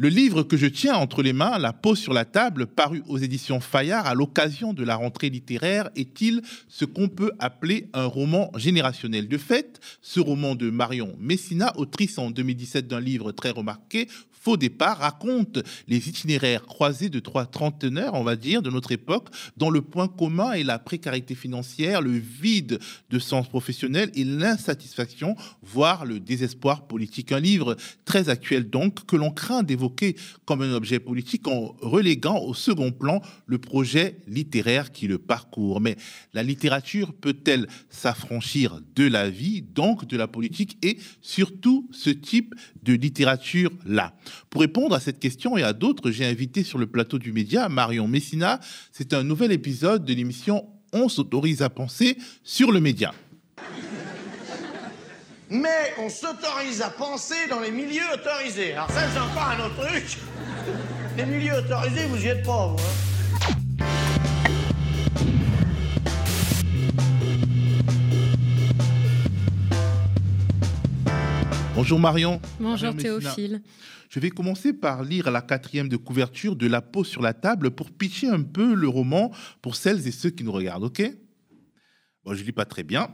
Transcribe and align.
Le 0.00 0.08
livre 0.08 0.44
que 0.44 0.56
je 0.56 0.66
tiens 0.66 0.94
entre 0.94 1.24
les 1.24 1.32
mains, 1.32 1.58
La 1.58 1.72
peau 1.72 1.96
sur 1.96 2.12
la 2.12 2.24
table, 2.24 2.68
paru 2.68 3.02
aux 3.08 3.18
éditions 3.18 3.58
Fayard 3.58 4.06
à 4.06 4.14
l'occasion 4.14 4.72
de 4.72 4.84
la 4.84 4.94
rentrée 4.94 5.28
littéraire, 5.28 5.90
est-il 5.96 6.40
ce 6.68 6.84
qu'on 6.84 7.08
peut 7.08 7.32
appeler 7.40 7.90
un 7.94 8.04
roman 8.04 8.52
générationnel? 8.54 9.26
De 9.26 9.36
fait, 9.38 9.80
ce 10.00 10.20
roman 10.20 10.54
de 10.54 10.70
Marion 10.70 11.16
Messina, 11.18 11.76
autrice 11.76 12.16
en 12.16 12.30
2017 12.30 12.86
d'un 12.86 13.00
livre 13.00 13.32
très 13.32 13.50
remarqué, 13.50 14.06
Faux 14.48 14.56
départ 14.56 15.00
raconte 15.00 15.58
les 15.88 16.08
itinéraires 16.08 16.64
croisés 16.64 17.10
de 17.10 17.20
trois 17.20 17.44
trentenaires, 17.44 18.14
on 18.14 18.24
va 18.24 18.34
dire, 18.34 18.62
de 18.62 18.70
notre 18.70 18.92
époque, 18.92 19.28
dont 19.58 19.68
le 19.68 19.82
point 19.82 20.08
commun 20.08 20.52
est 20.52 20.62
la 20.62 20.78
précarité 20.78 21.34
financière, 21.34 22.00
le 22.00 22.12
vide 22.12 22.78
de 23.10 23.18
sens 23.18 23.46
professionnel 23.46 24.10
et 24.14 24.24
l'insatisfaction, 24.24 25.36
voire 25.62 26.06
le 26.06 26.18
désespoir 26.18 26.86
politique. 26.86 27.30
Un 27.30 27.40
livre 27.40 27.76
très 28.06 28.30
actuel 28.30 28.70
donc, 28.70 29.04
que 29.04 29.16
l'on 29.16 29.30
craint 29.30 29.62
d'évoquer 29.62 30.16
comme 30.46 30.62
un 30.62 30.72
objet 30.72 30.98
politique 30.98 31.46
en 31.46 31.76
reléguant 31.82 32.38
au 32.38 32.54
second 32.54 32.90
plan 32.90 33.20
le 33.44 33.58
projet 33.58 34.16
littéraire 34.28 34.92
qui 34.92 35.08
le 35.08 35.18
parcourt. 35.18 35.82
Mais 35.82 35.98
la 36.32 36.42
littérature 36.42 37.12
peut-elle 37.12 37.66
s'affranchir 37.90 38.80
de 38.96 39.06
la 39.06 39.28
vie, 39.28 39.60
donc 39.60 40.06
de 40.06 40.16
la 40.16 40.26
politique 40.26 40.78
et 40.82 40.96
surtout 41.20 41.86
ce 41.92 42.08
type 42.08 42.54
de 42.82 42.94
littérature-là? 42.94 44.14
Pour 44.50 44.60
répondre 44.60 44.94
à 44.94 45.00
cette 45.00 45.18
question 45.18 45.56
et 45.56 45.62
à 45.62 45.72
d'autres, 45.72 46.10
j'ai 46.10 46.24
invité 46.24 46.64
sur 46.64 46.78
le 46.78 46.86
plateau 46.86 47.18
du 47.18 47.32
média 47.32 47.68
Marion 47.68 48.08
Messina. 48.08 48.60
C'est 48.92 49.14
un 49.14 49.22
nouvel 49.22 49.52
épisode 49.52 50.04
de 50.04 50.14
l'émission 50.14 50.66
On 50.92 51.08
s'autorise 51.08 51.62
à 51.62 51.70
penser 51.70 52.16
sur 52.42 52.72
le 52.72 52.80
média. 52.80 53.12
Mais 55.50 55.94
on 55.98 56.08
s'autorise 56.08 56.82
à 56.82 56.90
penser 56.90 57.48
dans 57.48 57.60
les 57.60 57.70
milieux 57.70 58.02
autorisés. 58.12 58.72
Alors 58.72 58.90
ça, 58.90 59.08
c'est 59.12 59.18
encore 59.18 59.48
un 59.48 59.66
autre 59.66 59.86
truc. 59.86 60.18
Les 61.16 61.24
milieux 61.24 61.54
autorisés, 61.54 62.06
vous 62.06 62.22
y 62.22 62.28
êtes 62.28 62.44
pas. 62.44 62.76
Bonjour 71.78 72.00
Marion. 72.00 72.40
Bonjour 72.58 72.96
Théophile. 72.96 73.62
Je 74.10 74.18
vais 74.18 74.30
commencer 74.30 74.72
par 74.72 75.04
lire 75.04 75.30
la 75.30 75.40
quatrième 75.40 75.88
de 75.88 75.96
couverture 75.96 76.56
de 76.56 76.66
La 76.66 76.82
peau 76.82 77.04
sur 77.04 77.22
la 77.22 77.34
table 77.34 77.70
pour 77.70 77.92
pitcher 77.92 78.26
un 78.26 78.42
peu 78.42 78.74
le 78.74 78.88
roman 78.88 79.30
pour 79.62 79.76
celles 79.76 80.08
et 80.08 80.10
ceux 80.10 80.30
qui 80.30 80.42
nous 80.42 80.50
regardent, 80.50 80.82
ok? 80.82 81.08
Bon, 82.24 82.34
je 82.34 82.42
lis 82.42 82.50
pas 82.50 82.64
très 82.64 82.82
bien. 82.82 83.08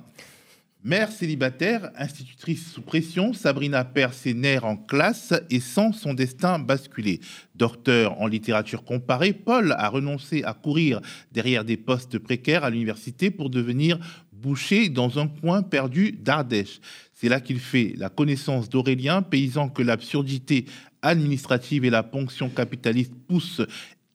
Mère 0.83 1.13
célibataire, 1.13 1.91
institutrice 1.95 2.73
sous 2.73 2.81
pression, 2.81 3.35
Sabrina 3.35 3.85
perd 3.85 4.15
ses 4.15 4.33
nerfs 4.33 4.65
en 4.65 4.79
classe 4.79 5.35
et 5.51 5.61
sent 5.61 5.91
son 5.93 6.15
destin 6.15 6.59
basculer. 6.59 7.21
Docteur 7.55 8.19
en 8.19 8.27
littérature 8.27 8.83
comparée, 8.83 9.35
Paul 9.35 9.73
a 9.73 9.91
renoncé 9.91 10.43
à 10.43 10.55
courir 10.55 11.03
derrière 11.33 11.67
des 11.67 11.77
postes 11.77 12.19
précaires 12.19 12.65
à 12.65 12.71
l'université 12.71 13.31
pour 13.31 13.51
devenir 13.51 13.99
boucher 14.33 14.91
dans 14.91 15.19
un 15.19 15.27
coin 15.27 15.63
perdu 15.63 16.13
d'Ardèche. 16.13 16.81
C'est 17.15 17.29
là 17.29 17.41
qu'il 17.41 17.61
fait 17.61 17.95
la 17.97 18.09
connaissance 18.09 18.69
d'Aurélien, 18.69 19.23
paysan 19.23 19.69
que 19.69 19.83
l'absurdité 19.83 20.67
administrative 21.03 21.85
et 21.85 21.91
la 21.91 22.03
ponction 22.03 22.49
capitaliste 22.49 23.15
poussent 23.29 23.63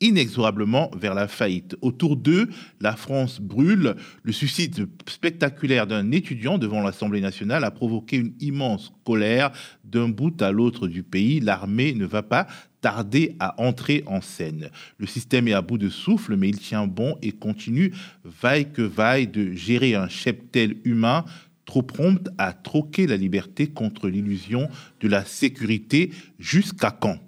inexorablement 0.01 0.91
vers 0.95 1.13
la 1.13 1.27
faillite. 1.27 1.75
Autour 1.81 2.15
d'eux, 2.15 2.49
la 2.79 2.95
France 2.95 3.39
brûle. 3.41 3.95
Le 4.23 4.31
suicide 4.31 4.87
spectaculaire 5.07 5.87
d'un 5.87 6.11
étudiant 6.11 6.57
devant 6.57 6.81
l'Assemblée 6.81 7.21
nationale 7.21 7.63
a 7.63 7.71
provoqué 7.71 8.17
une 8.17 8.33
immense 8.39 8.93
colère 9.03 9.51
d'un 9.83 10.09
bout 10.09 10.41
à 10.41 10.51
l'autre 10.51 10.87
du 10.87 11.03
pays. 11.03 11.39
L'armée 11.39 11.93
ne 11.93 12.05
va 12.05 12.23
pas 12.23 12.47
tarder 12.81 13.35
à 13.39 13.61
entrer 13.61 14.03
en 14.05 14.21
scène. 14.21 14.69
Le 14.97 15.05
système 15.05 15.49
est 15.49 15.53
à 15.53 15.61
bout 15.61 15.77
de 15.77 15.89
souffle, 15.89 16.37
mais 16.37 16.47
il 16.47 16.59
tient 16.59 16.87
bon 16.87 17.17
et 17.21 17.33
continue, 17.33 17.93
vaille 18.23 18.71
que 18.71 18.81
vaille, 18.81 19.27
de 19.27 19.51
gérer 19.51 19.95
un 19.95 20.07
cheptel 20.07 20.77
humain 20.85 21.25
trop 21.69 21.83
prompte 21.83 22.29
à 22.39 22.51
troquer 22.51 23.05
la 23.05 23.15
liberté 23.15 23.67
contre 23.67 24.09
l'illusion 24.09 24.69
de 25.01 25.07
la 25.07 25.23
sécurité 25.23 26.09
jusqu'à 26.39 26.89
quand? 26.89 27.19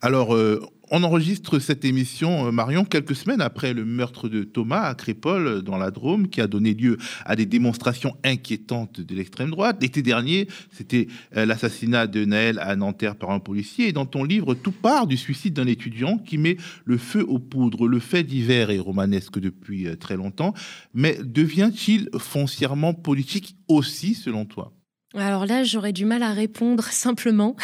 Alors, 0.00 0.32
euh, 0.36 0.64
on 0.90 1.02
enregistre 1.04 1.58
cette 1.58 1.84
émission, 1.84 2.46
euh, 2.46 2.50
Marion, 2.50 2.84
quelques 2.84 3.14
semaines 3.14 3.40
après 3.40 3.72
le 3.72 3.84
meurtre 3.84 4.28
de 4.28 4.42
Thomas 4.42 4.82
à 4.82 4.94
Crépole, 4.94 5.62
dans 5.62 5.78
la 5.78 5.90
Drôme, 5.90 6.28
qui 6.28 6.40
a 6.40 6.46
donné 6.46 6.74
lieu 6.74 6.98
à 7.24 7.36
des 7.36 7.46
démonstrations 7.46 8.16
inquiétantes 8.24 9.00
de 9.00 9.14
l'extrême 9.14 9.50
droite. 9.50 9.78
L'été 9.80 10.02
dernier, 10.02 10.48
c'était 10.72 11.06
euh, 11.36 11.46
l'assassinat 11.46 12.06
de 12.06 12.24
Naël 12.24 12.58
à 12.58 12.74
Nanterre 12.76 13.16
par 13.16 13.30
un 13.30 13.38
policier. 13.38 13.88
Et 13.88 13.92
dans 13.92 14.06
ton 14.06 14.24
livre, 14.24 14.54
tout 14.54 14.72
part 14.72 15.06
du 15.06 15.16
suicide 15.16 15.54
d'un 15.54 15.66
étudiant 15.66 16.18
qui 16.18 16.38
met 16.38 16.56
le 16.84 16.98
feu 16.98 17.24
aux 17.26 17.38
poudres. 17.38 17.86
Le 17.86 18.00
fait 18.00 18.24
divers 18.24 18.70
est 18.70 18.78
romanesque 18.78 19.38
depuis 19.38 19.86
euh, 19.86 19.96
très 19.96 20.16
longtemps, 20.16 20.54
mais 20.92 21.18
devient-il 21.22 22.10
foncièrement 22.18 22.94
politique 22.94 23.56
aussi, 23.68 24.14
selon 24.14 24.44
toi? 24.44 24.72
Alors 25.14 25.44
là, 25.44 25.64
j'aurais 25.64 25.92
du 25.92 26.04
mal 26.04 26.22
à 26.22 26.32
répondre 26.32 26.84
simplement. 26.90 27.56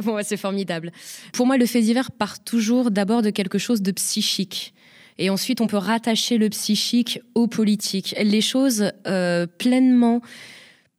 bon, 0.00 0.18
c'est 0.22 0.36
formidable. 0.36 0.92
Pour 1.32 1.46
moi, 1.46 1.56
le 1.56 1.66
fait 1.66 1.80
divers 1.80 2.12
part 2.12 2.42
toujours 2.42 2.90
d'abord 2.90 3.22
de 3.22 3.30
quelque 3.30 3.58
chose 3.58 3.82
de 3.82 3.90
psychique. 3.90 4.74
Et 5.18 5.28
ensuite, 5.28 5.60
on 5.60 5.66
peut 5.66 5.76
rattacher 5.76 6.38
le 6.38 6.48
psychique 6.48 7.20
au 7.34 7.46
politique. 7.46 8.14
Les 8.22 8.40
choses 8.40 8.92
euh, 9.06 9.46
pleinement 9.46 10.22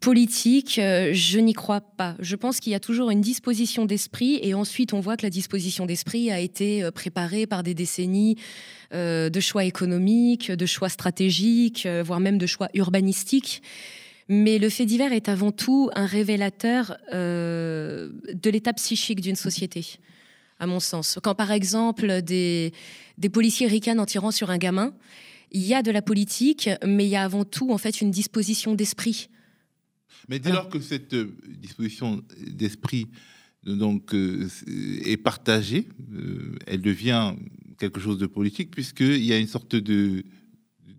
politiques, 0.02 0.80
euh, 0.80 1.12
je 1.14 1.40
n'y 1.40 1.54
crois 1.54 1.80
pas. 1.80 2.16
Je 2.20 2.36
pense 2.36 2.60
qu'il 2.60 2.74
y 2.74 2.76
a 2.76 2.80
toujours 2.80 3.10
une 3.10 3.22
disposition 3.22 3.86
d'esprit 3.86 4.38
et 4.44 4.54
ensuite 4.54 4.94
on 4.94 5.00
voit 5.00 5.16
que 5.16 5.26
la 5.26 5.30
disposition 5.30 5.86
d'esprit 5.86 6.30
a 6.30 6.40
été 6.40 6.84
euh, 6.84 6.92
préparée 6.92 7.48
par 7.48 7.64
des 7.64 7.74
décennies 7.74 8.38
de 8.92 9.40
choix 9.40 9.66
économiques, 9.66 10.52
de 10.52 10.66
choix 10.68 10.88
stratégiques, 10.88 11.88
voire 12.06 12.20
même 12.20 12.38
de 12.38 12.46
choix 12.46 12.70
urbanistiques. 12.76 13.64
Mais 14.30 14.58
le 14.58 14.70
fait 14.70 14.86
divers 14.86 15.12
est 15.12 15.30
avant 15.30 15.52
tout 15.52 15.90
un 15.96 16.06
révélateur 16.06 16.98
euh, 17.14 18.10
de 18.34 18.50
l'état 18.50 18.74
psychique 18.74 19.22
d'une 19.22 19.36
société, 19.36 19.86
à 20.60 20.68
mon 20.68 20.80
sens. 20.80 21.20
Quand 21.22 21.36
par 21.36 21.52
exemple 21.52 22.22
des, 22.22 22.74
des 23.18 23.30
policiers 23.30 23.68
ricanent 23.68 24.00
en 24.00 24.06
tirant 24.06 24.32
sur 24.32 24.50
un 24.50 24.58
gamin, 24.58 24.94
il 25.52 25.62
y 25.62 25.74
a 25.74 25.84
de 25.84 25.92
la 25.92 26.02
politique, 26.02 26.70
mais 26.86 27.06
il 27.06 27.10
y 27.10 27.16
a 27.16 27.24
avant 27.24 27.46
tout 27.46 27.72
en 27.72 27.78
fait 27.78 28.02
une 28.02 28.12
disposition 28.12 28.76
d'esprit. 28.76 29.30
Mais 30.30 30.40
dès 30.40 30.52
lors 30.52 30.70
que 30.70 30.80
cette 30.80 31.14
euh, 31.14 31.36
disposition 31.60 32.24
d'esprit 32.48 33.08
donc 33.66 34.14
euh, 34.14 34.48
est 35.06 35.18
partagée, 35.18 35.88
elle 36.66 36.82
devient 36.82 37.34
quelque 37.78 38.00
chose 38.00 38.18
de 38.18 38.26
politique 38.26 38.72
puisqu'il 38.72 39.24
y 39.24 39.34
a 39.34 39.38
une 39.38 39.48
sorte 39.48 39.76
de 39.76 40.24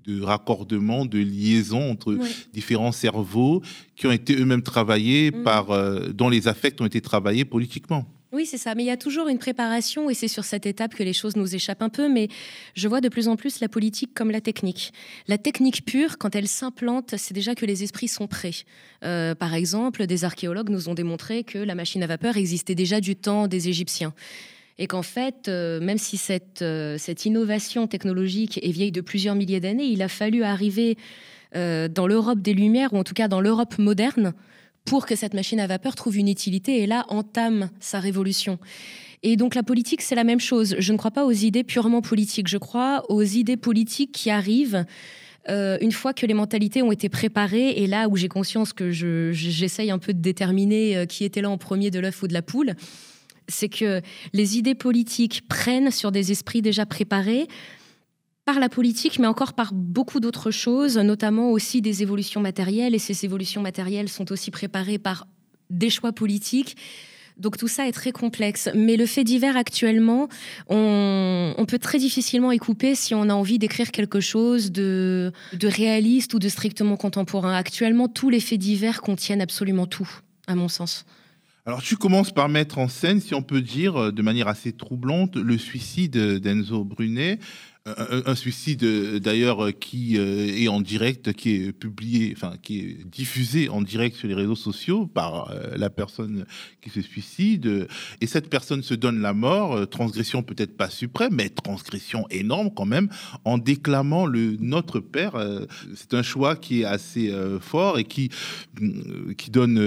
de 0.07 0.23
raccordement, 0.23 1.07
de 1.07 1.19
liaison 1.19 1.91
entre 1.91 2.19
différents 2.53 2.93
cerveaux 2.93 3.63
qui 3.97 4.07
ont 4.07 4.13
été 4.13 4.37
eux-mêmes 4.37 4.63
travaillés 4.63 5.31
mm. 5.31 5.43
par, 5.43 5.71
euh, 5.71 6.09
dont 6.09 6.29
les 6.29 6.49
affects 6.49 6.81
ont 6.81 6.87
été 6.87 7.01
travaillés 7.01 7.45
politiquement. 7.45 8.07
Oui, 8.35 8.47
c'est 8.47 8.59
ça. 8.59 8.75
Mais 8.75 8.83
il 8.83 8.87
y 8.87 8.91
a 8.91 8.97
toujours 8.97 9.29
une 9.29 9.39
préparation 9.39 10.11
et 10.11 10.15
c'est 10.15 10.27
sur 10.27 10.45
cette 10.45 10.67
étape 10.67 10.97
que 10.97 11.05
les 11.05 11.13
choses 11.13 11.37
nous 11.37 11.55
échappent 11.55 11.83
un 11.83 11.89
peu. 11.89 12.09
Mais 12.09 12.29
je 12.75 12.89
vois 12.89 13.01
de 13.01 13.09
plus 13.09 13.29
en 13.29 13.37
plus 13.37 13.61
la 13.61 13.69
politique 13.69 14.13
comme 14.13 14.33
la 14.33 14.41
technique. 14.41 14.93
La 15.29 15.39
technique 15.39 15.85
pure, 15.85 16.19
quand 16.19 16.35
elle 16.35 16.49
s'implante, 16.49 17.15
c'est 17.17 17.33
déjà 17.33 17.55
que 17.55 17.65
les 17.65 17.85
esprits 17.85 18.09
sont 18.09 18.27
prêts. 18.27 18.65
Euh, 19.05 19.37
par 19.37 19.55
exemple, 19.55 20.07
des 20.07 20.25
archéologues 20.25 20.69
nous 20.69 20.89
ont 20.89 20.95
démontré 20.95 21.45
que 21.45 21.59
la 21.59 21.77
machine 21.77 22.03
à 22.03 22.09
vapeur 22.09 22.37
existait 22.37 22.75
déjà 22.75 23.01
du 23.01 23.15
temps 23.15 23.47
des 23.47 23.69
Égyptiens 23.69 24.13
et 24.79 24.87
qu'en 24.87 25.03
fait, 25.03 25.49
euh, 25.49 25.81
même 25.81 25.99
si 25.99 26.17
cette, 26.17 26.63
euh, 26.63 26.97
cette 26.99 27.25
innovation 27.27 27.87
technologique 27.87 28.59
est 28.63 28.71
vieille 28.71 28.93
de 28.93 29.01
plusieurs 29.01 29.35
milliers 29.35 29.61
d'années, 29.61 29.87
il 29.87 30.03
a 30.03 30.09
fallu 30.09 30.43
arriver 30.43 30.99
euh, 31.55 31.87
dans 31.89 32.07
l'Europe 32.07 32.41
des 32.41 32.55
Lumières, 32.55 32.93
ou 32.93 32.99
en 32.99 33.05
tout 33.05 33.15
cas 33.15 33.29
dans 33.29 33.41
l'Europe 33.41 33.79
moderne, 33.79 34.33
pour 34.85 35.07
que 35.07 35.15
cette 35.15 35.35
machine 35.35 35.61
à 35.61 35.67
vapeur 35.67 35.95
trouve 35.95 36.17
une 36.17 36.29
utilité 36.29 36.83
et 36.83 36.87
là 36.87 37.07
entame 37.09 37.71
sa 37.79 38.01
révolution. 38.01 38.59
Et 39.23 39.37
donc 39.37 39.55
la 39.55 39.63
politique, 39.63 40.03
c'est 40.03 40.17
la 40.17 40.25
même 40.25 40.41
chose. 40.41 40.75
Je 40.79 40.93
ne 40.93 40.99
crois 40.99 41.13
pas 41.13 41.25
aux 41.25 41.33
idées 41.33 41.65
purement 41.65 42.03
politiques, 42.03 42.49
je 42.49 42.59
crois 42.59 43.05
aux 43.09 43.23
idées 43.23 43.57
politiques 43.57 44.13
qui 44.13 44.31
arrivent 44.31 44.85
une 45.47 45.93
fois 45.93 46.15
que 46.15 46.25
les 46.25 46.33
mentalités 46.33 46.81
ont 46.81 46.91
été 46.91 47.11
préparées, 47.11 47.71
et 47.71 47.87
là 47.87 48.09
où 48.09 48.17
j'ai 48.17 48.29
conscience 48.29 48.73
que 48.73 48.91
j'essaye 48.91 49.91
un 49.91 49.99
peu 49.99 50.15
de 50.15 50.21
déterminer 50.21 51.07
qui 51.07 51.25
était 51.25 51.43
là 51.43 51.51
en 51.51 51.59
premier 51.59 51.91
de 51.91 51.99
l'œuf 51.99 52.23
ou 52.23 52.29
de 52.29 52.33
la 52.33 52.41
poule, 52.41 52.75
c'est 53.49 53.69
que 53.69 54.01
les 54.33 54.59
idées 54.59 54.75
politiques 54.75 55.47
prennent 55.49 55.91
sur 55.91 56.13
des 56.13 56.33
esprits 56.33 56.63
déjà 56.63 56.87
préparés 56.87 57.49
par 58.45 58.61
la 58.61 58.69
politique, 58.69 59.19
mais 59.19 59.27
encore 59.27 59.55
par 59.55 59.73
beaucoup 59.73 60.21
d'autres 60.21 60.51
choses, 60.51 60.99
notamment 60.99 61.51
aussi 61.51 61.81
des 61.81 62.03
évolutions 62.03 62.41
matérielles. 62.41 62.95
Et 62.95 62.99
ces 62.99 63.25
évolutions 63.25 63.63
matérielles 63.63 64.09
sont 64.09 64.31
aussi 64.33 64.51
préparées 64.51 64.99
par 64.99 65.27
des 65.71 65.91
choix 65.91 66.13
politiques. 66.13 66.77
Donc 67.39 67.57
tout 67.57 67.69
ça 67.69 67.89
est 67.89 67.93
très 67.93 68.13
complexe. 68.13 68.69
Mais 68.75 68.97
le 68.97 69.07
fait 69.07 69.25
divers 69.25 69.57
actuellement, 69.57 70.29
on, 70.69 71.65
peut 71.67 71.79
très 71.79 71.99
difficilement 71.99 72.53
y 72.53 72.59
couper 72.59 72.95
si 72.95 73.15
on 73.15 73.29
a 73.29 73.35
envie 73.35 73.59
d'écrire 73.59 73.91
quelque 73.91 74.21
chose 74.21 74.71
de, 74.71 75.33
de 75.55 75.67
réaliste 75.67 76.35
ou 76.35 76.39
de 76.39 76.49
strictement 76.49 76.97
contemporain. 76.97 77.55
Actuellement, 77.55 78.09
tous 78.09 78.31
les 78.31 78.41
faits 78.41 78.61
divers 78.61 79.01
contiennent 79.01 79.41
absolument 79.41 79.87
tout, 79.87 80.09
à 80.47 80.55
mon 80.55 80.69
sens. 80.69 81.07
Alors 81.67 81.81
tu 81.81 81.97
commences 81.97 82.31
par 82.31 82.51
mettre 82.51 82.77
en 82.77 82.89
scène, 82.89 83.21
si 83.21 83.35
on 83.35 83.41
peut 83.41 83.63
dire, 83.63 83.97
euh, 83.97 84.13
de 84.13 84.21
manière 84.21 84.49
assez 84.49 84.73
troublante, 84.73 85.37
le 85.37 85.57
suicide 85.57 86.15
d'Enzo 86.39 86.85
Brunet, 86.85 87.39
un, 87.87 88.35
suicide 88.35 88.83
euh, 88.83 89.21
d'ailleurs 89.21 89.67
euh, 89.67 89.71
qui 89.71 90.17
euh, 90.17 90.47
est 90.47 90.69
en 90.69 90.81
direct, 90.81 91.35
qui 91.35 91.51
est 91.55 91.73
publié, 91.73 92.33
enfin 92.35 92.55
qui 92.63 92.81
est 92.81 93.05
diffusé 93.05 93.69
en 93.69 93.83
direct 93.83 94.17
sur 94.17 94.27
les 94.27 94.35
réseaux 94.35 94.55
sociaux 94.55 95.07
par 95.07 95.55
la 95.77 95.91
personne 95.91 96.47
qui 96.81 96.91
se 96.91 97.03
suicide. 97.03 97.87
Et 98.21 98.27
cette 98.27 98.49
personne 98.49 98.83
se 98.83 98.95
donne 98.95 99.21
la 99.21 99.35
mort, 99.35 99.89
transgression 99.89 100.43
peut-être 100.43 100.77
pas 100.77 100.89
suprême, 100.89 101.35
mais 101.35 101.49
transgression 101.51 102.27
énorme 102.31 102.71
quand 102.75 102.87
même, 102.87 103.09
en 103.45 103.59
déclamant 103.59 104.27
le 104.27 104.57
Notre 104.61 105.01
Père. 105.01 105.35
C'est 105.95 106.15
un 106.15 106.23
choix 106.23 106.57
qui 106.57 106.83
est 106.83 106.85
assez 106.85 107.33
fort 107.61 107.99
et 107.99 108.05
qui, 108.05 108.31
qui 109.37 109.51
donne 109.51 109.79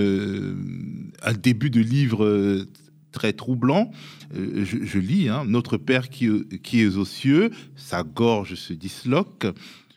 un 1.23 1.33
début 1.33 1.69
de 1.69 1.81
livre 1.81 2.65
très 3.11 3.33
troublant. 3.33 3.91
Euh, 4.35 4.65
je, 4.65 4.99
lis, 4.99 5.29
hein, 5.29 5.45
Notre 5.45 5.77
Père 5.77 6.09
qui, 6.09 6.29
qui 6.63 6.81
est 6.81 6.95
aux 6.97 7.05
cieux, 7.05 7.51
sa 7.75 8.03
gorge 8.03 8.55
se 8.55 8.73
disloque. 8.73 9.47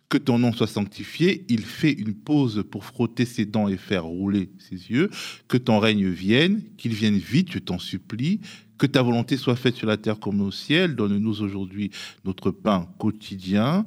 Que 0.09 0.19
ton 0.19 0.41
nom 0.41 0.53
soit 0.53 0.67
sanctifié. 0.67 1.45
Il 1.49 1.61
fait 1.61 1.93
une 1.93 2.15
pause 2.15 2.65
pour 2.69 2.85
frotter 2.85 3.25
ses 3.25 3.47
dents 3.47 3.69
et 3.69 3.77
faire 3.77 4.05
rouler 4.05 4.51
ses 4.59 4.91
yeux. 4.91 5.09
Que 5.47 5.57
ton 5.57 5.79
règne 5.79 6.09
vienne, 6.09 6.65
qu'il 6.79 6.95
vienne 6.95 7.17
vite, 7.17 7.53
je 7.53 7.61
t'en 7.61 7.79
supplie. 7.79 8.41
Que 8.77 8.87
ta 8.87 9.03
volonté 9.03 9.37
soit 9.37 9.55
faite 9.55 9.77
sur 9.77 9.87
la 9.87 9.97
terre 9.97 10.19
comme 10.19 10.41
au 10.41 10.51
ciel. 10.51 10.97
Donne-nous 10.97 11.43
aujourd'hui 11.43 11.93
notre 12.25 12.51
pain 12.51 12.89
quotidien, 12.99 13.85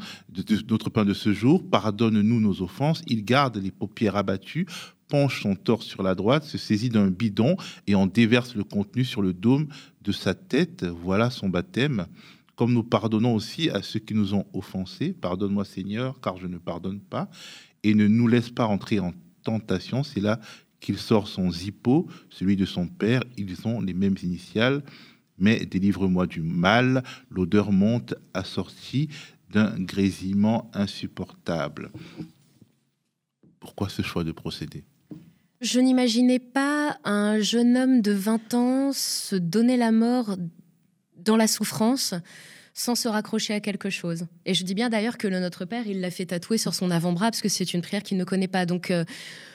notre 0.70 0.90
pain 0.90 1.04
de 1.04 1.14
ce 1.14 1.34
jour. 1.34 1.62
Pardonne-nous 1.70 2.40
nos 2.40 2.62
offenses. 2.62 3.02
Il 3.08 3.26
garde 3.26 3.58
les 3.58 3.72
paupières 3.72 4.16
abattues 4.16 4.66
penche 5.14 5.44
son 5.44 5.54
torse 5.54 5.86
sur 5.86 6.02
la 6.02 6.16
droite, 6.16 6.44
se 6.44 6.58
saisit 6.58 6.90
d'un 6.90 7.12
bidon 7.12 7.56
et 7.86 7.94
en 7.94 8.08
déverse 8.08 8.56
le 8.56 8.64
contenu 8.64 9.06
sur 9.06 9.22
le 9.22 9.32
dôme 9.32 9.68
de 10.02 10.12
sa 10.12 10.34
tête. 10.34 10.86
Voilà 10.86 11.30
son 11.30 11.50
baptême. 11.50 12.08
Comme 12.56 12.74
nous 12.74 12.82
pardonnons 12.82 13.36
aussi 13.36 13.70
à 13.70 13.84
ceux 13.84 14.00
qui 14.00 14.16
nous 14.16 14.34
ont 14.34 14.48
offensés, 14.54 15.14
pardonne-moi 15.14 15.66
Seigneur, 15.66 16.20
car 16.20 16.38
je 16.38 16.48
ne 16.48 16.58
pardonne 16.58 17.00
pas, 17.00 17.30
et 17.84 17.94
ne 17.94 18.08
nous 18.08 18.28
laisse 18.28 18.50
pas 18.50 18.66
entrer 18.66 19.00
en 19.00 19.14
tentation. 19.44 20.02
C'est 20.02 20.20
là 20.20 20.40
qu'il 20.80 20.98
sort 20.98 21.28
son 21.28 21.52
zippo, 21.52 22.08
celui 22.32 22.56
de 22.56 22.66
son 22.66 22.88
père. 22.88 23.24
Ils 23.38 23.68
ont 23.68 23.82
les 23.82 23.94
mêmes 23.94 24.18
initiales, 24.24 24.82
mais 25.38 25.64
délivre-moi 25.68 26.26
du 26.26 26.42
mal. 26.42 27.04
L'odeur 27.30 27.72
monte 27.72 28.16
assortie 28.34 29.10
d'un 29.52 29.80
grésillement 29.80 30.72
insupportable. 30.74 31.92
Pourquoi 33.60 33.90
ce 33.90 34.02
choix 34.02 34.24
de 34.24 34.32
procéder 34.32 34.84
je 35.64 35.80
n'imaginais 35.80 36.40
pas 36.40 36.98
un 37.06 37.40
jeune 37.40 37.78
homme 37.78 38.02
de 38.02 38.12
20 38.12 38.54
ans 38.54 38.92
se 38.92 39.36
donner 39.36 39.78
la 39.78 39.92
mort 39.92 40.36
dans 41.18 41.38
la 41.38 41.48
souffrance 41.48 42.14
sans 42.74 42.96
se 42.96 43.08
raccrocher 43.08 43.54
à 43.54 43.62
quelque 43.62 43.90
chose. 43.90 44.26
Et 44.46 44.54
je 44.54 44.64
dis 44.66 44.74
bien 44.74 44.90
d'ailleurs 44.90 45.18
que 45.18 45.28
le 45.28 45.40
Notre 45.40 45.64
Père, 45.64 45.88
il 45.88 46.02
l'a 46.02 46.12
fait 46.12 46.26
tatouer 46.26 46.58
sur 46.58 46.74
son 46.74 46.92
avant-bras 46.92 47.32
parce 47.32 47.42
que 47.42 47.48
c'est 47.48 47.74
une 47.74 47.82
prière 47.82 48.04
qu'il 48.04 48.18
ne 48.18 48.26
connaît 48.26 48.50
pas. 48.50 48.66
Donc 48.66 48.92
euh, 48.92 49.06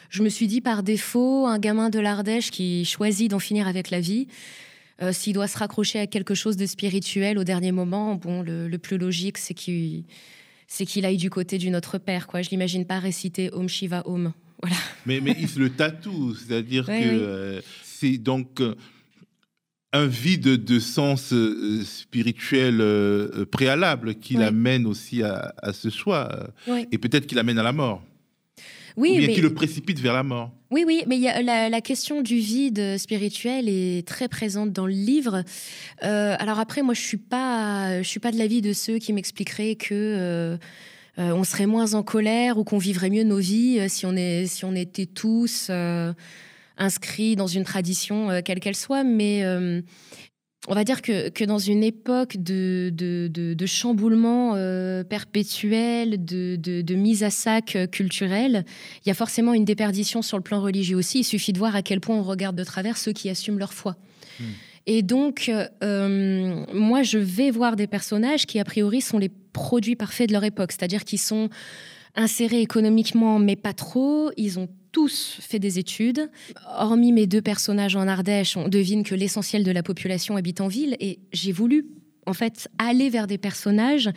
je 0.09 0.23
me 0.23 0.31
suis 0.31 0.47
dit 0.47 0.63
par 0.63 0.83
défaut, 0.83 1.47
un 1.47 1.59
gamin 1.59 1.91
de 1.91 1.99
l'Ardèche 1.99 2.51
qui 2.51 2.87
choisit 2.87 3.31
d'en 3.31 3.39
finir 3.39 3.69
avec 3.69 3.91
la 3.91 4.01
vie, 4.01 4.29
euh, 5.03 5.13
s'il 5.13 5.35
doit 5.35 5.47
se 5.47 5.59
raccrocher 5.59 5.99
à 5.99 6.07
quelque 6.07 6.35
chose 6.35 6.57
de 6.57 6.65
spirituel 6.65 7.39
au 7.39 7.45
dernier 7.45 7.73
moment, 7.73 8.15
bon, 8.15 8.43
le, 8.43 8.77
plus 8.79 8.97
logique, 8.97 9.37
c'est 9.37 9.53
qu'il 9.53 10.05
aille 11.05 11.19
du 11.19 11.29
côté 11.29 11.59
du 11.59 11.69
Notre 11.69 11.99
Père. 11.99 12.27
Quoi. 12.27 12.41
Je 12.41 12.49
l'imagine 12.49 12.87
pas 12.87 12.99
réciter 12.99 13.53
Om 13.53 13.69
Shiva 13.69 14.03
Om. 14.07 14.33
Mais, 15.07 15.21
mais 15.21 15.37
il 15.39 15.49
se 15.49 15.59
le 15.59 15.71
tatoue, 15.71 16.35
c'est-à-dire 16.35 16.87
que 16.87 16.93
euh, 16.93 17.61
c'est 17.83 18.19
donc 18.19 18.61
euh, 18.61 18.75
un 19.93 20.07
vide 20.07 20.65
de 20.65 20.79
sens 20.79 21.33
euh, 21.33 21.83
spirituel 21.85 22.83
préalable 23.51 24.17
qui 24.17 24.35
l'amène 24.35 24.87
aussi 24.87 25.23
à, 25.23 25.73
ce 25.73 25.91
choix. 25.91 26.51
Et 26.93 26.99
peut-être 26.99 27.27
qu'il 27.27 27.37
l'amène 27.37 27.59
à 27.59 27.63
la 27.63 27.73
mort. 27.73 28.03
Oui, 28.97 29.13
Ou 29.15 29.19
bien 29.19 29.29
qui 29.29 29.41
le 29.41 29.55
précipite 29.55 30.01
vers 30.01 30.13
la 30.13 30.25
mort. 30.25 30.51
Oui, 30.73 30.83
oui, 30.85 31.05
mais 31.07 31.17
y 31.19 31.29
a 31.29 31.41
la, 31.41 31.69
la, 31.69 31.81
question 31.81 32.21
du 32.21 32.37
vide 32.39 32.99
spirituel 32.99 33.69
est 33.69 34.07
très 34.07 34.27
présente 34.27 34.73
dans 34.73 34.87
le 34.87 34.93
livre. 34.93 35.45
alors 36.03 36.59
après, 36.59 36.83
moi, 36.83 36.95
je 36.95 37.01
suis 37.01 37.17
pas, 37.17 38.03
je 38.03 38.09
suis 38.09 38.19
pas 38.19 38.33
de 38.33 38.39
l'avis 38.39 38.61
de 38.61 38.73
ceux 38.73 38.99
qui 38.99 39.13
m'expliqueraient 39.13 39.77
que 39.77 40.59
euh, 41.19 41.33
on 41.33 41.43
serait 41.43 41.67
moins 41.67 41.95
en 41.95 42.03
colère 42.03 42.59
ou 42.59 42.65
qu'on 42.65 42.79
vivrait 42.79 43.11
mieux 43.11 43.25
nos 43.25 43.39
vies 43.39 43.81
euh, 43.81 43.87
si, 43.89 44.07
on 44.07 44.15
est, 44.15 44.47
si 44.47 44.65
on 44.65 44.75
était 44.75 45.07
tous 45.07 45.67
euh, 45.69 46.13
inscrits 46.77 47.35
dans 47.35 47.49
une 47.49 47.65
tradition, 47.65 48.29
quelle 48.45 48.61
qu'elle 48.61 48.77
soit. 48.77 49.03
Mais 49.03 49.45
on 50.69 50.75
va 50.75 50.85
dire 50.85 51.03
que, 51.03 51.29
que, 51.29 51.45
dans 51.45 51.59
une 51.59 51.83
époque 51.83 52.37
de, 52.37 52.93
de, 52.95 53.67
chamboulement 53.67 54.53
perpétuel, 55.09 56.25
de, 56.25 56.95
mise 56.95 57.25
à 57.25 57.31
sac 57.31 57.77
culturelle, 57.91 58.65
il 59.05 59.09
y 59.09 59.11
a 59.11 59.15
forcément 59.15 59.55
une 59.55 59.65
déperdition 59.65 60.23
sur 60.23 60.37
le 60.37 60.45
plan 60.45 60.61
religieux 60.61 60.97
aussi. 60.97 61.21
Il 61.21 61.25
suffit 61.25 61.53
de 61.53 61.59
voir 61.59 61.75
à 61.75 61.83
quel 61.83 62.01
point 62.01 62.17
on 62.17 62.23
regarde 62.23 62.55
de 62.55 62.65
travers 62.65 62.97
ceux 62.97 63.13
qui 63.13 63.29
assument 63.29 63.59
leur 63.59 63.73
foi. 63.73 63.97
Hmm. 64.39 64.45
Et 64.91 65.03
donc, 65.03 65.53
euh, 65.85 66.65
moi, 66.73 67.03
je 67.03 67.19
vais 67.19 67.51
voir 67.51 67.77
des 67.77 67.87
personnages 67.87 68.47
qui, 68.47 68.59
a 68.59 68.65
priori, 68.65 69.03
sont 69.03 69.19
les 69.19 69.29
produits 69.53 69.97
parfaits 69.97 70.29
de 70.29 70.33
leur 70.33 70.45
époque, 70.45 70.73
c'est-à-dire 70.73 71.05
qu'ils 71.05 71.19
sont 71.19 71.49
insérés 72.15 72.61
économiquement, 72.61 73.39
mais 73.39 73.57
pas 73.57 73.73
trop. 73.73 74.31
Ils 74.37 74.59
ont 74.59 74.69
tous 74.93 75.39
fait 75.41 75.59
des 75.59 75.79
études. 75.79 76.31
Hormis 76.79 77.13
mes 77.13 77.27
deux 77.27 77.43
personnages 77.43 77.97
en 77.97 78.09
Ardèche, 78.09 78.57
on 78.57 78.69
devine 78.69 79.05
que 79.05 79.15
l'essentiel 79.15 79.65
de 79.65 79.71
la 79.71 79.83
population 79.83 80.37
habite 80.37 80.61
en 80.61 80.69
ville. 80.69 80.97
Et 81.01 81.21
j'ai 81.33 81.53
voulu, 81.53 81.87
en 82.27 82.33
fait, 82.33 82.69
aller 82.79 83.11
vers 83.11 83.27
des 83.27 83.39
personnages 83.39 84.11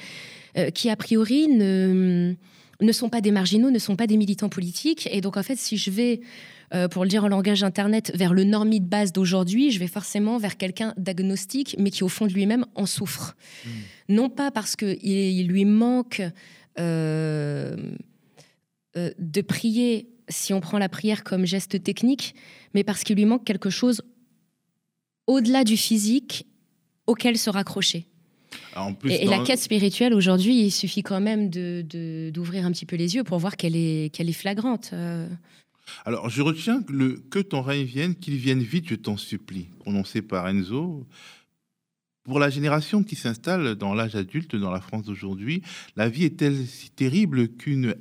euh, 0.57 0.69
qui, 0.69 0.89
a 0.89 0.95
priori, 0.95 1.47
ne, 1.47 2.33
ne 2.79 2.91
sont 2.91 3.09
pas 3.09 3.21
des 3.21 3.31
marginaux, 3.31 3.69
ne 3.69 3.79
sont 3.79 3.95
pas 3.95 4.07
des 4.07 4.17
militants 4.17 4.49
politiques. 4.49 5.07
Et 5.11 5.21
donc, 5.21 5.37
en 5.37 5.43
fait, 5.43 5.57
si 5.57 5.77
je 5.77 5.91
vais 5.91 6.21
euh, 6.73 6.87
pour 6.87 7.03
le 7.03 7.09
dire 7.09 7.25
en 7.25 7.27
langage 7.27 7.63
internet, 7.63 8.13
vers 8.15 8.33
le 8.33 8.45
normie 8.45 8.79
de 8.79 8.85
base 8.85 9.11
d'aujourd'hui, 9.11 9.71
je 9.71 9.79
vais 9.79 9.87
forcément 9.87 10.37
vers 10.37 10.57
quelqu'un 10.57 10.93
d'agnostique, 10.95 11.75
mais 11.77 11.91
qui 11.91 12.03
au 12.03 12.07
fond 12.07 12.27
de 12.27 12.31
lui-même 12.31 12.65
en 12.75 12.85
souffre. 12.85 13.35
Hmm. 13.65 13.69
Non 14.09 14.29
pas 14.29 14.51
parce 14.51 14.77
qu'il 14.77 14.97
il 15.03 15.47
lui 15.47 15.65
manque 15.65 16.21
euh, 16.79 17.75
euh, 18.95 19.11
de 19.19 19.41
prier, 19.41 20.07
si 20.29 20.53
on 20.53 20.61
prend 20.61 20.77
la 20.77 20.87
prière 20.87 21.25
comme 21.25 21.45
geste 21.45 21.83
technique, 21.83 22.35
mais 22.73 22.85
parce 22.85 23.03
qu'il 23.03 23.17
lui 23.17 23.25
manque 23.25 23.43
quelque 23.43 23.69
chose 23.69 24.01
au-delà 25.27 25.65
du 25.65 25.75
physique 25.75 26.45
auquel 27.05 27.37
se 27.37 27.49
raccrocher. 27.49 28.07
et, 29.03 29.25
la 29.25 29.39
quête 29.43 29.59
spirituelle 29.59 30.13
aujourd'hui, 30.13 30.57
il 30.57 30.71
suffit 30.71 31.03
quand 31.03 31.19
même 31.19 31.49
d'ouvrir 31.49 32.63
de, 32.63 32.67
un 32.67 32.71
petit 32.71 32.85
peu 32.85 32.95
les 32.95 33.15
yeux 33.15 33.25
pour 33.25 33.39
voir 33.39 33.57
qu'elle 33.57 33.75
est, 33.75 34.13
qu'elle 34.13 34.29
est 34.29 34.33
flagrante. 34.33 34.93
Alors, 36.05 36.29
je 36.29 36.41
retiens 36.41 36.81
que, 36.81 36.93
le, 36.93 37.23
que 37.29 37.39
ton 37.39 37.61
règne 37.61 37.85
vienne, 37.85 38.15
qu'il 38.15 38.35
vienne 38.35 38.61
vite, 38.61 38.87
je 38.89 38.95
t'en 38.95 39.17
supplie, 39.17 39.67
prononcé 39.79 40.21
par 40.21 40.47
Enzo. 40.47 41.07
Pour 42.23 42.39
la 42.39 42.49
génération 42.49 43.03
qui 43.03 43.15
s'installe 43.15 43.75
dans 43.75 43.93
l'âge 43.93 44.15
adulte 44.15 44.55
dans 44.55 44.71
la 44.71 44.81
France 44.81 45.05
d'aujourd'hui, 45.05 45.63
la 45.95 46.07
vie 46.07 46.25
est-elle 46.25 46.67
si 46.67 46.91
terrible 46.91 47.49
qu'une 47.49 47.95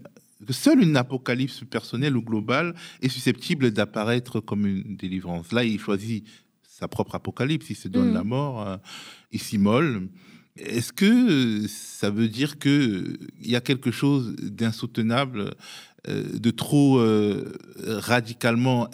que 0.46 0.52
seule 0.52 0.82
une 0.82 0.96
apocalypse 0.96 1.64
personnelle 1.68 2.16
ou 2.16 2.22
globale 2.22 2.74
est 3.02 3.08
susceptible 3.08 3.70
d'apparaître 3.70 4.40
comme 4.40 4.66
une 4.66 4.96
délivrance? 4.96 5.52
Là, 5.52 5.64
il 5.64 5.78
choisit 5.78 6.26
sa 6.62 6.88
propre 6.88 7.14
apocalypse, 7.14 7.68
il 7.70 7.76
se 7.76 7.88
donne 7.88 8.10
mm. 8.10 8.14
la 8.14 8.24
mort, 8.24 8.66
euh, 8.66 8.76
il 9.32 9.40
s'immole. 9.40 10.08
Est-ce 10.56 10.92
que 10.92 11.66
ça 11.68 12.10
veut 12.10 12.28
dire 12.28 12.58
qu'il 12.58 13.18
y 13.40 13.54
a 13.54 13.60
quelque 13.60 13.90
chose 13.90 14.34
d'insoutenable 14.36 15.54
de 16.08 16.50
trop 16.50 16.98
euh, 16.98 17.52
radicalement 17.86 18.88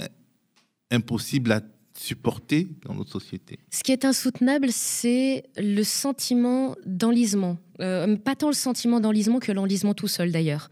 impossible 0.91 1.53
à 1.53 1.61
supporter 1.97 2.69
dans 2.85 2.95
notre 2.95 3.13
société. 3.13 3.59
Ce 3.71 3.83
qui 3.83 3.93
est 3.93 4.05
insoutenable, 4.05 4.69
c'est 4.71 5.45
le 5.57 5.83
sentiment 5.83 6.75
d'enlisement. 6.85 7.59
Euh, 7.81 8.17
pas 8.17 8.35
tant 8.35 8.49
le 8.49 8.55
sentiment 8.55 9.01
d'enlisement 9.01 9.39
que 9.39 9.53
l'enlisement 9.53 9.95
tout 9.95 10.09
seul 10.09 10.31
d'ailleurs. 10.31 10.69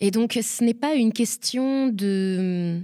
Et 0.00 0.10
donc 0.10 0.38
ce 0.40 0.64
n'est 0.64 0.74
pas 0.74 0.94
une 0.94 1.12
question 1.12 1.88
de 1.88 2.80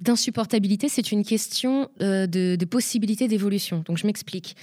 d'insupportabilité, 0.00 0.88
c'est 0.88 1.12
une 1.12 1.24
question 1.24 1.88
de, 2.00 2.64
possibilité 2.64 3.28
d'évolution. 3.28 3.84
Donc 3.86 3.98
je 3.98 4.06
m'explique. 4.06 4.56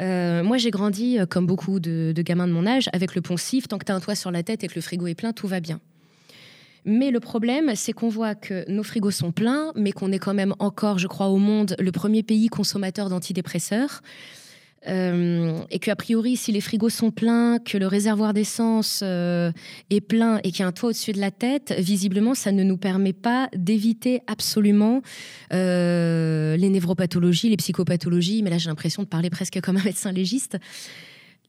moi 0.00 0.56
j'ai 0.56 0.70
grandi, 0.70 1.18
comme 1.28 1.46
beaucoup 1.46 1.78
de, 1.78 2.12
de, 2.14 2.22
gamins 2.22 2.48
de 2.48 2.52
mon 2.52 2.66
âge, 2.66 2.88
avec 2.92 3.14
le 3.14 3.20
poncif, 3.20 3.68
tant 3.68 3.78
que 3.78 3.84
tu 3.84 3.92
as 3.92 3.94
un 3.94 4.00
toit 4.00 4.16
sur 4.16 4.32
la 4.32 4.42
tête 4.42 4.64
et 4.64 4.68
que 4.68 4.74
le 4.74 4.80
frigo 4.80 5.06
est 5.06 5.14
plein, 5.14 5.32
tout 5.32 5.46
va 5.46 5.60
bien. 5.60 5.80
Mais 6.84 7.10
le 7.10 7.20
problème, 7.20 7.72
c'est 7.74 7.92
qu'on 7.92 8.08
voit 8.08 8.34
que 8.34 8.70
nos 8.70 8.82
frigos 8.82 9.10
sont 9.10 9.32
pleins, 9.32 9.72
mais 9.74 9.92
qu'on 9.92 10.12
est 10.12 10.18
quand 10.18 10.34
même 10.34 10.54
encore, 10.58 10.98
je 10.98 11.06
crois, 11.06 11.28
au 11.28 11.38
monde 11.38 11.76
le 11.78 11.92
premier 11.92 12.22
pays 12.22 12.48
consommateur 12.48 13.08
d'antidépresseurs. 13.08 14.02
Euh, 14.88 15.60
et 15.70 15.78
que 15.78 15.90
a 15.90 15.96
priori, 15.96 16.36
si 16.36 16.52
les 16.52 16.62
frigos 16.62 16.88
sont 16.88 17.10
pleins, 17.10 17.58
que 17.58 17.76
le 17.76 17.86
réservoir 17.86 18.32
d'essence 18.32 19.00
euh, 19.02 19.52
est 19.90 20.00
plein 20.00 20.38
et 20.38 20.52
qu'il 20.52 20.60
y 20.60 20.62
a 20.62 20.66
un 20.66 20.72
toit 20.72 20.88
au-dessus 20.88 21.12
de 21.12 21.20
la 21.20 21.30
tête, 21.30 21.74
visiblement, 21.78 22.34
ça 22.34 22.50
ne 22.50 22.62
nous 22.62 22.78
permet 22.78 23.12
pas 23.12 23.50
d'éviter 23.54 24.22
absolument 24.26 25.02
euh, 25.52 26.56
les 26.56 26.70
névropathologies, 26.70 27.50
les 27.50 27.58
psychopathologies. 27.58 28.42
Mais 28.42 28.48
là, 28.48 28.56
j'ai 28.56 28.70
l'impression 28.70 29.02
de 29.02 29.08
parler 29.08 29.28
presque 29.28 29.60
comme 29.60 29.76
un 29.76 29.84
médecin 29.84 30.12
légiste. 30.12 30.56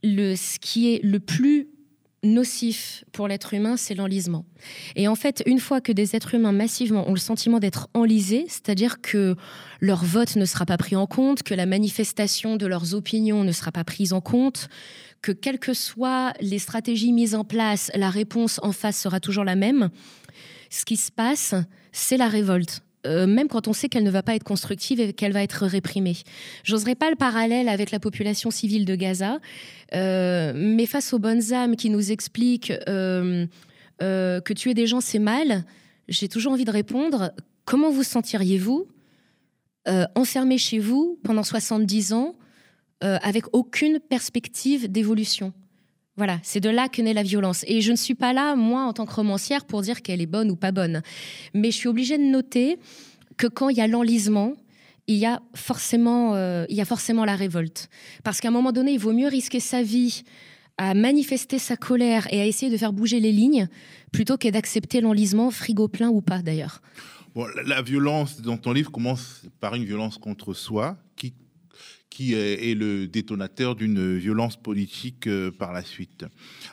Le, 0.03 0.35
ce 0.35 0.59
qui 0.59 0.93
est 0.93 1.03
le 1.03 1.19
plus 1.19 1.69
nocif 2.23 3.03
pour 3.11 3.27
l'être 3.27 3.53
humain, 3.53 3.77
c'est 3.77 3.95
l'enlisement. 3.95 4.45
Et 4.95 5.07
en 5.07 5.15
fait, 5.15 5.41
une 5.45 5.59
fois 5.59 5.81
que 5.81 5.91
des 5.91 6.15
êtres 6.15 6.35
humains 6.35 6.51
massivement 6.51 7.07
ont 7.09 7.13
le 7.13 7.19
sentiment 7.19 7.59
d'être 7.59 7.89
enlisés, 7.93 8.45
c'est-à-dire 8.47 9.01
que 9.01 9.35
leur 9.79 10.03
vote 10.03 10.35
ne 10.35 10.45
sera 10.45 10.65
pas 10.65 10.77
pris 10.77 10.95
en 10.95 11.07
compte, 11.07 11.43
que 11.43 11.53
la 11.53 11.65
manifestation 11.65 12.57
de 12.57 12.67
leurs 12.67 12.93
opinions 12.93 13.43
ne 13.43 13.51
sera 13.51 13.71
pas 13.71 13.83
prise 13.83 14.13
en 14.13 14.21
compte, 14.21 14.69
que 15.21 15.31
quelles 15.31 15.59
que 15.59 15.73
soient 15.73 16.33
les 16.41 16.59
stratégies 16.59 17.13
mises 17.13 17.35
en 17.35 17.43
place, 17.43 17.91
la 17.95 18.09
réponse 18.09 18.59
en 18.63 18.71
face 18.71 18.99
sera 18.99 19.19
toujours 19.19 19.43
la 19.43 19.55
même, 19.55 19.89
ce 20.69 20.85
qui 20.85 20.97
se 20.97 21.11
passe, 21.11 21.55
c'est 21.91 22.17
la 22.17 22.27
révolte. 22.27 22.81
Euh, 23.07 23.25
même 23.25 23.47
quand 23.47 23.67
on 23.67 23.73
sait 23.73 23.89
qu'elle 23.89 24.03
ne 24.03 24.11
va 24.11 24.21
pas 24.21 24.35
être 24.35 24.43
constructive 24.43 24.99
et 24.99 25.13
qu'elle 25.13 25.31
va 25.31 25.41
être 25.41 25.65
réprimée. 25.65 26.17
J'oserais 26.63 26.95
pas 26.95 27.09
le 27.09 27.15
parallèle 27.15 27.67
avec 27.67 27.91
la 27.91 27.99
population 27.99 28.51
civile 28.51 28.85
de 28.85 28.95
Gaza, 28.95 29.39
euh, 29.93 30.53
mais 30.55 30.85
face 30.85 31.13
aux 31.13 31.19
bonnes 31.19 31.53
âmes 31.53 31.75
qui 31.75 31.89
nous 31.89 32.11
expliquent 32.11 32.73
euh, 32.87 33.47
que 33.99 34.53
tuer 34.53 34.73
des 34.73 34.87
gens 34.87 35.01
c'est 35.01 35.19
mal, 35.19 35.63
j'ai 36.07 36.27
toujours 36.27 36.53
envie 36.53 36.65
de 36.65 36.71
répondre 36.71 37.31
comment 37.65 37.91
vous 37.91 38.03
sentiriez-vous 38.03 38.87
enfermé 40.15 40.59
chez 40.59 40.77
vous 40.77 41.19
pendant 41.23 41.43
70 41.43 42.13
ans 42.13 42.35
avec 43.01 43.45
aucune 43.53 43.99
perspective 43.99 44.91
d'évolution? 44.91 45.53
Voilà, 46.17 46.39
c'est 46.43 46.59
de 46.59 46.69
là 46.69 46.89
que 46.89 47.01
naît 47.01 47.13
la 47.13 47.23
violence. 47.23 47.63
Et 47.67 47.81
je 47.81 47.91
ne 47.91 47.95
suis 47.95 48.15
pas 48.15 48.33
là, 48.33 48.55
moi, 48.55 48.83
en 48.83 48.93
tant 48.93 49.05
que 49.05 49.13
romancière, 49.13 49.65
pour 49.65 49.81
dire 49.81 50.01
qu'elle 50.01 50.21
est 50.21 50.25
bonne 50.27 50.51
ou 50.51 50.55
pas 50.55 50.71
bonne. 50.71 51.01
Mais 51.53 51.71
je 51.71 51.77
suis 51.77 51.87
obligée 51.87 52.17
de 52.17 52.23
noter 52.23 52.77
que 53.37 53.47
quand 53.47 53.69
il 53.69 53.77
y 53.77 53.81
a 53.81 53.87
l'enlisement, 53.87 54.53
il 55.07 55.15
y 55.15 55.25
a 55.25 55.41
forcément, 55.55 56.35
euh, 56.35 56.65
il 56.69 56.75
y 56.75 56.81
a 56.81 56.85
forcément 56.85 57.25
la 57.25 57.35
révolte. 57.35 57.89
Parce 58.23 58.39
qu'à 58.39 58.49
un 58.49 58.51
moment 58.51 58.71
donné, 58.71 58.91
il 58.93 58.99
vaut 58.99 59.13
mieux 59.13 59.27
risquer 59.27 59.59
sa 59.59 59.83
vie 59.83 60.23
à 60.77 60.93
manifester 60.93 61.59
sa 61.59 61.77
colère 61.77 62.27
et 62.33 62.41
à 62.41 62.45
essayer 62.45 62.71
de 62.71 62.77
faire 62.77 62.93
bouger 62.93 63.19
les 63.19 63.31
lignes, 63.31 63.67
plutôt 64.11 64.37
que 64.37 64.47
d'accepter 64.47 65.01
l'enlisement, 65.01 65.51
frigo 65.51 65.87
plein 65.87 66.09
ou 66.09 66.21
pas 66.21 66.41
d'ailleurs. 66.41 66.81
La 67.65 67.81
violence 67.81 68.41
dans 68.41 68.57
ton 68.57 68.73
livre 68.73 68.91
commence 68.91 69.43
par 69.59 69.75
une 69.75 69.85
violence 69.85 70.17
contre 70.17 70.53
soi 70.53 70.97
qui 71.15 71.33
qui 72.11 72.33
est 72.33 72.75
le 72.77 73.07
détonateur 73.07 73.75
d'une 73.75 74.17
violence 74.17 74.57
politique 74.57 75.27
euh, 75.27 75.49
par 75.49 75.71
la 75.71 75.81
suite. 75.81 76.25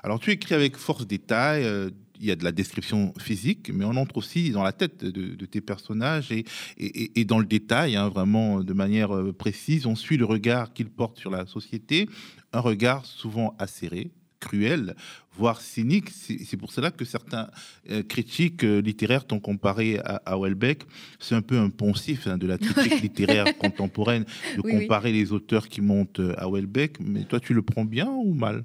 Alors 0.02 0.18
tu 0.18 0.30
écris 0.32 0.54
avec 0.54 0.76
force 0.76 1.06
détail, 1.06 1.64
euh, 1.64 1.90
il 2.20 2.26
y 2.26 2.32
a 2.32 2.36
de 2.36 2.42
la 2.42 2.50
description 2.50 3.14
physique, 3.18 3.70
mais 3.72 3.84
on 3.84 3.96
entre 3.96 4.16
aussi 4.16 4.50
dans 4.50 4.64
la 4.64 4.72
tête 4.72 5.04
de, 5.04 5.46
tes 5.46 5.60
personnages 5.60 6.32
et, 6.32 7.24
dans 7.24 7.38
le 7.38 7.46
détail, 7.46 7.94
hein, 7.94 8.08
vraiment 8.08 8.64
de 8.64 8.72
manière 8.72 9.14
euh, 9.14 9.32
précise. 9.32 9.86
On 9.86 9.94
suit 9.94 10.16
le 10.16 10.24
regard 10.24 10.72
qu'ils 10.72 10.90
portent 10.90 11.18
sur 11.18 11.30
la 11.30 11.46
société, 11.46 12.08
un 12.52 12.60
regard 12.60 13.06
souvent 13.06 13.54
acéré, 13.60 14.10
cruel, 14.40 14.96
voire 15.38 15.60
cynique. 15.60 16.10
C'est 16.10 16.56
pour 16.56 16.72
cela 16.72 16.90
que 16.90 17.04
certains 17.04 17.48
euh, 17.90 18.02
critiques 18.02 18.64
euh, 18.64 18.80
littéraires 18.80 19.24
t'ont 19.24 19.40
comparé 19.40 19.98
à, 20.04 20.20
à, 20.26 20.38
Welbeck. 20.38 20.82
C'est 21.20 21.34
un 21.34 21.42
peu 21.42 21.56
un 21.56 21.70
poncif 21.70 22.26
hein, 22.26 22.36
de 22.36 22.46
la 22.46 22.58
critique 22.58 23.00
littéraire 23.00 23.46
contemporaine 23.58 24.24
de 24.56 24.62
comparer 24.62 25.12
les 25.12 25.32
auteurs 25.32 25.68
qui 25.68 25.80
montent 25.80 26.20
euh, 26.20 26.34
à 26.36 26.50
Welbeck. 26.50 26.98
Mais 27.00 27.22
toi, 27.22 27.38
tu 27.40 27.54
le 27.54 27.62
prends 27.62 27.84
bien 27.84 28.08
ou 28.08 28.34
mal? 28.34 28.64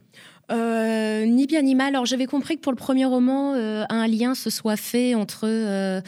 Ni 0.51 1.47
bien 1.47 1.61
ni 1.63 1.73
mal. 1.73 1.95
Alors 1.95 2.05
j'avais 2.05 2.25
compris 2.25 2.57
que 2.57 2.61
pour 2.61 2.71
le 2.71 2.77
premier 2.77 3.05
roman, 3.05 3.53
un 3.55 4.07
lien 4.07 4.35
se 4.35 4.51
soit 4.51 4.75
fait 4.75 5.15
entre 5.15 6.03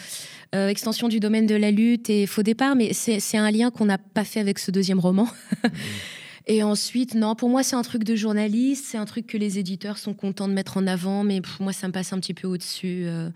extension 0.53 1.07
du 1.07 1.19
domaine 1.19 1.47
de 1.47 1.55
la 1.55 1.71
lutte 1.71 2.11
et 2.11 2.27
faux 2.27 2.43
départ, 2.43 2.75
mais 2.75 2.93
c'est 2.93 3.37
un 3.37 3.49
lien 3.49 3.71
qu'on 3.71 3.85
n'a 3.85 3.97
pas 3.97 4.23
fait 4.23 4.39
avec 4.39 4.59
ce 4.59 4.69
deuxième 4.69 4.99
roman. 4.99 5.27
Et 6.47 6.61
ensuite, 6.61 7.15
non, 7.15 7.35
pour 7.35 7.49
moi, 7.49 7.63
c'est 7.63 7.75
un 7.75 7.81
truc 7.81 8.03
de 8.03 8.15
journaliste, 8.15 8.85
c'est 8.87 8.97
un 8.97 9.05
truc 9.05 9.25
que 9.25 9.37
les 9.37 9.57
éditeurs 9.57 9.97
sont 9.97 10.13
contents 10.13 10.47
de 10.47 10.53
mettre 10.53 10.77
en 10.77 10.85
avant, 10.85 11.23
mais 11.23 11.41
pour 11.41 11.63
moi, 11.63 11.73
ça 11.73 11.87
me 11.87 11.93
passe 11.93 12.13
un 12.13 12.19
petit 12.19 12.35
peu 12.35 12.47
au-dessus. 12.47 13.05
Euh. 13.07 13.29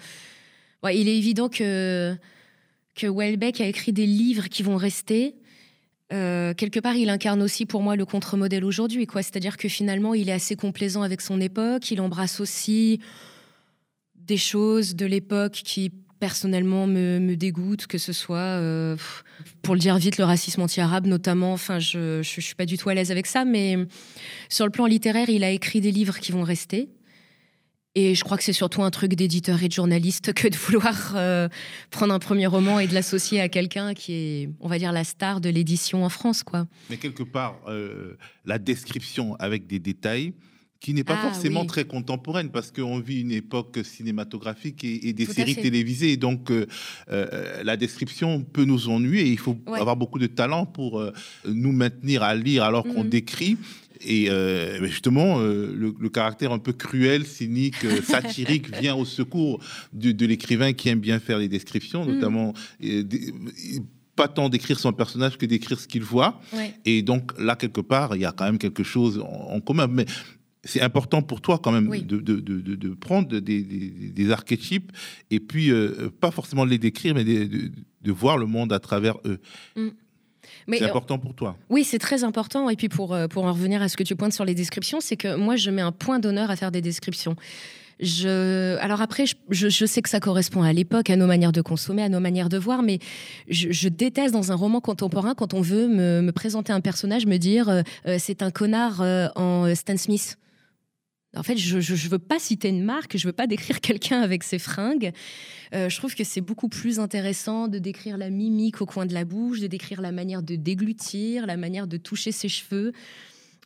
il 0.83 1.07
est 1.07 1.17
évident 1.17 1.49
que, 1.49 2.15
que 2.95 3.07
Welbeck 3.07 3.61
a 3.61 3.65
écrit 3.65 3.93
des 3.93 4.05
livres 4.05 4.47
qui 4.47 4.61
vont 4.61 4.77
rester. 4.77 5.35
Euh, 6.11 6.53
quelque 6.53 6.79
part, 6.79 6.95
il 6.95 7.09
incarne 7.09 7.41
aussi 7.41 7.65
pour 7.65 7.81
moi 7.81 7.95
le 7.95 8.05
contre-modèle 8.05 8.63
aujourd'hui, 8.63 9.07
quoi. 9.07 9.23
C'est-à-dire 9.23 9.57
que 9.57 9.67
finalement, 9.67 10.13
il 10.13 10.29
est 10.29 10.33
assez 10.33 10.55
complaisant 10.55 11.01
avec 11.01 11.21
son 11.21 11.41
époque. 11.41 11.89
Il 11.89 12.01
embrasse 12.01 12.39
aussi 12.39 12.99
des 14.15 14.37
choses 14.37 14.95
de 14.95 15.07
l'époque 15.07 15.53
qui 15.53 15.91
personnellement 16.19 16.87
me, 16.87 17.35
dégoûte, 17.35 17.87
que 17.87 17.97
ce 17.97 18.13
soit, 18.13 18.37
euh, 18.37 18.95
pour 19.61 19.73
le 19.73 19.79
dire 19.79 19.97
vite, 19.97 20.17
le 20.17 20.23
racisme 20.23 20.61
anti-arabe 20.61 21.07
notamment. 21.07 21.53
Enfin, 21.53 21.79
je 21.79 22.17
ne 22.17 22.23
suis 22.23 22.55
pas 22.55 22.65
du 22.65 22.77
tout 22.77 22.89
à 22.89 22.93
l'aise 22.93 23.11
avec 23.11 23.25
ça, 23.25 23.45
mais 23.45 23.77
sur 24.49 24.65
le 24.65 24.71
plan 24.71 24.85
littéraire, 24.85 25.29
il 25.29 25.43
a 25.43 25.51
écrit 25.51 25.81
des 25.81 25.91
livres 25.91 26.19
qui 26.19 26.31
vont 26.31 26.43
rester. 26.43 26.89
Et 27.95 28.13
je 28.13 28.23
crois 28.23 28.37
que 28.37 28.43
c'est 28.43 28.53
surtout 28.53 28.83
un 28.83 28.91
truc 28.91 29.15
d'éditeur 29.15 29.63
et 29.63 29.67
de 29.67 29.73
journaliste 29.73 30.33
que 30.33 30.47
de 30.47 30.55
vouloir 30.55 31.13
euh, 31.15 31.49
prendre 31.89 32.13
un 32.13 32.19
premier 32.19 32.45
roman 32.45 32.79
et 32.79 32.87
de 32.87 32.93
l'associer 32.93 33.41
à 33.41 33.49
quelqu'un 33.49 33.93
qui 33.93 34.13
est, 34.13 34.49
on 34.59 34.67
va 34.67 34.77
dire, 34.77 34.91
la 34.91 35.03
star 35.03 35.41
de 35.41 35.49
l'édition 35.49 36.05
en 36.05 36.09
France, 36.09 36.43
quoi. 36.43 36.67
Mais 36.89 36.97
quelque 36.97 37.23
part, 37.23 37.59
euh, 37.67 38.15
la 38.45 38.59
description 38.59 39.35
avec 39.35 39.65
des 39.65 39.79
détails, 39.79 40.33
qui 40.79 40.93
n'est 40.93 41.03
pas 41.03 41.17
ah 41.19 41.29
forcément 41.29 41.65
très 41.65 41.83
contemporaine 41.83 42.49
parce 42.49 42.71
qu'on 42.71 42.99
vit 42.99 43.21
une 43.21 43.31
époque 43.31 43.79
cinématographique 43.83 44.83
et, 44.85 45.11
des 45.11 45.25
séries 45.25 45.55
télévisées. 45.55 46.15
Donc, 46.15 46.51
euh, 46.51 46.67
euh, 47.11 47.63
la 47.63 47.75
description 47.75 48.41
peut 48.41 48.63
nous 48.63 48.87
ennuyer. 48.87 49.27
Il 49.27 49.39
faut 49.39 49.57
avoir 49.73 49.97
beaucoup 49.97 50.19
de 50.19 50.27
talent 50.27 50.65
pour 50.65 50.99
euh, 50.99 51.11
nous 51.45 51.73
maintenir 51.73 52.23
à 52.23 52.33
lire 52.33 52.63
alors 52.63 52.83
qu'on 52.83 53.03
mhm. 53.03 53.09
décrit. 53.09 53.57
Et 54.01 54.29
justement, 54.83 55.39
le, 55.39 55.91
caractère 56.07 56.53
un 56.53 56.59
peu 56.59 56.71
cruel, 56.71 57.25
cynique, 57.25 57.75
satirique 58.03 58.73
vient 58.79 58.95
au 58.95 59.03
secours 59.03 59.59
de, 59.91 60.25
l'écrivain 60.25 60.71
qui 60.71 60.87
aime 60.87 61.01
bien 61.01 61.19
faire 61.19 61.37
les 61.37 61.49
descriptions, 61.49 62.05
mhm. 62.05 62.13
notamment 62.13 62.53
pas 64.15 64.29
tant 64.29 64.47
d'écrire 64.47 64.79
son 64.79 64.93
personnage 64.93 65.37
que 65.37 65.45
d'écrire 65.45 65.77
ce 65.77 65.87
qu'il 65.87 66.03
voit. 66.03 66.39
Et 66.85 67.01
donc 67.01 67.37
là, 67.37 67.57
quelque 67.57 67.81
part, 67.81 68.15
il 68.15 68.21
y 68.21 68.25
a 68.25 68.31
quand 68.31 68.45
même 68.45 68.57
quelque 68.57 68.83
chose 68.83 69.19
en, 69.19 69.55
en 69.55 69.59
commun. 69.59 69.87
Mais 69.87 70.05
c'est 70.69 70.81
important 70.81 71.21
pour 71.21 71.41
toi 71.41 71.59
quand 71.61 71.71
même 71.71 71.89
de, 71.89 72.17
de, 72.17 72.39
de, 72.39 72.75
de, 72.75 72.89
prendre 72.93 73.39
des, 73.39 73.61
des, 73.61 74.31
archétypes 74.31 74.91
et 75.31 75.39
puis 75.39 75.71
euh, 75.71 76.09
pas 76.19 76.31
forcément 76.31 76.65
de 76.65 76.69
les 76.69 76.77
décrire, 76.77 77.15
mais 77.15 77.23
de, 77.23 78.11
voir 78.11 78.37
le 78.37 78.45
monde 78.45 78.71
à 78.71 78.79
travers 78.79 79.15
eux. 79.25 79.39
Mm. 79.75 79.89
C'est 80.67 80.83
important 80.83 81.17
pour 81.17 81.33
toi. 81.33 81.57
Oui, 81.69 81.83
c'est 81.83 81.99
très 81.99 82.23
important. 82.23 82.69
Et 82.69 82.75
puis 82.75 82.89
pour, 82.89 83.13
euh, 83.13 83.27
pour 83.27 83.45
en 83.45 83.53
revenir 83.53 83.81
à 83.81 83.89
ce 83.89 83.97
que 83.97 84.03
tu 84.03 84.15
pointes 84.15 84.33
sur 84.33 84.45
les 84.45 84.55
descriptions, 84.55 84.99
c'est 84.99 85.17
que 85.17 85.35
moi, 85.35 85.55
je 85.55 85.69
mets 85.71 85.81
un 85.81 85.91
point 85.91 86.19
d'honneur 86.19 86.49
à 86.49 86.55
faire 86.55 86.71
des 86.71 86.81
descriptions. 86.81 87.35
Je... 87.99 88.77
Alors 88.77 89.01
après, 89.01 89.25
je, 89.25 89.35
je, 89.69 89.85
sais 89.85 90.01
que 90.01 90.09
ça 90.09 90.19
correspond 90.19 90.63
à 90.63 90.71
l'époque, 90.71 91.09
à 91.09 91.15
nos 91.15 91.27
manières 91.27 91.51
de 91.51 91.61
consommer, 91.61 92.03
à 92.03 92.09
nos 92.09 92.19
manières 92.19 92.49
de 92.49 92.57
voir, 92.57 92.81
mais 92.81 92.99
je, 93.49 93.89
déteste 93.89 94.33
dans 94.33 94.51
un 94.51 94.55
roman 94.55 94.79
contemporain 94.79 95.35
quand 95.35 95.53
on 95.53 95.61
veut 95.61 95.87
me, 95.87 96.21
me 96.21 96.31
présenter 96.31 96.71
un 96.71 96.81
personnage, 96.81 97.25
me 97.25 97.37
dire 97.37 97.67
euh, 97.67 97.83
c'est 98.17 98.41
un 98.41 98.51
connard 98.51 99.01
en 99.35 99.73
Stan 99.75 99.97
Smith. 99.97 100.37
En 101.37 101.43
fait, 101.43 101.57
je 101.57 101.77
ne 101.77 102.09
veux 102.09 102.19
pas 102.19 102.39
citer 102.39 102.69
une 102.69 102.83
marque, 102.83 103.15
je 103.15 103.27
veux 103.27 103.33
pas 103.33 103.45
décrire 103.45 103.79
quelqu'un 103.81 104.21
avec 104.21 104.43
ses 104.43 104.57
fringues. 104.59 105.11
Euh, 105.75 105.89
je 105.89 105.97
trouve 105.97 106.15
que 106.15 106.23
c'est 106.23 106.41
beaucoup 106.41 106.69
plus 106.69 106.99
intéressant 106.99 107.67
de 107.67 107.77
décrire 107.77 108.17
la 108.17 108.29
mimique 108.29 108.81
au 108.81 108.85
coin 108.85 109.05
de 109.05 109.13
la 109.13 109.25
bouche, 109.25 109.59
de 109.59 109.67
décrire 109.67 110.01
la 110.01 110.11
manière 110.11 110.41
de 110.41 110.55
déglutir, 110.55 111.45
la 111.45 111.57
manière 111.57 111.85
de 111.85 111.97
toucher 111.97 112.31
ses 112.31 112.49
cheveux. 112.49 112.93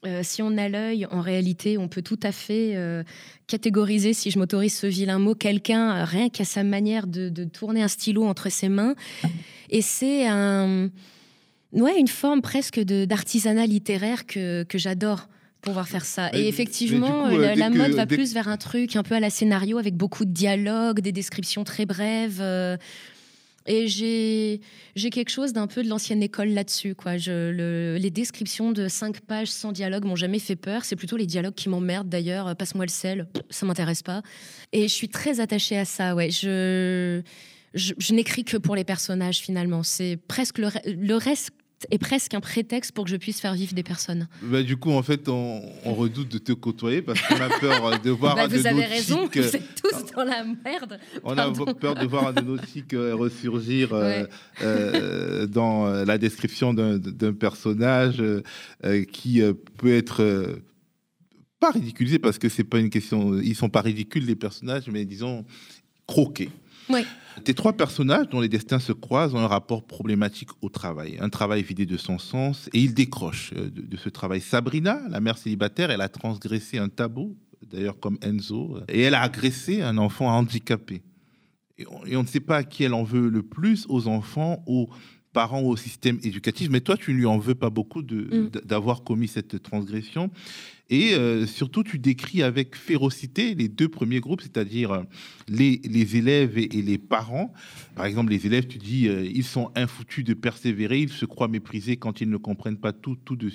Euh, 0.06 0.20
si 0.22 0.42
on 0.42 0.58
a 0.58 0.68
l'œil, 0.68 1.06
en 1.12 1.22
réalité, 1.22 1.78
on 1.78 1.88
peut 1.88 2.02
tout 2.02 2.20
à 2.24 2.34
fait 2.34 2.76
euh, 2.76 3.04
catégoriser, 3.48 4.12
si 4.12 4.32
je 4.32 4.38
m'autorise 4.38 4.76
ce 4.76 4.88
vilain 4.88 5.18
mot, 5.18 5.34
quelqu'un 5.34 6.04
rien 6.04 6.28
qu'à 6.28 6.44
sa 6.44 6.66
manière 6.66 7.08
de, 7.08 7.30
tourner 7.46 7.82
un 7.82 7.88
stylo 7.88 8.26
entre 8.26 8.50
ses 8.52 8.68
mains. 8.68 8.96
Et 9.70 9.82
c'est 9.82 10.28
un, 10.28 10.90
ouais, 11.72 11.98
une 11.98 12.10
forme 12.10 12.42
presque 12.42 12.82
d'artisanat 12.82 13.66
littéraire 13.66 14.26
que, 14.26 14.64
que 14.64 14.78
j'adore 14.78 15.30
pouvoir 15.64 15.88
faire 15.88 16.06
ça. 16.06 16.30
Et, 16.34 16.48
effectivement, 16.48 17.28
euh, 17.28 17.56
la, 17.56 17.70
mode 17.70 17.92
va 17.92 18.06
plus 18.06 18.34
vers 18.34 18.48
un 18.48 18.58
truc 18.58 18.96
un 18.96 19.04
peu 19.04 19.16
à 19.16 19.20
la 19.20 19.30
scénario 19.30 19.78
avec 19.78 19.96
beaucoup 19.96 20.26
de 20.26 20.32
dialogues, 20.32 21.00
des 21.00 21.12
descriptions 21.12 21.64
très 21.64 21.86
brèves. 21.86 22.40
Euh, 22.40 22.78
et 23.66 23.88
j'ai 23.88 24.60
quelque 25.10 25.30
chose 25.30 25.54
d'un 25.54 25.68
peu 25.68 25.84
de 25.84 25.90
l'ancienne 25.90 26.22
école 26.22 26.50
là-dessus. 26.50 26.96
quoi. 26.96 27.14
Le, 27.18 27.98
les 28.00 28.12
descriptions 28.12 28.72
de 28.74 28.90
cinq 28.90 29.22
pages 29.22 29.48
sans 29.48 29.72
dialogue 29.72 30.04
m'ont 30.04 30.18
jamais 30.18 30.40
fait 30.40 30.58
peur. 30.58 30.84
C'est 30.84 30.98
plutôt 30.98 31.16
les 31.16 31.26
dialogues 31.26 31.56
qui 31.56 31.70
m'emmerdent 31.70 32.10
d'ailleurs. 32.10 32.56
Passe-moi 32.58 32.86
le 32.86 32.92
sel, 32.92 33.28
ça 33.50 33.66
m'intéresse 33.66 34.04
pas. 34.04 34.22
Et 34.74 34.84
je 34.84 34.94
suis 34.94 35.10
très 35.10 35.40
attachée 35.40 35.78
à 35.78 35.86
ça. 35.86 36.14
Ouais. 36.14 36.30
Je, 36.30 37.22
je, 37.74 38.14
n'écris 38.14 38.44
que 38.44 38.58
pour 38.58 38.76
les 38.76 38.84
personnages 38.84 39.40
finalement. 39.40 39.84
C'est 39.84 40.18
presque 40.28 40.58
le, 40.58 40.68
le 40.86 41.16
reste 41.16 41.52
est 41.92 41.98
presque 41.98 42.34
un 42.34 42.40
prétexte 42.40 42.92
pour 42.92 43.06
que 43.06 43.12
je 43.12 43.16
puisse 43.16 43.40
faire 43.40 43.54
vivre 43.54 43.74
des 43.74 43.84
personnes. 43.84 44.28
Bah, 44.42 44.64
du 44.64 44.78
coup, 44.78 44.92
en 44.92 45.04
fait, 45.04 45.28
on, 45.30 45.62
redoute 45.86 46.30
de 46.30 46.38
te 46.38 46.52
côtoyer 46.52 47.02
parce 47.02 47.22
qu'on 47.22 47.36
a 47.36 47.50
peur 47.60 48.00
de 48.00 48.10
voir 48.10 48.36
bah, 48.36 48.44
un 48.44 48.48
Vous 48.48 48.68
avez 48.68 48.86
raison, 48.86 49.30
vous 49.32 49.40
êtes 49.40 49.82
tous 49.82 50.14
dans 50.16 50.24
la 50.24 50.44
merde. 50.44 51.00
On 51.24 51.38
a 51.38 51.52
peur 51.74 51.96
de 51.96 52.06
voir 52.06 52.28
un 52.28 52.34
de 52.34 52.42
nos 52.42 52.58
euh, 52.94 53.16
ressurgir 53.16 53.94
euh, 53.94 54.26
euh, 54.62 55.46
dans 55.46 55.86
la 55.86 56.18
description 56.18 56.74
d'un 56.74 57.34
personnage 57.34 58.22
qui 59.12 59.42
peut 59.78 59.96
être 59.96 60.62
pas 61.60 61.72
ridiculisé 61.72 62.20
parce 62.20 62.38
que 62.38 62.50
c'est 62.50 62.64
pas 62.64 62.80
une 62.80 62.90
question. 62.90 63.40
Ils 63.40 63.56
sont 63.56 63.70
pas 63.70 63.82
ridicules 63.82 64.26
les 64.26 64.36
personnages, 64.36 64.88
mais 64.88 65.06
disons 65.06 65.46
croqués. 66.08 66.50
Tes 67.44 67.54
trois 67.54 67.74
personnages 67.74 68.30
dont 68.30 68.40
les 68.40 68.50
destins 68.50 68.80
se 68.80 68.92
croisent 68.92 69.36
ont 69.36 69.40
un 69.40 69.48
rapport 69.48 69.84
problématique 69.84 70.50
au 70.62 70.70
travail, 70.70 71.18
un 71.20 71.30
travail 71.30 71.64
vidé 71.64 71.86
de 71.86 71.98
son 71.98 72.20
sens, 72.20 72.70
et 72.74 72.80
ils 72.80 72.94
décrochent 72.94 73.54
euh, 73.56 73.70
de, 73.70 73.98
ce 73.98 74.10
travail. 74.10 74.40
Sabrina, 74.42 75.02
la 75.10 75.20
mère 75.20 75.38
célibataire, 75.38 75.90
elle 75.90 76.02
a 76.02 76.10
transgressé 76.10 76.78
un 76.78 76.90
tabou, 76.90 77.36
d'ailleurs 77.62 78.00
comme 78.00 78.18
Enzo, 78.22 78.80
et 78.88 79.02
elle 79.02 79.16
a 79.16 79.22
agressé 79.22 79.82
un 79.82 79.98
enfant 79.98 80.28
handicapé. 80.28 81.02
Et 81.80 81.88
on, 81.88 82.22
ne 82.22 82.28
sait 82.28 82.40
pas 82.40 82.58
à 82.58 82.64
qui 82.64 82.84
elle 82.84 82.94
en 82.94 83.04
veut 83.04 83.30
le 83.30 83.42
plus, 83.42 83.86
aux 83.90 84.08
enfants, 84.08 84.64
aux 84.68 84.90
parents, 85.34 85.62
au 85.62 85.76
système 85.76 86.20
éducatif. 86.24 86.70
Mais 86.70 86.82
toi, 86.82 86.96
tu 86.96 87.12
ne 87.12 87.18
lui 87.18 87.26
en 87.26 87.40
veux 87.40 87.56
pas 87.56 87.72
beaucoup 87.72 88.02
mm. 88.02 88.50
d'avoir 88.64 89.04
commis 89.04 89.28
cette 89.28 89.62
transgression. 89.64 90.30
Et 90.90 91.14
euh, 91.14 91.46
surtout, 91.46 91.84
tu 91.84 91.98
décris 91.98 92.44
avec 92.44 92.76
férocité 92.76 93.56
les 93.56 93.70
deux 93.70 93.88
premiers 93.88 94.20
groupes, 94.20 94.42
c'est-à-dire 94.42 94.92
euh, 94.92 95.04
les, 95.48 95.80
les, 95.86 96.18
élèves 96.18 96.58
et, 96.58 96.68
les 96.68 96.98
parents. 96.98 97.54
Par 97.96 98.06
exemple, 98.06 98.32
les 98.32 98.46
élèves, 98.46 98.68
tu 98.68 98.80
dis, 98.80 99.08
euh, 99.08 99.26
ils 99.26 99.46
sont 99.46 99.72
infoutus 99.76 100.26
de 100.26 100.34
persévérer, 100.34 101.00
ils 101.00 101.10
se 101.10 101.26
croient 101.26 101.48
méprisés 101.48 101.96
quand 101.96 102.20
ils 102.20 102.30
ne 102.30 102.38
comprennent 102.38 102.78
pas 102.78 102.92
tout, 102.92 103.16
tout 103.16 103.38
de, 103.38 103.50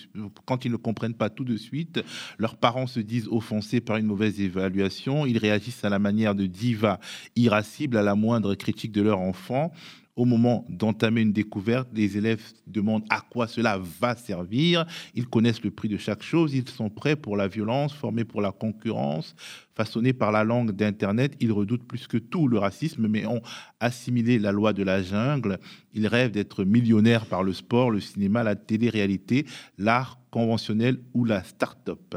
quand 0.47 0.65
ils 0.65 0.73
ne 0.73 0.77
comprennent 0.77 1.15
pas 1.15 1.29
tout 1.29 1.45
de 1.45 1.57
suite. 1.57 2.01
Leurs 2.39 2.57
parents 2.57 2.87
se 2.87 3.01
disent 3.01 3.29
offensés 3.31 3.81
par 3.83 3.99
une 3.99 4.07
mauvaise 4.07 4.41
évaluation. 4.41 5.27
Ils 5.27 5.39
réagissent 5.39 5.85
à 5.85 5.91
la 5.91 5.99
manière 5.99 6.35
de 6.35 6.47
diva 6.47 6.99
irascible 7.37 7.99
à 7.99 8.03
la 8.03 8.15
moindre 8.15 8.55
critique 8.55 8.93
de 8.93 9.03
leur 9.03 9.21
enfant 9.21 9.73
au 10.19 10.25
moment 10.25 10.67
d'entamer 10.69 11.21
une 11.21 11.33
découverte, 11.33 11.89
les 11.95 12.17
élèves 12.19 12.43
demandent 12.67 13.05
à 13.09 13.21
quoi 13.21 13.47
cela 13.47 13.79
va 14.01 14.17
servir. 14.17 14.85
Ils 15.15 15.29
connaissent 15.29 15.63
le 15.63 15.71
prix 15.71 15.89
de 15.89 15.97
chaque 15.97 16.25
chose. 16.25 16.55
Ils 16.55 16.69
sont 16.69 16.91
prêts 16.91 17.15
pour 17.15 17.37
la 17.37 17.47
violence, 17.47 17.93
formés 17.95 18.25
pour 18.25 18.41
la 18.43 18.51
concurrence, 18.51 19.37
façonnés 19.77 20.13
par 20.13 20.33
la 20.33 20.43
langue 20.43 20.73
d'Internet. 20.73 21.37
Ils 21.39 21.53
redoutent 21.53 21.87
plus 21.87 22.09
que 22.09 22.17
tout 22.19 22.49
le 22.49 22.59
racisme, 22.59 23.07
mais 23.07 23.27
ont 23.27 23.43
assimilé 23.79 24.41
la 24.41 24.51
loi 24.51 24.73
de 24.73 24.83
la 24.83 25.05
jungle. 25.05 25.61
Ils 25.95 26.09
rêvent 26.09 26.33
d'être 26.33 26.65
millionnaires 26.65 27.27
par 27.27 27.45
le 27.45 27.53
sport, 27.53 27.93
le 27.93 28.01
cinéma, 28.01 28.43
la 28.43 28.57
télé-réalité, 28.57 29.47
l'art 29.79 30.19
conventionnel 30.31 30.99
ou 31.15 31.25
la 31.25 31.43
start-up. 31.43 32.17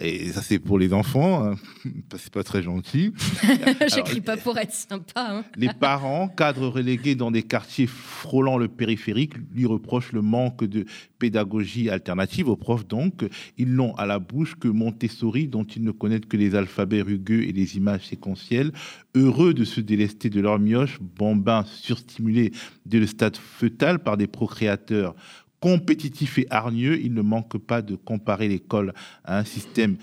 Et 0.00 0.32
ça, 0.32 0.42
c'est 0.42 0.58
pour 0.58 0.78
les 0.78 0.92
enfants. 0.92 1.44
Hein. 1.44 1.54
C'est 2.16 2.32
pas 2.32 2.42
très 2.42 2.62
gentil. 2.62 3.12
J'écris 3.94 4.20
pas 4.20 4.36
pour 4.36 4.58
être 4.58 4.72
sympa. 4.72 5.00
Hein. 5.16 5.44
les 5.56 5.68
parents, 5.72 6.28
cadres 6.28 6.68
relégués 6.68 7.14
dans 7.14 7.30
des 7.30 7.42
quartiers 7.42 7.86
frôlant 7.86 8.58
le 8.58 8.68
périphérique, 8.68 9.34
lui 9.52 9.66
reprochent 9.66 10.12
le 10.12 10.22
manque 10.22 10.64
de 10.64 10.84
pédagogie 11.18 11.90
alternative 11.90 12.48
aux 12.48 12.56
profs. 12.56 12.86
Donc, 12.86 13.24
ils 13.56 13.72
n'ont 13.72 13.94
à 13.94 14.06
la 14.06 14.18
bouche 14.18 14.56
que 14.56 14.68
Montessori, 14.68 15.48
dont 15.48 15.64
ils 15.64 15.82
ne 15.82 15.90
connaissent 15.90 16.20
que 16.28 16.36
les 16.36 16.54
alphabets 16.54 17.02
rugueux 17.02 17.42
et 17.42 17.52
les 17.52 17.76
images 17.76 18.06
séquentielles. 18.06 18.72
Heureux 19.14 19.54
de 19.54 19.64
se 19.64 19.80
délester 19.80 20.30
de 20.30 20.40
leur 20.40 20.58
mioche, 20.58 20.98
bambins 21.00 21.64
surstimulés 21.64 22.52
dès 22.86 22.98
le 22.98 23.06
stade 23.06 23.36
fœtal 23.36 24.00
par 24.00 24.16
des 24.16 24.26
procréateurs 24.26 25.14
compétitif 25.60 26.38
et 26.38 26.46
hargneux, 26.50 27.00
il 27.00 27.14
ne 27.14 27.22
manque 27.22 27.58
pas 27.58 27.82
de 27.82 27.94
comparer 27.94 28.48
l'école 28.48 28.94
à 29.24 29.38
un 29.38 29.44
système 29.44 29.96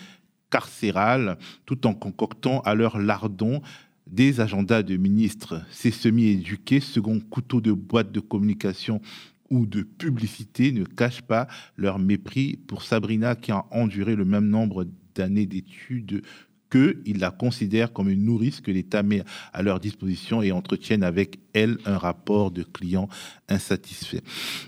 carcéral, 0.50 1.38
tout 1.66 1.86
en 1.88 1.94
concoctant 1.94 2.62
à 2.62 2.76
leur 2.76 3.00
lardon 3.00 3.62
des 4.06 4.40
agendas 4.40 4.84
de 4.84 4.96
ministres. 4.96 5.62
Ces 5.70 5.92
semi-éduqués, 5.92 6.80
second 6.80 7.20
couteau 7.20 7.60
de 7.60 7.74
boîte 7.74 8.12
de 8.12 8.20
communication 8.20 9.02
ou 9.50 9.66
de 9.66 9.82
publicité, 9.82 10.72
ne 10.72 10.86
cachent 10.86 11.22
pas 11.22 11.48
leur 11.76 12.00
mépris 12.00 12.58
pour 12.68 12.84
Sabrina 12.84 13.36
qui 13.36 13.52
a 13.52 13.66
enduré 13.72 14.16
le 14.16 14.26
même 14.26 14.48
nombre 14.48 14.88
d'années 15.16 15.46
d'études 15.46 16.22
qu'ils 16.69 17.19
la 17.19 17.32
considèrent 17.32 17.93
comme 17.93 18.10
une 18.10 18.25
nourrice 18.25 18.62
que 18.62 18.71
l'État 18.71 19.03
met 19.03 19.23
à 19.53 19.62
leur 19.62 19.80
disposition 19.80 20.41
et 20.41 20.51
entretiennent 20.51 21.03
avec 21.03 21.39
elle 21.53 21.77
un 21.86 21.97
rapport 21.97 22.51
de 22.51 22.63
client 22.63 23.08
insatisfait. 23.49 24.21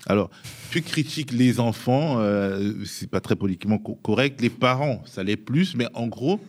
Alors, 0.07 0.29
tu 0.71 0.81
critiques 0.81 1.31
les 1.31 1.59
enfants, 1.59 2.19
euh, 2.19 2.83
c'est 2.85 3.09
pas 3.09 3.21
très 3.21 3.35
politiquement 3.35 3.77
correct, 3.77 4.41
les 4.41 4.49
parents, 4.49 5.03
ça 5.05 5.23
l'est 5.23 5.37
plus, 5.37 5.75
mais 5.75 5.87
en 5.93 6.07
gros, 6.07 6.39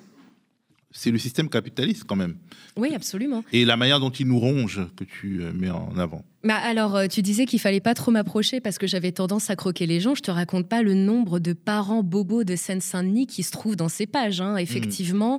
c'est 0.92 1.11
le 1.11 1.18
système 1.18 1.48
capitaliste 1.48 2.05
quand 2.05 2.16
même. 2.16 2.37
Oui, 2.76 2.94
absolument. 2.94 3.44
Et 3.53 3.64
la 3.64 3.76
manière 3.76 4.00
dont 4.00 4.11
il 4.11 4.26
nous 4.26 4.38
ronge 4.38 4.81
que 4.96 5.05
tu 5.05 5.40
euh, 5.40 5.53
mets 5.53 5.70
en 5.70 5.96
avant. 5.98 6.24
Bah 6.42 6.57
alors, 6.57 6.96
euh, 6.96 7.07
tu 7.07 7.22
disais 7.22 7.46
qu'il 7.46 7.61
fallait 7.61 7.81
pas 7.81 7.94
trop 7.94 8.11
m'approcher 8.11 8.61
parce 8.61 8.79
que 8.79 8.87
j'avais 8.87 9.12
tendance 9.12 9.50
à 9.50 9.57
croquer 9.57 9.87
les 9.87 10.00
gens. 10.00 10.14
Je 10.14 10.22
te 10.22 10.31
raconte 10.31 10.68
pas 10.68 10.83
le 10.83 10.94
nombre 10.94 11.38
de 11.38 11.53
parents 11.53 12.03
bobos 12.03 12.44
de 12.44 12.57
Seine-Saint-Denis 12.57 13.26
qui 13.26 13.42
se 13.42 13.53
trouvent 13.53 13.76
dans 13.76 13.88
ces 13.88 14.07
pages. 14.07 14.40
Hein. 14.40 14.57
Effectivement, 14.57 15.38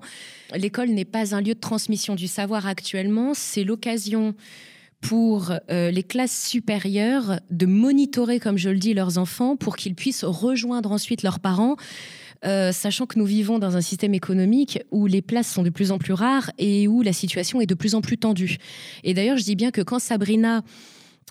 l'école 0.55 0.89
n'est 0.89 1.05
pas 1.05 1.35
un 1.35 1.41
lieu 1.41 1.53
de 1.53 1.59
transmission 1.59 2.15
du 2.15 2.27
savoir 2.27 2.67
actuellement. 2.67 3.33
C'est 3.33 3.63
l'occasion 3.63 4.35
pour 5.01 5.51
euh, 5.69 5.91
les 5.91 6.03
classes 6.03 6.47
supérieures 6.47 7.39
de 7.49 7.65
monitorer, 7.65 8.39
comme 8.39 8.57
je 8.57 8.69
le 8.69 8.77
dis, 8.77 8.93
leurs 8.93 9.17
enfants 9.17 9.57
pour 9.57 9.75
qu'ils 9.75 9.95
puissent 9.95 10.23
rejoindre 10.23 10.91
ensuite 10.91 11.23
leurs 11.23 11.39
parents 11.39 11.75
euh, 12.43 12.71
sachant 12.71 13.05
que 13.05 13.19
nous 13.19 13.25
vivons 13.25 13.59
dans 13.59 13.77
un 13.77 13.81
système 13.81 14.15
économique 14.15 14.79
où 14.89 15.05
les 15.05 15.21
places 15.21 15.47
sont 15.47 15.61
de 15.61 15.69
plus 15.69 15.91
en 15.91 15.99
plus 15.99 16.13
rares 16.13 16.49
et 16.57 16.87
où 16.87 17.03
la 17.03 17.13
situation 17.13 17.61
est 17.61 17.67
de 17.67 17.75
plus 17.75 17.93
en 17.93 18.01
plus 18.01 18.17
tendue. 18.17 18.57
Et 19.03 19.13
d'ailleurs, 19.13 19.37
je 19.37 19.43
dis 19.43 19.55
bien 19.55 19.69
que 19.69 19.81
quand 19.81 19.99
Sabrina 19.99 20.63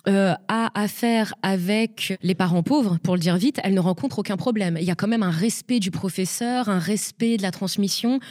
euh, 0.07 0.33
a 0.47 0.71
affaire 0.79 1.33
avec 1.41 2.17
les 2.23 2.33
parents 2.33 2.63
pauvres, 2.63 2.97
pour 3.03 3.15
le 3.15 3.19
dire 3.19 3.35
vite, 3.35 3.59
elle 3.63 3.73
ne 3.73 3.79
rencontre 3.81 4.19
aucun 4.19 4.37
problème. 4.37 4.77
Il 4.79 4.85
y 4.85 4.91
a 4.91 4.95
quand 4.95 5.07
même 5.07 5.21
un 5.21 5.31
respect 5.31 5.79
du 5.81 5.91
professeur, 5.91 6.69
un 6.69 6.79
respect 6.79 7.35
de 7.35 7.41
la 7.41 7.51
transmission. 7.51 8.21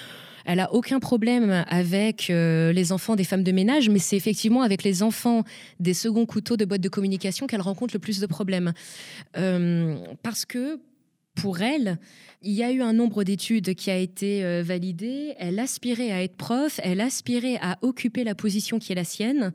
Elle 0.47 0.61
a 0.61 0.73
aucun 0.73 1.01
problème 1.01 1.67
avec 1.69 2.31
euh, 2.31 2.73
les 2.73 2.93
enfants 2.93 3.15
des 3.15 3.25
femmes 3.25 3.45
de 3.45 3.53
ménage, 3.53 3.91
mais 3.91 3.99
c'est 3.99 4.17
effectivement 4.17 4.63
avec 4.63 4.85
les 4.85 5.03
enfants 5.03 5.45
des 5.81 5.93
seconds 5.93 6.25
couteaux 6.25 6.57
de 6.57 6.65
boîte 6.65 6.81
de 6.81 6.89
communication 6.89 7.47
qu'elle 7.47 7.61
rencontre 7.61 7.95
le 7.95 8.01
plus 8.01 8.21
de 8.21 8.27
problèmes. 8.27 8.73
parce 10.23 10.47
que 10.47 10.81
pour 11.41 11.63
elle, 11.63 11.99
il 12.43 12.53
y 12.53 12.63
a 12.63 12.71
eu 12.71 12.83
un 12.83 12.93
nombre 12.93 13.25
d'études 13.25 13.75
qui 13.75 13.91
a 13.91 13.97
été 13.97 14.45
euh, 14.45 14.63
validé. 14.63 15.35
Elle 15.39 15.59
aspirait 15.59 16.11
à 16.11 16.23
être 16.23 16.37
prof, 16.37 16.81
elle 16.83 17.01
aspirait 17.01 17.59
à 17.63 17.79
occuper 17.83 18.25
la 18.25 18.35
position 18.35 18.79
qui 18.79 18.93
est 18.93 18.97
la 18.97 19.05
sienne. 19.05 19.53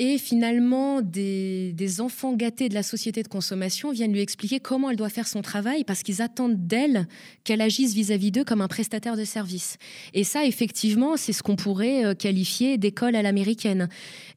Et 0.00 0.16
finalement, 0.16 1.02
des, 1.02 2.00
enfants 2.00 2.32
gâtés 2.34 2.68
de 2.68 2.74
la 2.74 2.84
société 2.84 3.24
de 3.24 3.28
consommation 3.28 3.90
viennent 3.90 4.12
lui 4.12 4.20
expliquer 4.20 4.60
comment 4.60 4.90
elle 4.90 4.96
doit 4.96 5.08
faire 5.08 5.26
son 5.26 5.42
travail 5.42 5.82
parce 5.82 6.04
qu'ils 6.04 6.22
attendent 6.22 6.68
d'elle 6.68 7.08
qu'elle 7.42 7.60
agisse 7.60 7.94
vis-à-vis 7.94 8.30
d'eux 8.30 8.44
comme 8.44 8.60
un 8.60 8.68
prestataire 8.68 9.16
de 9.16 9.24
service. 9.24 9.76
Et 10.14 10.22
ça, 10.22 10.44
effectivement, 10.44 11.16
c'est 11.16 11.32
ce 11.32 11.42
qu'on 11.42 11.56
pourrait 11.56 12.04
euh, 12.04 12.14
qualifier 12.14 12.78
d'école 12.78 13.16
à 13.16 13.22
l'américaine. 13.22 13.88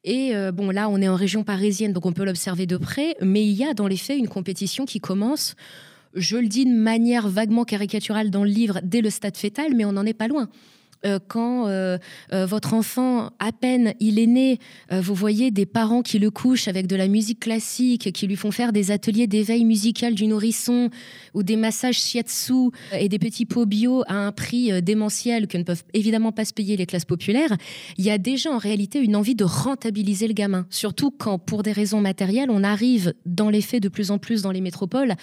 Et 0.04 0.36
euh, 0.36 0.52
bon, 0.52 0.72
là, 0.72 0.90
on 0.90 1.00
est 1.00 1.08
en 1.08 1.16
région 1.16 1.44
parisienne, 1.44 1.94
donc 1.94 2.08
on 2.08 2.14
peut 2.14 2.26
l'observer 2.26 2.66
de 2.66 2.78
près, 2.78 3.16
mais 3.22 3.46
il 3.46 3.54
y 3.54 3.64
a 3.64 3.76
dans 3.76 3.88
les 3.88 3.98
faits 3.98 4.18
une 4.18 4.30
compétition 4.30 4.86
qui 4.86 5.00
commence 5.00 5.56
je 6.14 6.38
le 6.38 6.48
dis 6.48 6.66
de 6.66 6.74
manière 6.74 7.28
vaguement 7.28 7.64
caricaturale 7.64 8.30
dans 8.30 8.44
le 8.44 8.50
livre 8.50 8.80
dès 8.84 9.02
le 9.02 9.10
stade 9.10 9.38
fœtal, 9.38 9.74
mais 9.76 9.86
on 9.86 9.94
n'en 9.94 10.06
est 10.06 10.14
pas 10.14 10.28
loin. 10.28 10.50
Euh, 11.06 11.20
quand 11.28 11.68
euh, 11.68 11.98
euh, 12.32 12.46
votre 12.46 12.74
enfant, 12.74 13.32
à 13.40 13.52
peine 13.52 13.94
il 14.00 14.20
est 14.20 14.28
né, 14.28 14.60
vous 14.92 15.16
voyez 15.16 15.52
des 15.52 15.66
parents 15.66 16.02
qui 16.02 16.20
le 16.20 16.30
couchent 16.30 16.68
avec 16.68 16.88
de 16.88 16.96
la 16.96 17.08
musique 17.08 17.40
classique, 17.40 18.12
qui 18.14 18.28
lui 18.28 18.36
font 18.36 18.52
faire 18.52 18.72
des 18.72 18.92
ateliers 18.92 19.28
d'éveil 19.28 19.66
musical 19.66 20.14
du 20.14 20.28
nourrisson 20.28 20.90
ou 21.34 21.44
des 21.44 21.56
massages 21.56 22.00
shiatsu 22.00 22.72
et 22.94 23.10
des 23.10 23.20
petits 23.20 23.46
pots 23.46 23.66
bio 23.66 24.04
à 24.08 24.16
un 24.16 24.32
prix 24.32 24.82
démentiel 24.82 25.48
que 25.48 25.58
ne 25.58 25.64
peuvent 25.64 25.84
évidemment 25.94 26.32
pas 26.32 26.46
se 26.46 26.54
payer 26.54 26.78
les 26.78 26.86
classes 26.86 27.06
populaires, 27.06 27.56
il 27.98 28.06
y 28.06 28.12
a 28.12 28.18
déjà 28.18 28.52
en 28.52 28.58
réalité 28.58 29.00
une 29.00 29.16
envie 29.16 29.36
de 29.36 29.44
rentabiliser 29.44 30.28
le 30.28 30.34
gamin. 30.34 30.66
Surtout 30.70 31.12
quand, 31.12 31.40
pour 31.40 31.64
des 31.64 31.72
raisons 31.72 32.02
matérielles, 32.02 32.50
on 32.52 32.64
arrive 32.64 33.14
dans 33.26 33.50
les 33.50 33.62
faits 33.62 33.82
de 33.82 33.90
plus 33.90 34.12
en 34.12 34.18
plus 34.18 34.42
dans 34.42 34.52
les 34.52 34.62
métropoles 34.62 35.16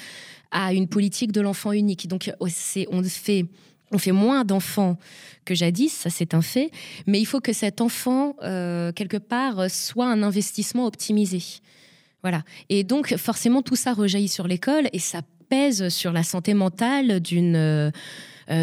à 0.51 0.73
une 0.73 0.89
politique 0.89 1.33
de 1.33 1.41
l'enfant 1.41 1.73
unique. 1.73 2.09
Donc, 2.09 2.33
on 2.41 2.49
fait 2.49 3.47
on 3.91 3.99
fait 3.99 4.13
moins 4.13 4.45
d'enfants 4.45 4.99
que 5.45 5.55
jadis, 5.55 5.93
ça 5.93 6.11
c'est 6.11 6.35
un 6.35 6.43
fait, 6.43 6.71
mais 7.07 7.21
il 7.21 7.25
faut 7.25 7.41
que 7.41 7.55
cet 7.55 7.81
enfant, 7.81 8.37
euh, 8.43 8.93
quelque 8.93 9.17
part, 9.17 9.71
soit 9.71 10.07
un 10.07 10.23
investissement 10.23 10.87
optimisé. 10.87 11.43
Voilà. 12.23 12.43
Et 12.69 12.85
donc, 12.85 13.17
forcément, 13.17 13.63
tout 13.63 13.77
ça 13.77 13.95
rejaillit 13.95 14.29
sur 14.29 14.47
l'école 14.47 14.89
et 14.93 14.99
ça 14.99 15.23
pèse 15.49 15.89
sur 15.89 16.13
la 16.13 16.23
santé 16.23 16.55
mentale 16.55 17.21
d'une 17.21 17.93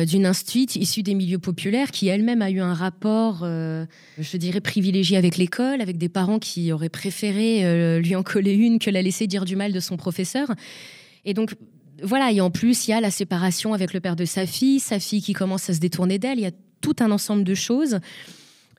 d'une 0.08 0.26
institut 0.26 0.80
issue 0.80 1.04
des 1.04 1.14
milieux 1.14 1.38
populaires 1.38 1.92
qui 1.92 2.08
elle-même 2.08 2.42
a 2.42 2.50
eu 2.50 2.60
un 2.60 2.74
rapport, 2.74 3.42
je 3.44 4.38
dirais, 4.38 4.60
privilégié 4.60 5.16
avec 5.16 5.38
l'école, 5.38 5.80
avec 5.80 6.00
des 6.00 6.10
parents 6.10 6.40
qui 6.40 6.72
auraient 6.72 6.90
préféré 6.90 8.00
lui 8.00 8.16
en 8.16 8.24
coller 8.24 8.54
une 8.54 8.80
que 8.80 8.90
la 8.90 9.04
laisser 9.04 9.28
dire 9.28 9.46
du 9.46 9.56
mal 9.56 9.72
de 9.74 9.80
son 9.80 9.96
professeur. 9.96 10.52
Et 11.24 11.36
donc, 11.36 11.54
voilà, 12.04 12.32
et 12.32 12.42
en 12.42 12.52
plus, 12.52 12.88
il 12.88 12.92
y 12.92 12.94
a 12.94 13.02
la 13.02 13.12
séparation 13.12 13.74
avec 13.74 13.94
le 13.94 14.00
père 14.00 14.16
de 14.16 14.26
sa 14.26 14.46
fille, 14.46 14.80
sa 14.80 15.00
fille 15.00 15.22
qui 15.22 15.34
commence 15.34 15.70
à 15.70 15.74
se 15.74 15.80
détourner 15.80 16.20
d'elle, 16.20 16.40
il 16.40 16.44
y 16.44 16.48
a 16.48 16.52
tout 16.82 16.96
un 17.00 17.12
ensemble 17.12 17.44
de 17.44 17.56
choses. 17.56 18.00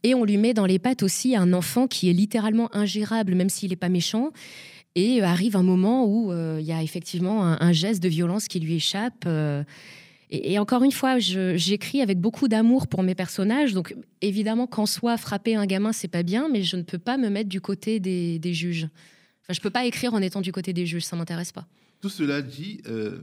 Et 0.02 0.14
on 0.14 0.24
lui 0.24 0.36
met 0.36 0.54
dans 0.54 0.66
les 0.66 0.78
pattes 0.78 1.02
aussi 1.02 1.34
un 1.34 1.52
enfant 1.52 1.86
qui 1.86 2.08
est 2.08 2.12
littéralement 2.12 2.74
ingérable, 2.74 3.34
même 3.34 3.48
s'il 3.48 3.70
n'est 3.70 3.76
pas 3.76 3.88
méchant. 3.88 4.30
Et 4.94 5.20
arrive 5.22 5.56
un 5.56 5.62
moment 5.62 6.06
où 6.06 6.32
euh, 6.32 6.58
il 6.60 6.66
y 6.66 6.72
a 6.72 6.82
effectivement 6.82 7.44
un, 7.44 7.72
geste 7.72 8.02
de 8.02 8.08
violence 8.08 8.48
qui 8.48 8.60
lui 8.60 8.76
échappe. 8.76 9.24
Euh, 9.26 9.62
et, 10.30 10.58
encore 10.58 10.82
une 10.82 10.92
fois, 10.92 11.18
j'écris 11.18 12.02
avec 12.02 12.18
beaucoup 12.20 12.48
d'amour 12.48 12.88
pour 12.88 13.02
mes 13.02 13.14
personnages. 13.14 13.74
Donc 13.74 13.94
évidemment 14.22 14.66
qu'en 14.66 14.86
soi, 14.86 15.16
frapper 15.16 15.54
un 15.54 15.66
gamin, 15.66 15.92
c'est 15.92 16.08
pas 16.08 16.22
bien, 16.22 16.48
mais 16.48 16.62
je 16.62 16.76
ne 16.76 16.82
peux 16.82 16.98
pas 16.98 17.16
me 17.16 17.28
mettre 17.28 17.48
du 17.48 17.60
côté 17.60 18.00
des, 18.00 18.54
juges. 18.54 18.88
Enfin, 19.42 19.52
je 19.52 19.60
peux 19.60 19.70
pas 19.70 19.86
écrire 19.86 20.14
en 20.14 20.22
étant 20.22 20.40
du 20.40 20.50
côté 20.50 20.72
des 20.72 20.86
juges, 20.86 21.04
ça 21.04 21.16
m'intéresse 21.16 21.52
pas. 21.52 21.66
Tout 22.06 22.10
cela 22.10 22.40
dit, 22.40 22.80
euh, 22.86 23.18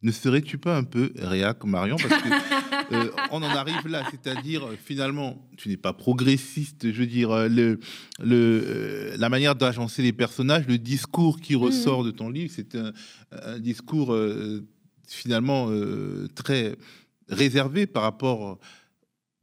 ne 0.00 0.10
serais-tu 0.10 0.56
pas 0.56 0.74
un 0.74 0.84
peu 0.84 1.12
réac, 1.18 1.62
Marion 1.64 1.96
Parce 1.96 2.22
que 2.22 2.28
euh, 2.94 3.10
on 3.30 3.42
en 3.42 3.50
arrive 3.50 3.86
là, 3.86 4.08
c'est-à-dire 4.10 4.70
finalement, 4.82 5.46
tu 5.58 5.68
n'es 5.68 5.76
pas 5.76 5.92
progressiste. 5.92 6.90
Je 6.90 6.98
veux 6.98 7.06
dire, 7.06 7.30
euh, 7.30 7.48
le, 7.48 7.78
le, 8.18 9.12
la 9.18 9.28
manière 9.28 9.54
d'agencer 9.54 10.00
les 10.00 10.14
personnages, 10.14 10.66
le 10.66 10.78
discours 10.78 11.42
qui 11.42 11.56
ressort 11.56 12.04
de 12.04 12.10
ton 12.10 12.30
livre, 12.30 12.50
c'est 12.56 12.74
un, 12.74 12.94
discours 13.58 14.18
finalement 15.06 15.68
très 16.34 16.74
réservé 17.28 17.86
par 17.86 18.02
rapport 18.04 18.58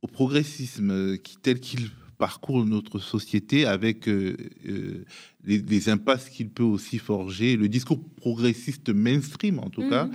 au 0.02 0.08
progressisme 0.08 1.20
qui, 1.20 1.38
tel 1.38 1.60
qu'il 1.60 1.92
parcourt 2.24 2.66
notre 2.66 3.00
société 3.00 3.66
avec 3.66 4.08
euh, 4.08 4.38
euh, 4.66 5.04
les, 5.46 5.90
impasses 5.90 6.30
qu'il 6.30 6.50
peut 6.50 6.64
aussi 6.64 6.98
forger. 6.98 7.56
Le 7.56 7.68
discours 7.68 8.00
progressiste 8.16 8.90
mainstream, 8.90 9.60
en 9.60 9.70
tout 9.70 9.88
cas, 9.90 10.06
mhm. 10.06 10.14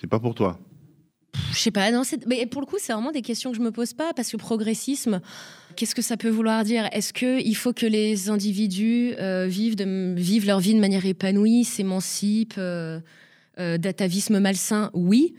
c'est 0.00 0.06
pas 0.06 0.20
pour 0.20 0.34
toi. 0.34 0.58
Je 1.52 1.58
sais 1.58 1.70
pas, 1.70 1.90
non, 1.90 2.02
mais 2.26 2.46
pour 2.46 2.60
le 2.60 2.66
coup, 2.66 2.76
c'est 2.78 2.92
vraiment 2.92 3.12
des 3.12 3.22
questions 3.22 3.50
que 3.50 3.56
je 3.56 3.62
me 3.62 3.70
pose 3.70 3.92
pas 3.92 4.12
parce 4.14 4.30
que 4.30 4.36
progressisme, 4.36 5.20
qu'est-ce 5.76 5.94
que 5.94 6.02
ça 6.02 6.16
peut 6.16 6.30
vouloir 6.30 6.64
dire? 6.64 6.88
Est-ce 6.92 7.12
qu'il 7.12 7.56
faut 7.56 7.72
que 7.72 7.86
les 7.86 8.28
individus 8.30 9.14
euh, 9.18 9.46
vivent, 9.46 9.76
de, 9.76 10.14
vivent 10.14 10.46
leur 10.46 10.60
vie 10.60 10.74
de 10.74 10.80
manière 10.80 11.04
épanouie, 11.04 11.64
s'émancipent 11.64 12.60
d'atavisme 13.58 14.38
malsain? 14.40 14.90
Oui. 14.94 15.34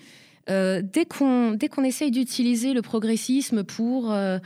Euh, 0.49 0.81
dès 0.81 1.05
qu'on 1.05 1.51
dès 1.51 1.69
essaye 1.83 2.11
d'utiliser 2.11 2.73
le 2.73 2.81
progressisme 2.81 3.63
pour 3.63 4.11
euh, 4.11 4.39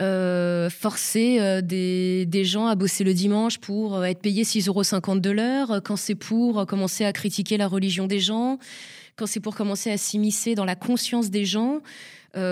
euh, 0.00 0.70
forcer 0.70 1.60
des, 1.62 2.24
des, 2.26 2.44
gens 2.44 2.66
à 2.66 2.74
bosser 2.74 3.04
le 3.04 3.12
dimanche 3.12 3.58
pour 3.58 4.04
être 4.04 4.20
payés 4.20 4.44
6,50 4.44 4.68
euros 4.68 5.20
de 5.20 5.30
l'heure, 5.30 5.80
quand 5.84 5.96
c'est 5.96 6.14
pour 6.14 6.66
commencer 6.66 7.04
à 7.04 7.12
critiquer 7.12 7.58
la 7.58 7.68
religion 7.68 8.06
des 8.06 8.20
gens, 8.20 8.58
quand 9.16 9.26
c'est 9.26 9.40
pour 9.40 9.54
commencer 9.54 9.90
à 9.90 9.98
s'immiscer 9.98 10.54
dans 10.54 10.64
la 10.64 10.76
conscience 10.76 11.30
des 11.30 11.44
gens, 11.44 11.80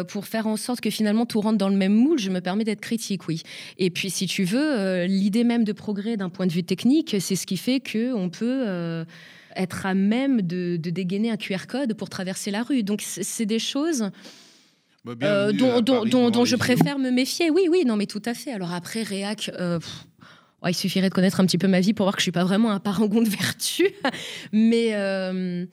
pour 0.08 0.26
faire 0.26 0.48
en 0.48 0.56
sorte 0.56 0.80
que 0.80 0.90
finalement 0.90 1.24
tout 1.24 1.40
rentre 1.40 1.56
dans 1.56 1.68
le 1.68 1.76
même 1.76 1.94
moule, 1.94 2.18
je 2.18 2.30
me 2.30 2.40
permets 2.40 2.64
d'être 2.64 2.80
critique, 2.80 3.28
oui. 3.28 3.42
Et 3.78 3.90
puis, 3.90 4.10
si 4.10 4.26
tu 4.26 4.42
veux, 4.42 5.04
l'idée 5.04 5.44
même 5.44 5.62
de 5.62 5.72
progrès 5.72 6.16
d'un 6.16 6.28
point 6.28 6.48
de 6.48 6.52
vue 6.52 6.64
technique, 6.64 7.16
c'est 7.20 7.36
ce 7.36 7.46
qui 7.46 7.56
fait 7.56 7.78
que 7.78 8.12
on 8.12 8.28
peut 8.28 9.04
être 9.58 9.84
à 9.84 9.94
même 9.94 10.42
de, 10.42 10.76
dégainer 10.76 11.30
un 11.30 11.36
QR 11.36 11.66
code 11.68 11.94
pour 11.94 12.08
traverser 12.08 12.50
la 12.50 12.62
rue. 12.62 12.82
Donc 12.82 13.02
c'est 13.02 13.46
des 13.46 13.58
choses 13.58 14.10
bah, 15.04 15.14
euh, 15.22 15.52
dont, 15.52 16.44
je 16.44 16.56
préfère 16.56 16.98
me 16.98 17.10
méfier. 17.10 17.50
Oui, 17.50 17.68
oui, 17.70 17.84
non, 17.84 17.96
mais 17.96 18.06
tout 18.06 18.22
à 18.24 18.34
fait. 18.34 18.52
Alors 18.52 18.72
après, 18.72 19.02
Réac, 19.02 19.50
euh, 19.58 19.78
il 20.66 20.74
suffirait 20.74 21.08
de 21.08 21.14
connaître 21.14 21.40
un 21.40 21.46
petit 21.46 21.58
peu 21.58 21.68
ma 21.68 21.80
vie 21.80 21.92
pour 21.92 22.04
voir 22.04 22.14
que 22.14 22.20
je 22.20 22.24
suis 22.24 22.32
pas 22.32 22.44
vraiment 22.44 22.70
un 22.70 22.80
parangon 22.80 23.22
de 23.22 23.28
vertu. 23.28 23.88
mais 24.52 24.94
euh, 24.94 25.66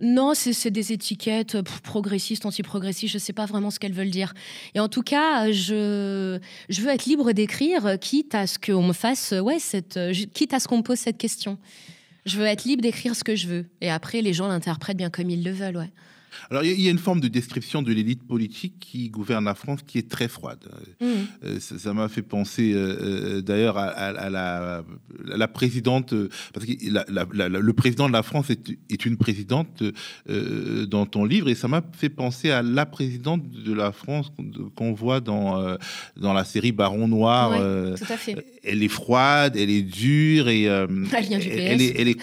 non, 0.00 0.34
c'est 0.34 0.70
des 0.70 0.92
étiquettes 0.92 1.60
progressistes, 1.82 2.46
anti-progressistes, 2.46 3.12
je 3.12 3.18
sais 3.18 3.32
pas 3.32 3.46
vraiment 3.46 3.70
ce 3.70 3.78
qu'elles 3.78 3.92
veulent 3.92 4.10
dire. 4.10 4.34
Et 4.74 4.80
en 4.80 4.88
tout 4.88 5.02
cas, 5.02 5.50
je, 5.50 6.38
je 6.68 6.80
veux 6.80 6.90
être 6.90 7.06
libre 7.06 7.32
d'écrire, 7.32 7.98
quitte 8.00 8.34
à 8.34 8.46
ce 8.46 8.58
qu'on 8.58 8.82
me 8.82 8.92
fasse, 8.92 9.32
ouais, 9.32 9.58
cette, 9.58 9.98
quitte 10.34 10.52
à 10.52 10.60
ce 10.60 10.68
qu'on 10.68 10.78
me 10.78 10.82
pose 10.82 10.98
cette 10.98 11.18
question. 11.18 11.58
Je 12.26 12.38
veux 12.38 12.46
être 12.46 12.64
libre 12.64 12.82
d'écrire 12.82 13.14
ce 13.14 13.24
que 13.24 13.36
je 13.36 13.46
veux. 13.46 13.66
Et 13.80 13.90
après, 13.90 14.22
les 14.22 14.32
gens 14.32 14.48
l'interprètent 14.48 14.96
bien 14.96 15.10
comme 15.10 15.30
ils 15.30 15.44
le 15.44 15.50
veulent, 15.50 15.76
ouais. 15.76 15.92
Alors, 16.50 16.64
il 16.64 16.80
y 16.80 16.88
a 16.88 16.90
une 16.90 16.98
forme 16.98 17.20
de 17.20 17.28
description 17.28 17.82
de 17.82 17.92
l'élite 17.92 18.22
politique 18.26 18.74
qui 18.80 19.08
gouverne 19.08 19.44
la 19.44 19.54
France 19.54 19.80
qui 19.86 19.98
est 19.98 20.08
très 20.08 20.28
froide. 20.28 20.58
Mmh. 21.00 21.06
Euh, 21.44 21.58
ça 21.60 21.92
m'a 21.92 22.08
fait 22.08 22.22
penser 22.22 22.72
euh, 22.74 23.38
euh, 23.38 23.40
d'ailleurs 23.40 23.78
à, 23.78 24.12
la, 24.12 24.84
la, 25.24 25.48
présidente, 25.48 26.14
parce 26.52 26.66
que 26.66 26.72
le 26.72 27.72
président 27.72 28.08
de 28.08 28.12
la 28.12 28.22
France 28.22 28.50
est, 28.50 29.06
une 29.06 29.16
présidente 29.16 29.82
dans 30.88 31.06
ton 31.06 31.24
livre, 31.24 31.48
et 31.48 31.54
ça 31.54 31.68
m'a 31.68 31.82
fait 31.92 32.08
penser 32.08 32.50
à 32.50 32.62
la 32.62 32.86
présidente 32.86 33.48
de 33.50 33.72
la 33.72 33.92
France 33.92 34.32
qu'on 34.74 34.92
voit 34.92 35.20
dans, 35.20 35.76
dans 36.16 36.32
la 36.32 36.44
série 36.44 36.72
Baron 36.72 37.08
Noir. 37.08 37.50
tout 37.96 38.12
à 38.12 38.16
fait. 38.16 38.36
Elle 38.62 38.82
est 38.82 38.88
froide, 38.88 39.56
elle 39.56 39.70
est 39.70 39.82
dure, 39.82 40.48
et 40.48 40.62
elle, 40.62 40.88
elle, 41.12 41.80
est, 41.82 41.94
elle, 42.00 42.08
est 42.08 42.18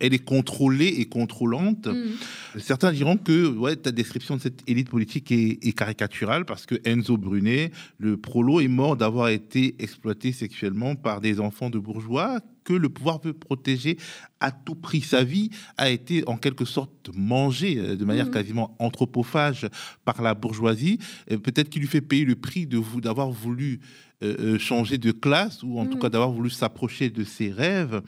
elle 0.00 0.14
est 0.14 0.24
contrôlée 0.24 0.94
et 0.98 1.04
contrôlante. 1.06 1.86
Mmh. 1.86 2.58
Certains 2.58 2.92
diront 2.92 3.16
que 3.16 3.46
ouais, 3.62 3.76
ta 3.76 3.92
description 3.92 4.36
de 4.36 4.40
cette 4.40 4.68
élite 4.68 4.90
politique 4.90 5.30
est, 5.30 5.72
caricaturale 5.72 6.44
parce 6.44 6.66
que 6.66 6.74
Enzo 6.84 7.16
Brunet, 7.16 7.70
le 7.98 8.16
prolo, 8.16 8.60
est 8.60 8.68
mort 8.68 8.96
d'avoir 8.96 9.28
été 9.28 9.76
exploité 9.78 10.32
sexuellement 10.32 10.96
par 10.96 11.20
des 11.20 11.40
enfants 11.40 11.70
de 11.70 11.78
bourgeois 11.78 12.40
que 12.64 12.72
le 12.72 12.88
pouvoir 12.88 13.20
veut 13.20 13.32
protéger 13.32 13.96
à 14.40 14.50
tout 14.52 14.74
prix. 14.74 15.00
Sa 15.00 15.24
vie 15.24 15.50
a 15.76 15.90
été 15.90 16.22
en 16.28 16.36
quelque 16.36 16.64
sorte 16.64 17.10
mangée 17.14 17.78
euh, 17.78 17.96
de 17.96 18.04
manière 18.04 18.26
mmh. 18.26 18.32
quasiment 18.32 18.76
anthropophage 18.78 19.68
par 20.04 20.22
la 20.22 20.34
bourgeoisie. 20.34 20.98
Peut-être 21.26 21.68
qu'il 21.68 21.82
lui 21.82 21.88
fait 21.88 22.00
payer 22.00 22.24
le 22.24 22.36
prix 22.36 22.66
de 22.66 22.78
vous 22.78 23.00
d'avoir 23.00 23.30
voulu 23.30 23.80
euh, 24.22 24.36
euh, 24.38 24.58
changer 24.58 24.98
de 24.98 25.10
classe 25.10 25.62
ou 25.62 25.78
en 25.80 25.86
tout 25.86 25.96
mmh. 25.96 26.00
cas 26.00 26.08
d'avoir 26.08 26.30
voulu 26.30 26.50
s'approcher 26.50 27.10
de 27.10 27.24
ses 27.24 27.50
rêves. 27.50 28.02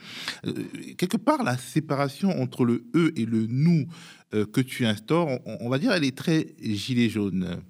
quelque 0.96 1.16
part, 1.16 1.42
la 1.42 1.56
séparation 1.56 2.40
entre 2.40 2.64
le 2.64 2.84
eux 2.94 3.12
et 3.16 3.24
le 3.24 3.46
nous 3.46 3.86
que 4.52 4.60
tu 4.60 4.86
instaures, 4.86 5.28
on, 5.44 5.68
va 5.68 5.78
dire, 5.78 5.92
elle 5.92 6.04
est 6.04 6.16
très 6.16 6.48
gilet 6.60 7.08
jaune 7.08 7.62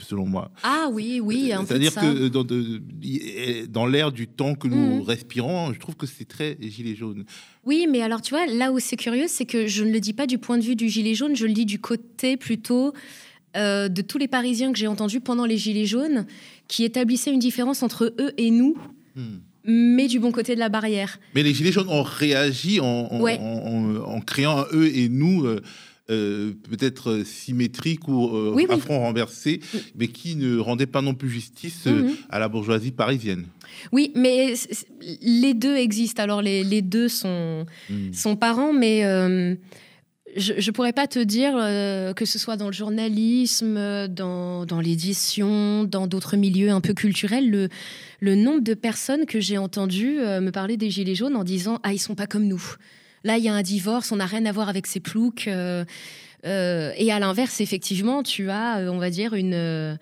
selon 0.00 0.26
moi. 0.26 0.50
Ah 0.62 0.88
oui, 0.92 1.20
oui. 1.22 1.52
C'est-à-dire 1.66 1.94
que 1.94 2.28
dans, 2.28 2.44
dans 3.68 3.86
l'air 3.86 4.12
du 4.12 4.26
temps 4.26 4.54
que 4.54 4.68
nous 4.68 4.98
mmh. 4.98 5.02
respirons, 5.02 5.72
je 5.72 5.78
trouve 5.78 5.96
que 5.96 6.06
c'est 6.06 6.26
très 6.26 6.58
gilet 6.60 6.94
jaune. 6.94 7.24
Oui, 7.64 7.86
mais 7.88 8.02
alors 8.02 8.20
tu 8.20 8.34
vois, 8.34 8.46
là 8.46 8.72
où 8.72 8.78
c'est 8.78 8.96
curieux, 8.96 9.26
c'est 9.28 9.46
que 9.46 9.66
je 9.66 9.84
ne 9.84 9.90
le 9.90 10.00
dis 10.00 10.12
pas 10.12 10.26
du 10.26 10.38
point 10.38 10.58
de 10.58 10.64
vue 10.64 10.76
du 10.76 10.88
gilet 10.88 11.14
jaune, 11.14 11.36
je 11.36 11.46
le 11.46 11.52
dis 11.52 11.64
du 11.64 11.80
côté 11.80 12.36
plutôt 12.36 12.92
euh, 13.56 13.88
de 13.88 14.02
tous 14.02 14.18
les 14.18 14.28
Parisiens 14.28 14.72
que 14.72 14.78
j'ai 14.78 14.88
entendus 14.88 15.20
pendant 15.20 15.46
les 15.46 15.56
gilets 15.56 15.86
jaunes, 15.86 16.26
qui 16.68 16.84
établissaient 16.84 17.32
une 17.32 17.38
différence 17.38 17.82
entre 17.82 18.12
eux 18.18 18.34
et 18.36 18.50
nous. 18.50 18.76
Mmh 19.16 19.22
mais 19.66 20.08
du 20.08 20.20
bon 20.20 20.30
côté 20.30 20.54
de 20.54 20.60
la 20.60 20.68
barrière. 20.68 21.18
Mais 21.34 21.42
les 21.42 21.54
Gilets 21.54 21.72
jaunes 21.72 21.88
ont 21.88 22.02
réagi 22.02 22.80
en, 22.80 23.08
en, 23.10 24.20
créant 24.20 24.58
un 24.58 24.66
eux 24.74 24.94
et 24.94 25.08
nous. 25.08 25.46
Euh, 25.46 25.62
euh, 26.10 26.52
peut-être 26.68 27.22
symétriques 27.24 28.08
ou 28.08 28.28
euh, 28.28 28.66
à 28.68 28.76
front 28.78 29.00
renversé, 29.00 29.60
mais 29.96 30.08
qui 30.08 30.36
ne 30.36 30.58
rendait 30.58 30.86
pas 30.86 31.02
non 31.02 31.14
plus 31.14 31.30
justice 31.30 31.86
mhm. 31.86 32.14
à 32.28 32.38
la 32.38 32.48
bourgeoisie 32.48 32.92
parisienne. 32.92 33.46
Oui, 33.92 34.12
mais 34.14 34.54
les 35.22 35.54
deux 35.54 35.76
existent. 35.76 36.22
Alors 36.22 36.42
les, 36.42 36.82
deux 36.82 37.08
sont, 37.08 37.66
hmm. 37.90 38.12
sont 38.12 38.36
parents, 38.36 38.72
mais 38.72 39.00
je 40.36 40.52
ne 40.52 40.70
pourrais 40.70 40.92
pas 40.92 41.06
te 41.06 41.18
dire 41.18 41.54
que 42.14 42.24
ce 42.24 42.38
soit 42.38 42.56
dans 42.56 42.66
le 42.66 42.72
journalisme, 42.72 44.06
dans, 44.08 44.64
dans 44.66 44.80
l'édition, 44.80 45.84
dans 45.84 46.06
d'autres 46.06 46.36
milieux 46.36 46.70
un 46.70 46.80
peu 46.80 46.94
culturels, 46.94 47.50
le, 47.50 47.68
le 48.24 48.34
nombre 48.34 48.62
de 48.62 48.72
personnes 48.72 49.26
que 49.26 49.38
j'ai 49.38 49.58
entendues 49.58 50.18
euh, 50.18 50.40
me 50.40 50.50
parler 50.50 50.78
des 50.78 50.90
Gilets 50.90 51.14
jaunes 51.14 51.36
en 51.36 51.44
disant 51.44 51.78
Ah, 51.82 51.92
ils 51.92 51.98
sont 51.98 52.14
pas 52.14 52.26
comme 52.26 52.46
nous. 52.46 52.76
Là, 53.24 53.38
il 53.38 53.44
y 53.44 53.48
a 53.48 53.54
un 53.54 53.62
divorce, 53.62 54.12
on 54.12 54.16
n'a 54.16 54.26
rien 54.26 54.44
à 54.46 54.52
voir 54.52 54.68
avec 54.68 54.86
ces 54.86 55.00
ploucs. 55.00 55.48
Euh, 55.48 55.84
euh, 56.44 56.92
et 56.96 57.10
à 57.10 57.18
l'inverse, 57.18 57.60
effectivement, 57.60 58.22
tu 58.22 58.50
as, 58.50 58.86
on 58.90 58.98
va 58.98 59.10
dire, 59.10 59.34
une. 59.34 59.98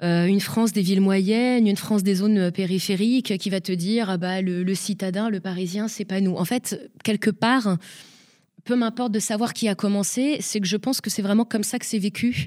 une 0.00 0.40
France 0.40 0.72
des 0.72 0.82
villes 0.82 1.00
moyennes, 1.00 1.66
une 1.66 1.76
France 1.76 2.02
des 2.02 2.16
zones 2.16 2.52
périphériques 2.52 3.36
qui 3.38 3.50
va 3.50 3.60
te 3.60 3.72
dire 3.72 4.10
ah 4.10 4.16
bah 4.16 4.42
le, 4.42 4.74
citadin, 4.74 5.28
le 5.28 5.40
parisien, 5.40 5.88
c'est 5.88 6.04
pas 6.04 6.20
nous. 6.20 6.36
En 6.36 6.44
fait, 6.44 6.90
quelque 7.02 7.30
part, 7.30 7.78
peu 8.64 8.76
m'importe 8.76 9.10
de 9.10 9.18
savoir 9.18 9.54
qui 9.54 9.66
a 9.66 9.74
commencé, 9.74 10.36
c'est 10.40 10.60
que 10.60 10.66
je 10.66 10.76
pense 10.76 11.00
que 11.00 11.10
c'est 11.10 11.22
vraiment 11.22 11.46
comme 11.46 11.64
ça 11.64 11.78
que 11.78 11.86
c'est 11.86 11.98
vécu. 11.98 12.46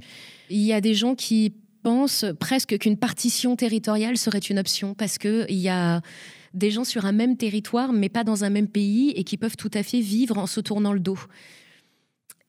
Il 0.50 0.62
y 0.62 0.72
a 0.72 0.80
des 0.80 0.94
gens 0.94 1.16
qui 1.16 1.54
pense 1.82 2.26
presque 2.40 2.78
qu'une 2.78 2.98
partition 2.98 3.56
territoriale 3.56 4.18
serait 4.18 4.40
une 4.40 4.60
option 4.60 4.94
parce 4.94 5.18
qu'il 5.18 5.46
y 5.50 5.70
a 5.70 6.02
des 6.54 6.72
gens 6.72 6.84
sur 6.84 7.06
un 7.06 7.12
même 7.12 7.38
territoire, 7.38 7.94
mais 7.94 8.10
pas 8.10 8.24
dans 8.24 8.44
un 8.44 8.50
même 8.50 8.68
pays, 8.68 9.12
et 9.16 9.24
qui 9.24 9.38
peuvent 9.38 9.58
tout 9.58 9.72
à 9.74 9.84
fait 9.84 10.02
vivre 10.02 10.38
en 10.38 10.48
se 10.48 10.60
tournant 10.60 10.94
le 10.94 11.00
dos. 11.00 11.20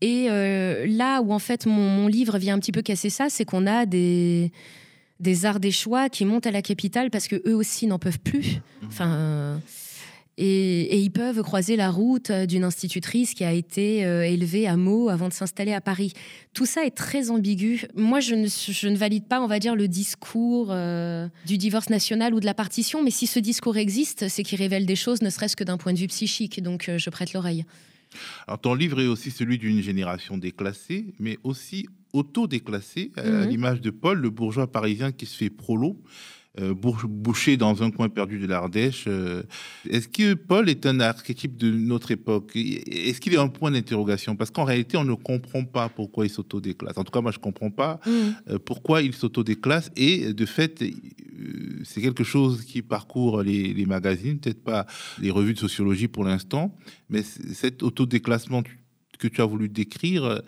Et 0.01 0.27
là 0.27 1.21
où 1.23 1.33
en 1.33 1.39
fait 1.39 1.65
mon, 1.67 1.89
mon, 1.89 2.09
livre 2.09 2.37
vient 2.37 2.57
un 2.57 2.59
petit 2.59 2.73
peu 2.73 2.83
casser 2.83 3.09
ça, 3.09 3.29
c'est 3.31 3.45
qu'on 3.45 3.69
a 3.69 3.87
des 3.87 4.51
des 5.21 5.47
arts 5.47 5.61
des 5.61 5.71
choix 5.71 6.09
qui 6.09 6.25
montent 6.25 6.49
à 6.49 6.51
la 6.51 6.63
capitale 6.63 7.09
parce 7.09 7.29
que 7.29 7.41
eux 7.49 7.55
aussi 7.55 7.87
n'en 7.87 8.01
peuvent 8.01 8.19
plus. 8.19 8.57
Mmh. 8.57 8.87
Enfin. 8.89 9.61
Et, 10.39 10.99
ils 10.99 11.11
peuvent 11.11 11.43
croiser 11.43 11.77
la 11.77 11.91
route 11.91 12.31
euh, 12.31 12.47
d'une 12.47 12.65
institutrice 12.65 13.35
qui 13.35 13.45
a 13.45 13.53
été 13.53 14.05
euh, 14.05 14.23
élevée 14.23 14.67
à 14.67 14.77
Meaux 14.77 15.11
avant 15.11 15.29
de 15.29 15.33
s'installer 15.33 15.75
à 15.75 15.83
Paris. 15.83 16.15
Tout 16.55 16.65
ça 16.65 16.87
est 16.87 16.97
très 16.97 17.31
ambigu. 17.31 17.87
Moi, 17.95 18.21
je 18.21 18.35
ne, 18.35 18.97
valide 18.97 19.27
pas, 19.27 19.43
on 19.43 19.47
va 19.47 19.59
dire, 19.59 19.77
le 19.77 19.89
discours 19.89 20.69
euh, 20.71 21.29
du 21.47 21.59
divorce 21.59 21.91
national 21.91 22.35
ou 22.35 22.41
de 22.41 22.47
la 22.47 22.55
partition, 22.55 23.03
mais 23.03 23.11
si 23.11 23.27
ce 23.27 23.39
discours 23.39 23.77
existe, 23.77 24.29
c'est 24.29 24.43
qu'il 24.43 24.59
révèle 24.59 24.87
des 24.87 24.97
choses, 24.97 25.21
ne 25.21 25.31
serait-ce 25.31 25.57
que 25.57 25.65
d'un 25.65 25.77
point 25.77 25.93
de 25.93 25.99
vue 25.99 26.07
psychique. 26.07 26.63
Donc, 26.63 26.91
je 26.97 27.11
prête 27.11 27.35
l'oreille. 27.35 27.65
Alors, 28.47 28.61
ton 28.61 28.75
livre 28.75 29.01
est 29.01 29.07
aussi 29.07 29.31
celui 29.31 29.59
d'une 29.59 29.83
génération 29.83 30.39
déclassée, 30.39 31.15
mais 31.19 31.39
aussi 31.45 31.87
auto-déclassée, 32.13 33.13
à 33.17 33.23
mhm. 33.23 33.49
l'image 33.49 33.81
de 33.81 33.91
Paul, 33.91 34.19
le 34.19 34.31
bourgeois 34.31 34.71
parisien 34.71 35.13
qui 35.13 35.27
se 35.27 35.37
fait 35.37 35.51
prolo. 35.51 35.99
Euh, 36.61 36.75
bouché 36.75 37.57
dans 37.57 37.83
un 37.83 37.91
coin 37.91 38.11
perdu 38.11 38.39
de 38.39 38.47
l'Ardèche. 38.47 39.05
Euh, 39.07 39.43
est-ce 39.89 40.07
que 40.07 40.35
Paul 40.35 40.69
est 40.69 40.85
un 40.85 41.01
archétype 41.01 41.57
de 41.57 41.71
notre 41.71 42.11
époque? 42.11 42.51
Est-ce 42.55 43.23
qu'il 43.23 43.33
est 43.33 43.39
un 43.39 43.49
point 43.49 43.71
d'interrogation? 43.71 44.37
Parce 44.37 44.51
qu'en 44.51 44.65
réalité, 44.65 44.99
on 44.99 45.05
ne 45.05 45.15
comprend 45.15 45.65
pas 45.65 45.89
pourquoi 45.89 46.27
il 46.27 46.29
s'autodéclasse. 46.29 46.99
En 46.99 47.05
tout 47.05 47.11
cas, 47.11 47.23
moi, 47.23 47.33
je 47.33 47.39
ne 47.39 47.43
comprends 47.43 47.71
pas 47.71 48.01
mm. 48.05 48.11
euh, 48.51 48.59
pourquoi 48.59 49.01
il 49.01 49.15
s'autodéclasse. 49.15 49.91
Et 49.97 50.35
de 50.35 50.45
fait, 50.45 50.85
c'est 51.85 52.03
quelque 52.03 52.23
chose 52.23 52.67
qui 52.67 52.83
parcourt 52.83 53.43
les, 53.43 53.73
les 53.73 53.87
magazines, 53.87 54.39
peut-être 54.39 54.63
pas 54.63 54.87
les 55.23 55.31
revues 55.31 55.55
de 55.55 55.59
sociologie 55.59 56.09
pour 56.09 56.25
l'instant, 56.25 56.77
mais 57.09 57.23
cet 57.23 57.83
autodéclassement 57.83 58.63
que 59.19 59.29
tu 59.29 59.41
as 59.41 59.47
voulu 59.47 59.71
décrire, 59.71 60.43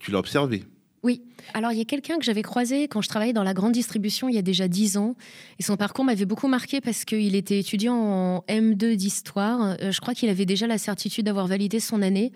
tu 0.00 0.10
l'as 0.10 0.20
observé. 0.20 0.64
Oui. 1.04 1.20
Alors, 1.52 1.70
il 1.70 1.76
y 1.76 1.82
a 1.82 1.84
quelqu'un 1.84 2.16
que 2.16 2.24
j'avais 2.24 2.42
croisé 2.42 2.88
quand 2.88 3.02
je 3.02 3.10
travaillais 3.10 3.34
dans 3.34 3.42
la 3.42 3.52
grande 3.52 3.72
distribution 3.72 4.26
il 4.30 4.34
y 4.34 4.38
a 4.38 4.42
déjà 4.42 4.68
dix 4.68 4.96
ans. 4.96 5.16
Et 5.58 5.62
son 5.62 5.76
parcours 5.76 6.02
m'avait 6.02 6.24
beaucoup 6.24 6.48
marqué 6.48 6.80
parce 6.80 7.04
qu'il 7.04 7.36
était 7.36 7.58
étudiant 7.58 7.94
en 7.94 8.44
M2 8.48 8.96
d'histoire. 8.96 9.76
Euh, 9.82 9.92
je 9.92 10.00
crois 10.00 10.14
qu'il 10.14 10.30
avait 10.30 10.46
déjà 10.46 10.66
la 10.66 10.78
certitude 10.78 11.26
d'avoir 11.26 11.46
validé 11.46 11.78
son 11.78 12.00
année. 12.00 12.32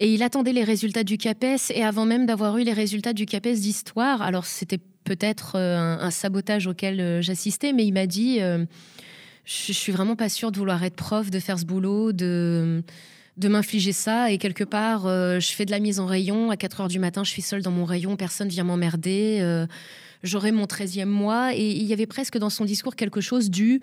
Et 0.00 0.12
il 0.12 0.22
attendait 0.22 0.52
les 0.52 0.64
résultats 0.64 1.02
du 1.02 1.16
CAPES. 1.16 1.72
Et 1.74 1.82
avant 1.82 2.04
même 2.04 2.26
d'avoir 2.26 2.58
eu 2.58 2.62
les 2.62 2.74
résultats 2.74 3.14
du 3.14 3.24
CAPES 3.24 3.54
d'histoire, 3.54 4.20
alors 4.20 4.44
c'était 4.44 4.80
peut-être 5.04 5.54
euh, 5.54 5.96
un, 5.98 6.10
sabotage 6.10 6.66
auquel 6.66 7.00
euh, 7.00 7.22
j'assistais, 7.22 7.72
mais 7.72 7.86
il 7.86 7.92
m'a 7.92 8.06
dit 8.06 8.38
Je 9.46 9.72
suis 9.72 9.92
vraiment 9.92 10.14
pas 10.14 10.28
sûre 10.28 10.52
de 10.52 10.58
vouloir 10.58 10.84
être 10.84 10.96
prof, 10.96 11.30
de 11.30 11.40
faire 11.40 11.58
ce 11.58 11.64
boulot, 11.64 12.12
de 12.12 12.82
de 13.38 13.48
m'infliger 13.48 13.92
ça. 13.92 14.30
Et 14.30 14.38
quelque 14.38 14.64
part, 14.64 15.06
euh, 15.06 15.40
je 15.40 15.52
fais 15.52 15.64
de 15.64 15.70
la 15.70 15.78
mise 15.78 16.00
en 16.00 16.06
rayon. 16.06 16.50
À 16.50 16.56
4 16.56 16.82
heures 16.82 16.88
du 16.88 16.98
matin, 16.98 17.24
je 17.24 17.30
suis 17.30 17.42
seule 17.42 17.62
dans 17.62 17.70
mon 17.70 17.84
rayon. 17.84 18.16
Personne 18.16 18.48
vient 18.48 18.64
m'emmerder. 18.64 19.38
Euh, 19.40 19.66
j'aurai 20.22 20.50
mon 20.50 20.64
13e 20.64 21.06
mois. 21.06 21.54
Et 21.54 21.70
il 21.70 21.84
y 21.84 21.92
avait 21.92 22.06
presque 22.06 22.36
dans 22.36 22.50
son 22.50 22.64
discours 22.64 22.96
quelque 22.96 23.20
chose 23.20 23.48
du 23.48 23.80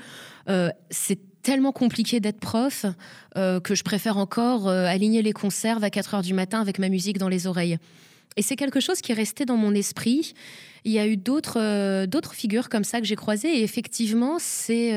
euh, 0.49 0.69
c'est 0.89 1.19
tellement 1.41 1.71
compliqué 1.71 2.19
d'être 2.19 2.39
prof 2.39 2.87
que 3.35 3.75
je 3.75 3.83
préfère 3.83 4.17
encore 4.17 4.67
aligner 4.67 5.21
les 5.21 5.31
conserves 5.31 5.83
à 5.83 5.91
4 5.91 6.15
heures 6.15 6.21
du 6.23 6.33
matin 6.33 6.59
avec 6.59 6.79
ma 6.79 6.89
musique 6.89 7.19
dans 7.19 7.29
les 7.29 7.45
oreilles. 7.45 7.77
Et 8.35 8.41
c'est 8.41 8.55
quelque 8.55 8.79
chose 8.79 8.99
qui 8.99 9.11
est 9.11 9.15
resté 9.15 9.45
dans 9.45 9.55
mon 9.55 9.75
esprit. 9.75 10.33
Il 10.85 10.91
y 10.91 10.97
a 10.97 11.05
eu 11.05 11.17
d'autres 11.17 12.07
d'autres 12.07 12.33
figures 12.33 12.67
comme 12.67 12.83
ça 12.83 12.99
que 12.99 13.05
j'ai 13.05 13.15
croisées. 13.15 13.59
Et 13.59 13.63
effectivement, 13.63 14.37
c'est 14.39 14.89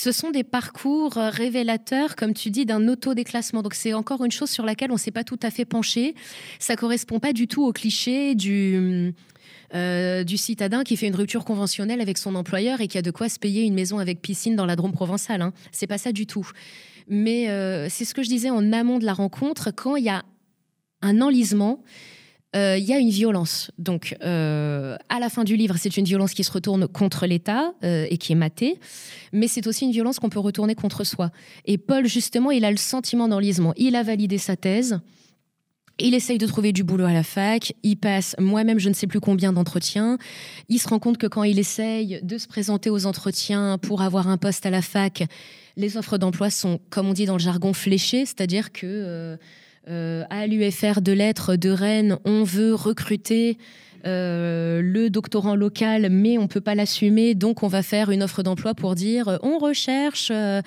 ce 0.00 0.12
sont 0.12 0.30
des 0.30 0.44
parcours 0.44 1.18
euh, 1.18 1.28
révélateurs, 1.28 2.16
comme 2.16 2.32
tu 2.32 2.50
dis, 2.50 2.64
d'un 2.64 2.88
autodéclassement. 2.88 3.60
Donc 3.60 3.74
c'est 3.74 3.92
encore 3.92 4.24
une 4.24 4.30
chose 4.30 4.48
sur 4.48 4.64
laquelle 4.64 4.90
on 4.90 4.94
ne 4.94 4.98
s'est 4.98 5.10
pas 5.10 5.24
tout 5.24 5.38
à 5.42 5.50
fait 5.50 5.66
penché. 5.66 6.14
Ça 6.58 6.74
correspond 6.74 7.20
pas 7.20 7.34
du 7.34 7.46
tout 7.46 7.62
au 7.62 7.72
cliché 7.74 8.34
du, 8.34 9.12
euh, 9.74 10.24
du 10.24 10.38
citadin 10.38 10.84
qui 10.84 10.96
fait 10.96 11.06
une 11.06 11.14
rupture 11.14 11.44
conventionnelle 11.44 12.00
avec 12.00 12.16
son 12.16 12.34
employeur 12.34 12.80
et 12.80 12.88
qui 12.88 12.96
a 12.96 13.02
de 13.02 13.10
quoi 13.10 13.28
se 13.28 13.38
payer 13.38 13.62
une 13.62 13.74
maison 13.74 13.98
avec 13.98 14.22
piscine 14.22 14.56
dans 14.56 14.64
la 14.64 14.74
Drôme 14.74 14.92
provençale. 14.92 15.42
Hein. 15.42 15.52
C'est 15.70 15.86
pas 15.86 15.98
ça 15.98 16.12
du 16.12 16.26
tout. 16.26 16.48
Mais 17.06 17.50
euh, 17.50 17.90
c'est 17.90 18.06
ce 18.06 18.14
que 18.14 18.22
je 18.22 18.30
disais 18.30 18.48
en 18.48 18.72
amont 18.72 18.98
de 18.98 19.04
la 19.04 19.12
rencontre, 19.12 19.70
quand 19.70 19.96
il 19.96 20.04
y 20.04 20.08
a 20.08 20.22
un 21.02 21.20
enlisement, 21.20 21.82
euh, 22.56 22.76
il 22.76 22.84
y 22.84 22.92
a 22.92 22.98
une 22.98 23.10
violence. 23.10 23.70
Donc, 23.78 24.16
euh, 24.22 24.96
à 25.08 25.20
la 25.20 25.28
fin 25.28 25.44
du 25.44 25.56
livre, 25.56 25.76
c'est 25.78 25.96
une 25.96 26.04
violence 26.04 26.34
qui 26.34 26.42
se 26.42 26.50
retourne 26.50 26.88
contre 26.88 27.26
l'État 27.26 27.72
euh, 27.84 28.06
et 28.10 28.18
qui 28.18 28.32
est 28.32 28.36
matée, 28.36 28.80
mais 29.32 29.46
c'est 29.46 29.66
aussi 29.68 29.84
une 29.84 29.92
violence 29.92 30.18
qu'on 30.18 30.30
peut 30.30 30.40
retourner 30.40 30.74
contre 30.74 31.04
soi. 31.04 31.30
Et 31.64 31.78
Paul, 31.78 32.06
justement, 32.06 32.50
il 32.50 32.64
a 32.64 32.70
le 32.70 32.76
sentiment 32.76 33.28
d'enlisement. 33.28 33.72
Il 33.76 33.94
a 33.94 34.02
validé 34.02 34.36
sa 34.38 34.56
thèse. 34.56 34.98
Il 36.02 36.14
essaye 36.14 36.38
de 36.38 36.46
trouver 36.46 36.72
du 36.72 36.82
boulot 36.82 37.04
à 37.04 37.12
la 37.12 37.22
fac. 37.22 37.74
Il 37.82 37.96
passe 37.96 38.34
moi-même 38.38 38.78
je 38.78 38.88
ne 38.88 38.94
sais 38.94 39.06
plus 39.06 39.20
combien 39.20 39.52
d'entretiens. 39.52 40.18
Il 40.68 40.78
se 40.78 40.88
rend 40.88 40.98
compte 40.98 41.18
que 41.18 41.26
quand 41.26 41.44
il 41.44 41.58
essaye 41.58 42.20
de 42.22 42.38
se 42.38 42.48
présenter 42.48 42.90
aux 42.90 43.06
entretiens 43.06 43.78
pour 43.78 44.00
avoir 44.00 44.26
un 44.26 44.38
poste 44.38 44.64
à 44.64 44.70
la 44.70 44.82
fac, 44.82 45.22
les 45.76 45.98
offres 45.98 46.16
d'emploi 46.16 46.50
sont, 46.50 46.80
comme 46.88 47.06
on 47.06 47.12
dit 47.12 47.26
dans 47.26 47.34
le 47.34 47.40
jargon, 47.40 47.74
fléchées, 47.74 48.24
c'est-à-dire 48.24 48.72
que 48.72 49.38
euh, 49.90 50.22
à 50.30 50.46
l'UFR 50.46 51.00
de 51.00 51.10
lettres 51.10 51.56
de 51.56 51.68
Rennes, 51.68 52.16
on 52.24 52.44
veut 52.44 52.74
recruter 52.74 53.58
euh, 54.06 54.80
le 54.80 55.10
doctorant 55.10 55.56
local, 55.56 56.08
mais 56.10 56.38
on 56.38 56.46
peut 56.46 56.60
pas 56.60 56.76
l'assumer, 56.76 57.34
donc 57.34 57.64
on 57.64 57.66
va 57.66 57.82
faire 57.82 58.10
une 58.10 58.22
offre 58.22 58.44
d'emploi 58.44 58.74
pour 58.74 58.94
dire 58.94 59.26
euh, 59.26 59.36
on 59.42 59.58
recherche 59.58 60.30
hmm. 60.30 60.62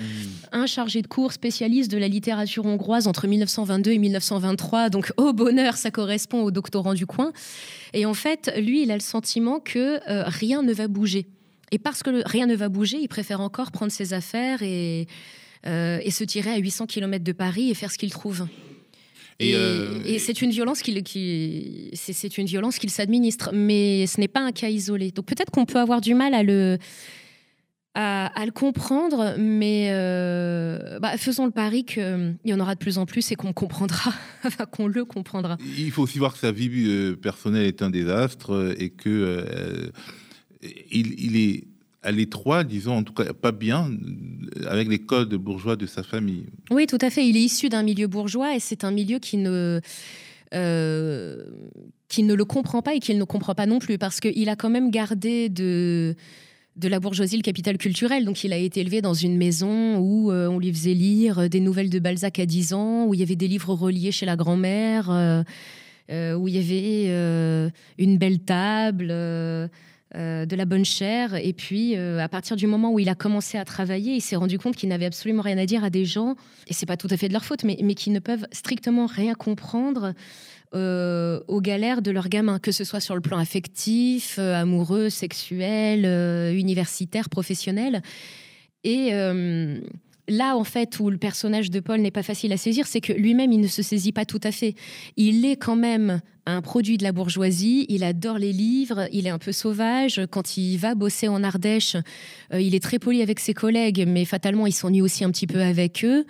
un 0.51 0.65
chargé 0.65 1.01
de 1.01 1.07
cours 1.07 1.31
spécialiste 1.31 1.89
de 1.89 1.97
la 1.97 2.09
littérature 2.09 2.65
hongroise 2.65 3.07
entre 3.07 3.27
1922 3.27 3.91
et 3.91 3.97
1923. 3.97 4.89
Donc 4.89 5.13
au 5.15 5.31
bonheur, 5.31 5.77
ça 5.77 5.89
correspond 5.89 6.41
au 6.41 6.51
doctorant 6.51 6.93
du 6.93 7.05
coin. 7.05 7.31
Et 7.93 8.05
en 8.05 8.13
fait, 8.13 8.51
lui, 8.57 8.83
il 8.83 8.91
a 8.91 8.95
le 8.95 8.99
sentiment 8.99 9.61
que 9.61 10.01
rien 10.29 10.63
ne 10.63 10.73
va 10.73 10.89
bouger. 10.89 11.27
Et 11.71 11.79
parce 11.79 12.03
que 12.03 12.27
rien 12.27 12.45
ne 12.45 12.55
va 12.55 12.67
bouger, 12.67 12.97
il 13.01 13.07
préfère 13.07 13.39
encore 13.39 13.71
prendre 13.71 13.91
ses 13.91 14.13
affaires 14.13 14.61
et, 14.63 15.07
et 15.65 16.11
se 16.11 16.23
tirer 16.23 16.51
à 16.51 16.57
800 16.57 16.87
km 16.87 17.23
de 17.23 17.31
Paris 17.31 17.71
et 17.71 17.73
faire 17.73 17.91
ce 17.91 17.97
qu'il 17.97 18.11
trouve. 18.11 18.45
Euh, 19.41 19.99
et, 20.05 20.19
c'est 20.19 20.41
une 20.41 20.51
violence 20.51 20.81
qu'il 20.81 21.01
qui, 21.03 21.89
c'est 21.93 22.37
une 22.37 22.45
violence 22.45 22.77
qu'il 22.77 22.89
s'administre, 22.89 23.49
mais 23.53 24.05
ce 24.07 24.19
n'est 24.19 24.27
pas 24.27 24.41
un 24.41 24.51
cas 24.51 24.69
isolé. 24.69 25.11
Donc 25.11 25.25
peut-être 25.25 25.51
qu'on 25.51 25.65
peut 25.65 25.79
avoir 25.79 26.01
du 26.01 26.13
mal 26.13 26.33
à 26.33 26.43
le 26.43 26.77
à, 27.95 28.43
le 28.43 28.51
comprendre, 28.51 29.35
mais 29.37 29.89
euh, 29.91 30.97
bah, 30.99 31.15
faisons 31.17 31.45
le 31.45 31.51
pari 31.51 31.85
qu'il 31.85 32.37
y 32.43 32.51
en 32.51 32.59
aura 32.59 32.73
de 32.73 32.79
plus 32.79 32.97
en 32.97 33.05
plus 33.05 33.31
et 33.31 33.35
qu'on 33.35 33.53
comprendra, 33.53 34.11
qu'on 34.71 34.87
le 34.87 35.05
comprendra. 35.05 35.57
Il 35.77 35.91
faut 35.91 36.01
aussi 36.01 36.17
voir 36.17 36.33
que 36.33 36.39
sa 36.39 36.51
vie 36.51 36.71
euh, 36.87 37.15
personnelle 37.15 37.67
est 37.67 37.83
un 37.83 37.91
désastre 37.91 38.75
et 38.79 38.89
que 38.89 39.91
il, 40.91 41.19
il, 41.19 41.37
est 41.37 41.65
à 42.03 42.11
l'étroit, 42.11 42.63
disons, 42.63 42.97
en 42.97 43.03
tout 43.03 43.13
cas 43.13 43.33
pas 43.33 43.51
bien, 43.51 43.89
avec 44.67 44.89
les 44.89 44.99
codes 44.99 45.33
bourgeois 45.35 45.75
de 45.75 45.85
sa 45.85 46.03
famille. 46.03 46.45
Oui, 46.69 46.85
tout 46.85 46.97
à 47.01 47.09
fait. 47.09 47.25
Il 47.27 47.37
est 47.37 47.41
issu 47.41 47.69
d'un 47.69 47.83
milieu 47.83 48.07
bourgeois 48.07 48.55
et 48.55 48.59
c'est 48.59 48.83
un 48.83 48.91
milieu 48.91 49.19
qui 49.19 49.37
ne, 49.37 49.79
euh, 50.53 51.43
qui 52.09 52.23
ne 52.23 52.33
le 52.33 52.45
comprend 52.45 52.81
pas 52.81 52.93
et 52.93 52.99
qu'il 52.99 53.17
ne 53.17 53.23
comprend 53.23 53.55
pas 53.55 53.65
non 53.65 53.79
plus 53.79 53.97
parce 53.97 54.19
qu'il 54.19 54.49
a 54.49 54.55
quand 54.55 54.69
même 54.69 54.91
gardé 54.91 55.49
de 55.49 56.15
de 56.75 56.87
la 56.87 56.99
bourgeoisie 56.99 57.37
le 57.37 57.43
capital 57.43 57.77
culturel. 57.77 58.25
Donc 58.25 58.43
il 58.43 58.51
a 58.51 58.57
été 58.57 58.81
élevé 58.81 59.01
dans 59.03 59.13
une 59.13 59.37
maison 59.37 59.99
où 59.99 60.31
euh, 60.31 60.47
on 60.47 60.57
lui 60.57 60.73
faisait 60.73 60.95
lire 60.95 61.47
des 61.47 61.59
nouvelles 61.59 61.91
de 61.91 61.99
Balzac 61.99 62.39
à 62.39 62.47
10 62.47 62.73
ans, 62.73 63.05
où 63.05 63.13
il 63.13 63.19
y 63.19 63.23
avait 63.23 63.35
des 63.35 63.47
livres 63.47 63.75
reliés 63.75 64.11
chez 64.11 64.25
la 64.25 64.35
grand-mère, 64.35 65.11
euh, 65.11 66.33
où 66.33 66.47
il 66.47 66.55
y 66.55 66.57
avait 66.57 67.71
une 67.99 68.17
belle 68.17 68.39
table. 68.39 69.13
Euh, 70.15 70.45
de 70.45 70.55
la 70.55 70.65
bonne 70.65 70.85
chair. 70.85 71.33
Et 71.33 71.53
puis, 71.53 71.97
euh, 71.97 72.19
à 72.19 72.29
partir 72.29 72.55
du 72.55 72.67
moment 72.67 72.91
où 72.91 72.99
il 72.99 73.09
a 73.09 73.15
commencé 73.15 73.57
à 73.57 73.65
travailler, 73.65 74.13
il 74.13 74.21
s'est 74.21 74.35
rendu 74.35 74.59
compte 74.59 74.75
qu'il 74.75 74.89
n'avait 74.89 75.07
absolument 75.07 75.41
rien 75.41 75.57
à 75.57 75.65
dire 75.65 75.83
à 75.83 75.89
des 75.89 76.05
gens, 76.05 76.35
et 76.67 76.73
c'est 76.73 76.85
pas 76.85 76.97
tout 76.97 77.07
à 77.09 77.17
fait 77.17 77.29
de 77.29 77.33
leur 77.33 77.43
faute, 77.43 77.63
mais, 77.63 77.79
mais 77.81 77.95
qui 77.95 78.11
ne 78.11 78.19
peuvent 78.19 78.45
strictement 78.51 79.07
rien 79.07 79.33
comprendre 79.33 80.13
euh, 80.75 81.39
aux 81.47 81.61
galères 81.61 82.03
de 82.03 82.11
leurs 82.11 82.29
gamins, 82.29 82.59
que 82.59 82.71
ce 82.71 82.83
soit 82.83 82.99
sur 82.99 83.15
le 83.15 83.21
plan 83.21 83.39
affectif, 83.39 84.37
amoureux, 84.37 85.09
sexuel, 85.09 86.05
universitaire, 86.55 87.27
professionnel. 87.27 88.03
Et 88.83 89.13
là, 90.27 90.55
en 90.55 90.63
fait, 90.63 90.99
où 90.99 91.09
le 91.09 91.17
personnage 91.17 91.69
de 91.69 91.79
Paul 91.79 91.99
n'est 92.01 92.11
pas 92.11 92.23
facile 92.23 92.53
à 92.53 92.57
saisir, 92.57 92.87
c'est 92.87 93.01
que 93.01 93.13
lui-même, 93.13 93.51
il 93.51 93.59
ne 93.59 93.67
se 93.67 93.81
saisit 93.81 94.11
pas 94.11 94.25
tout 94.25 94.39
à 94.43 94.51
fait. 94.51 94.75
Il 95.17 95.45
est 95.45 95.55
quand 95.55 95.75
même 95.75 96.21
un 96.45 96.61
produit 96.61 96.97
de 96.97 97.03
la 97.03 97.11
bourgeoisie, 97.11 97.85
il 97.89 98.03
adore 98.03 98.37
les 98.37 98.51
livres, 98.51 99.07
il 99.11 99.27
est 99.27 99.29
un 99.29 99.39
peu 99.39 99.51
sauvage. 99.51 100.21
Quand 100.29 100.57
il 100.57 100.77
va 100.77 100.95
bosser 100.95 101.27
en 101.27 101.43
Ardèche, 101.43 101.95
euh, 102.53 102.59
il 102.59 102.75
est 102.75 102.83
très 102.83 102.99
poli 102.99 103.21
avec 103.21 103.39
ses 103.39 103.53
collègues, 103.53 104.05
mais 104.07 104.25
fatalement, 104.25 104.67
il 104.67 104.73
s'ennuie 104.73 105.01
aussi 105.01 105.23
un 105.23 105.31
petit 105.31 105.47
peu 105.47 105.61
avec 105.61 106.03
eux. 106.03 106.25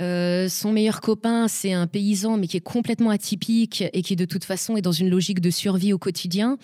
Euh, 0.00 0.48
son 0.48 0.72
meilleur 0.72 1.00
copain, 1.00 1.48
c'est 1.48 1.72
un 1.72 1.86
paysan, 1.86 2.38
mais 2.38 2.46
qui 2.46 2.56
est 2.56 2.60
complètement 2.60 3.10
atypique 3.10 3.84
et 3.92 4.02
qui, 4.02 4.16
de 4.16 4.24
toute 4.24 4.44
façon, 4.44 4.76
est 4.76 4.82
dans 4.82 4.92
une 4.92 5.10
logique 5.10 5.40
de 5.40 5.50
survie 5.50 5.92
au 5.92 5.98
quotidien. 5.98 6.58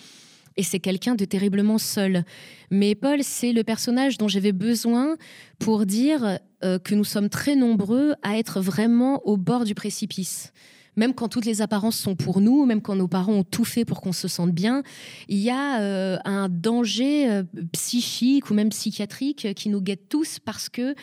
Et 0.59 0.63
c'est 0.63 0.81
quelqu'un 0.81 1.15
de 1.15 1.23
terriblement 1.23 1.77
seul. 1.77 2.25
Mais 2.69 2.93
Paul, 2.93 3.23
c'est 3.23 3.53
le 3.53 3.63
personnage 3.63 4.17
dont 4.17 4.27
j'avais 4.27 4.51
besoin 4.51 5.15
pour 5.57 5.85
dire 5.85 6.37
euh, 6.65 6.77
que 6.77 6.95
nous 6.95 7.05
sommes 7.05 7.29
très 7.29 7.55
nombreux 7.55 8.13
à 8.23 8.37
être 8.37 8.59
vraiment 8.59 9.25
au 9.25 9.37
bord 9.37 9.63
du 9.63 9.73
précipice 9.73 10.51
même 10.95 11.13
quand 11.13 11.29
toutes 11.29 11.45
les 11.45 11.61
apparences 11.61 11.97
sont 11.97 12.17
pour 12.17 12.41
nous, 12.41 12.65
même 12.65 12.81
quand 12.81 12.95
nos 12.95 13.07
parents 13.07 13.31
ont 13.31 13.43
tout 13.45 13.63
fait 13.63 13.85
pour 13.85 14.01
qu'on 14.01 14.11
se 14.11 14.27
sente 14.27 14.51
bien, 14.51 14.83
il 15.29 15.37
y 15.37 15.49
a 15.49 15.79
euh, 15.79 16.17
un 16.25 16.49
danger 16.49 17.29
euh, 17.29 17.43
psychique 17.71 18.49
ou 18.49 18.53
même 18.53 18.67
psychiatrique 18.67 19.53
qui 19.55 19.69
nous 19.69 19.79
guette 19.79 20.09
tous 20.09 20.39
parce 20.39 20.67
que 20.67 20.95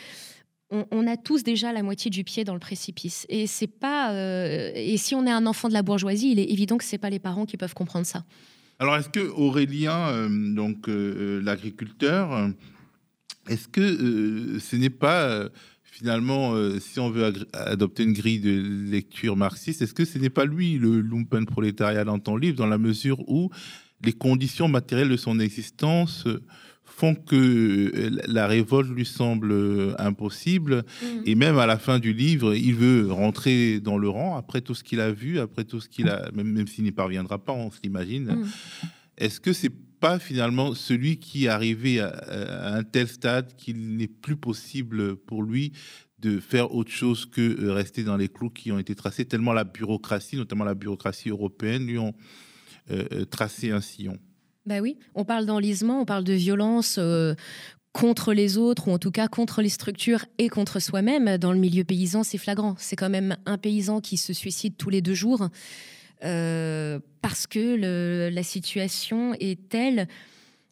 on, 0.69 1.07
a 1.07 1.17
tous 1.17 1.41
déjà 1.41 1.73
la 1.73 1.81
moitié 1.81 2.11
du 2.11 2.23
pied 2.23 2.43
dans 2.43 2.53
le 2.53 2.59
précipice. 2.59 3.25
Et 3.29 3.47
c'est 3.47 3.65
pas. 3.65 4.11
Et 4.75 4.97
si 4.97 5.15
on 5.15 5.25
est 5.25 5.31
un 5.31 5.47
enfant 5.47 5.69
de 5.69 5.73
la 5.73 5.81
bourgeoisie, 5.81 6.31
il 6.31 6.39
est 6.39 6.51
évident 6.51 6.77
que 6.77 6.83
c'est 6.83 6.97
pas 6.97 7.09
les 7.09 7.19
parents 7.19 7.45
qui 7.45 7.55
peuvent 7.55 7.73
comprendre 7.73 8.05
ça. 8.05 8.25
Alors, 8.79 8.95
est-ce 8.95 9.09
que 9.09 9.19
Aurélien, 9.19 10.09
euh, 10.09 10.53
donc 10.53 10.87
euh, 10.87 11.41
l'agriculteur, 11.41 12.49
est-ce 13.47 13.67
que 13.67 14.59
ce 14.59 14.75
n'est 14.75 14.89
pas 14.89 15.49
finalement, 15.83 16.53
si 16.79 16.99
on 16.99 17.09
veut 17.09 17.33
adopter 17.53 18.03
une 18.03 18.13
grille 18.13 18.39
de 18.39 18.91
lecture 18.91 19.35
marxiste, 19.35 19.81
est-ce 19.81 19.95
que 19.95 20.05
ce 20.05 20.19
n'est 20.19 20.29
pas 20.29 20.45
lui 20.45 20.77
le 20.77 21.01
lumpen 21.01 21.47
prolétariat 21.47 22.03
dans 22.03 22.19
ton 22.19 22.35
livre, 22.35 22.55
dans 22.55 22.67
la 22.67 22.77
mesure 22.77 23.27
où 23.27 23.49
les 24.03 24.13
conditions 24.13 24.67
matérielles 24.67 25.09
de 25.09 25.17
son 25.17 25.39
existence 25.39 26.27
font 26.97 27.13
que 27.13 27.35
euh, 27.35 28.09
la 28.25 28.47
révolte 28.47 28.89
lui 28.89 29.05
semble 29.05 29.51
euh, 29.51 29.93
impossible. 29.99 30.83
Mm. 31.01 31.05
Et 31.25 31.35
même 31.35 31.59
à 31.59 31.67
la 31.67 31.77
fin 31.77 31.99
du 31.99 32.11
livre, 32.11 32.55
il 32.55 32.73
veut 32.73 33.11
rentrer 33.11 33.79
dans 33.79 33.99
le 33.99 34.09
rang 34.09 34.35
après 34.35 34.61
tout 34.61 34.73
ce 34.73 34.83
qu'il 34.83 34.99
a 34.99 35.11
vu, 35.11 35.39
après 35.39 35.63
tout 35.63 35.79
ce 35.79 35.89
qu'il 35.89 36.09
a, 36.09 36.31
même, 36.33 36.51
même 36.51 36.65
s'il 36.65 36.83
n'y 36.83 36.91
parviendra 36.91 37.37
pas, 37.37 37.53
on 37.53 37.69
s'imagine. 37.69 38.25
Mm. 38.25 38.45
Est-ce 39.19 39.39
que 39.39 39.53
c'est 39.53 39.71
pas 39.99 40.17
finalement 40.17 40.73
celui 40.73 41.17
qui 41.17 41.45
est 41.45 41.49
arrivé 41.49 41.99
à, 41.99 42.75
un 42.75 42.83
tel 42.83 43.07
stade 43.07 43.55
qu'il 43.55 43.95
n'est 43.95 44.07
plus 44.07 44.35
possible 44.35 45.17
pour 45.17 45.43
lui 45.43 45.73
de 46.17 46.39
faire 46.39 46.73
autre 46.73 46.91
chose 46.91 47.27
que 47.27 47.41
euh, 47.41 47.73
rester 47.73 48.03
dans 48.03 48.17
les 48.17 48.27
clous 48.27 48.49
qui 48.49 48.71
ont 48.71 48.79
été 48.79 48.95
tracés, 48.95 49.25
tellement 49.25 49.53
la 49.53 49.65
bureaucratie, 49.65 50.35
notamment 50.35 50.63
la 50.63 50.73
bureaucratie 50.73 51.29
européenne, 51.29 51.85
lui 51.85 51.99
ont 51.99 52.15
tracé 53.29 53.71
un 53.71 53.81
sillon. 53.81 54.17
Bah 54.67 54.81
oui, 54.81 54.97
on 55.15 55.23
parle 55.23 55.45
d'enlisement, 55.45 56.01
on 56.01 56.05
parle 56.05 56.25
de 56.25 56.33
violence 56.33 56.97
euh, 56.99 57.35
contre 57.93 58.33
les 58.33 58.57
autres, 58.57 58.89
ou 58.89 58.91
en 58.91 58.99
tout 58.99 59.11
cas 59.11 59.29
contre 59.29 59.61
les 59.61 59.69
structures 59.69 60.25
et 60.39 60.49
contre 60.49 60.81
soi-même. 60.81 61.37
Dans 61.37 61.53
le 61.53 61.57
milieu 61.57 61.85
paysan, 61.85 62.23
c'est 62.23 62.37
flagrant. 62.37 62.75
C'est 62.77 62.97
quand 62.97 63.09
même 63.09 63.37
un 63.45 63.57
paysan 63.57 64.01
qui 64.01 64.17
se 64.17 64.33
suicide 64.33 64.75
tous 64.77 64.89
les 64.89 65.01
deux 65.01 65.13
jours 65.13 65.47
euh, 66.25 66.99
parce 67.21 67.47
que 67.47 68.29
la 68.29 68.43
situation 68.43 69.33
est 69.39 69.69
telle 69.69 70.09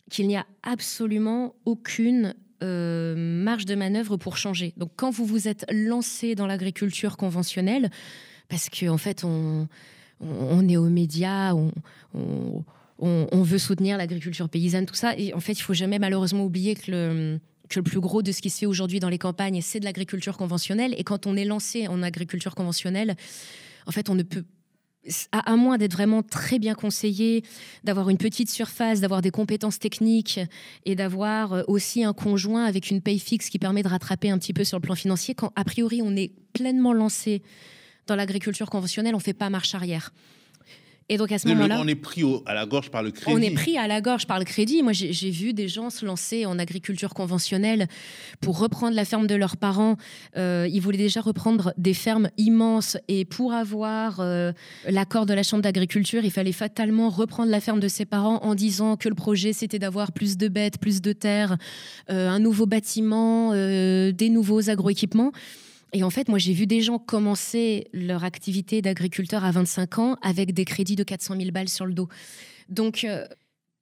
qu'il 0.09 0.27
n'y 0.27 0.35
a 0.35 0.45
absolument 0.61 1.55
aucune 1.63 2.35
euh, 2.63 3.15
marge 3.15 3.63
de 3.63 3.75
manœuvre 3.75 4.17
pour 4.17 4.35
changer. 4.35 4.73
Donc 4.75 4.91
quand 4.97 5.09
vous 5.09 5.25
vous 5.25 5.47
êtes 5.47 5.65
lancé 5.71 6.35
dans 6.35 6.47
l'agriculture 6.47 7.15
conventionnelle, 7.15 7.89
parce 8.49 8.69
qu'en 8.69 8.95
en 8.95 8.97
fait 8.97 9.23
on, 9.23 9.67
est 10.67 10.77
aux 10.77 10.89
médias, 10.89 11.53
on, 11.53 11.71
veut 12.99 13.57
soutenir 13.57 13.97
l'agriculture 13.97 14.49
paysanne, 14.49 14.85
tout 14.85 14.95
ça. 14.95 15.17
Et 15.17 15.33
en 15.33 15.39
fait, 15.39 15.53
il 15.53 15.61
faut 15.61 15.73
jamais 15.73 15.99
malheureusement 15.99 16.45
oublier 16.45 16.75
que 16.75 16.91
le, 16.91 17.39
que 17.69 17.79
le 17.79 17.83
plus 17.83 17.99
gros 17.99 18.21
de 18.21 18.31
ce 18.31 18.41
qui 18.41 18.49
se 18.49 18.59
fait 18.59 18.65
aujourd'hui 18.65 18.99
dans 18.99 19.09
les 19.09 19.17
campagnes, 19.17 19.61
c'est 19.61 19.79
de 19.79 19.85
l'agriculture 19.85 20.37
conventionnelle. 20.37 20.95
Et 20.97 21.03
quand 21.03 21.27
on 21.27 21.35
est 21.35 21.45
lancé 21.45 21.87
en 21.87 22.01
agriculture 22.03 22.55
conventionnelle, 22.55 23.15
en 23.85 23.91
fait, 23.91 24.09
on 24.09 24.15
ne 24.15 24.23
peut 24.23 24.45
à, 25.31 25.55
moins 25.55 25.77
d'être 25.77 25.93
vraiment 25.93 26.23
très 26.23 26.59
bien 26.59 26.73
conseillé, 26.73 27.43
d'avoir 27.83 28.09
une 28.09 28.17
petite 28.17 28.49
surface, 28.49 29.01
d'avoir 29.01 29.21
des 29.21 29.31
compétences 29.31 29.79
techniques 29.79 30.39
et 30.85 30.95
d'avoir 30.95 31.53
euh, 31.53 31.63
aussi 31.67 32.03
un 32.03 32.13
conjoint 32.13 32.65
avec 32.65 32.89
une 32.89 33.01
paye 33.01 33.19
fixe 33.19 33.49
qui 33.49 33.59
permet 33.59 33.83
de 33.83 33.87
rattraper 33.87 34.29
un 34.29 34.37
petit 34.37 34.53
peu 34.53 34.63
sur 34.63 34.77
le 34.77 34.81
plan 34.81 34.95
financier, 34.95 35.35
quand 35.35 35.51
a 35.55 35.63
priori 35.63 36.01
on 36.03 36.15
est 36.15 36.31
pleinement 36.53 36.93
lancé 36.93 37.41
dans 38.07 38.15
l'agriculture 38.15 38.69
conventionnelle, 38.69 39.15
on 39.15 39.19
ne 39.19 39.23
fait 39.23 39.33
pas 39.33 39.49
marche 39.49 39.75
arrière. 39.75 40.11
Et 41.07 41.17
donc 41.17 41.31
à 41.31 41.37
ce 41.37 41.47
moment-là, 41.49 41.79
on 41.79 41.87
est 41.87 41.93
pris 41.93 42.23
à 42.47 42.55
la 42.55 42.65
gorge 42.65 42.89
par 42.89 43.03
le 43.03 43.11
crédit. 43.11 43.37
On 43.37 43.39
est 43.39 43.53
pris 43.53 43.77
à 43.77 43.87
la 43.87 44.01
gorge 44.01 44.25
par 44.25 44.39
le 44.39 44.45
crédit. 44.45 44.81
Moi, 44.81 44.91
j'ai 44.91 45.29
vu 45.29 45.53
des 45.53 45.67
gens 45.67 45.91
se 45.91 46.03
lancer 46.03 46.47
en 46.47 46.57
agriculture 46.57 47.13
conventionnelle 47.13 47.87
pour 48.41 48.57
reprendre 48.57 48.95
la 48.95 49.05
ferme 49.05 49.27
de 49.27 49.35
leurs 49.35 49.57
parents. 49.57 49.97
Euh, 50.35 50.67
ils 50.71 50.81
voulaient 50.81 50.97
déjà 50.97 51.21
reprendre 51.21 51.73
des 51.77 51.93
fermes 51.93 52.29
immenses 52.37 52.97
et 53.07 53.23
pour 53.23 53.53
avoir 53.53 54.19
euh, 54.19 54.51
l'accord 54.87 55.27
de 55.27 55.35
la 55.35 55.43
chambre 55.43 55.61
d'agriculture, 55.61 56.25
il 56.25 56.31
fallait 56.31 56.51
fatalement 56.51 57.09
reprendre 57.09 57.51
la 57.51 57.61
ferme 57.61 57.79
de 57.79 57.87
ses 57.87 58.05
parents 58.05 58.39
en 58.41 58.55
disant 58.55 58.97
que 58.97 59.07
le 59.07 59.15
projet 59.15 59.53
c'était 59.53 59.79
d'avoir 59.79 60.11
plus 60.11 60.37
de 60.37 60.47
bêtes, 60.47 60.79
plus 60.79 61.01
de 61.01 61.13
terres, 61.13 61.57
euh, 62.09 62.29
un 62.29 62.39
nouveau 62.39 62.65
bâtiment, 62.65 63.51
des 63.53 64.29
nouveaux 64.29 64.71
agroéquipements. 64.71 65.31
Et 65.95 66.03
en 66.03 66.09
fait, 66.09 66.27
moi, 66.27 66.39
j'ai 66.39 66.51
vu 66.51 66.67
des 66.67 66.81
gens 66.81 66.99
commencer 66.99 67.87
leur 67.93 68.25
activité 68.25 68.81
d'agriculteur 68.81 69.45
à 69.45 69.51
25 69.51 69.99
ans 69.99 70.17
avec 70.21 70.53
des 70.53 70.65
crédits 70.65 70.97
de 70.97 71.03
400 71.03 71.37
000 71.39 71.51
balles 71.51 71.69
sur 71.69 71.85
le 71.85 71.93
dos. 71.93 72.09
Donc, 72.67 73.05
euh, 73.05 73.25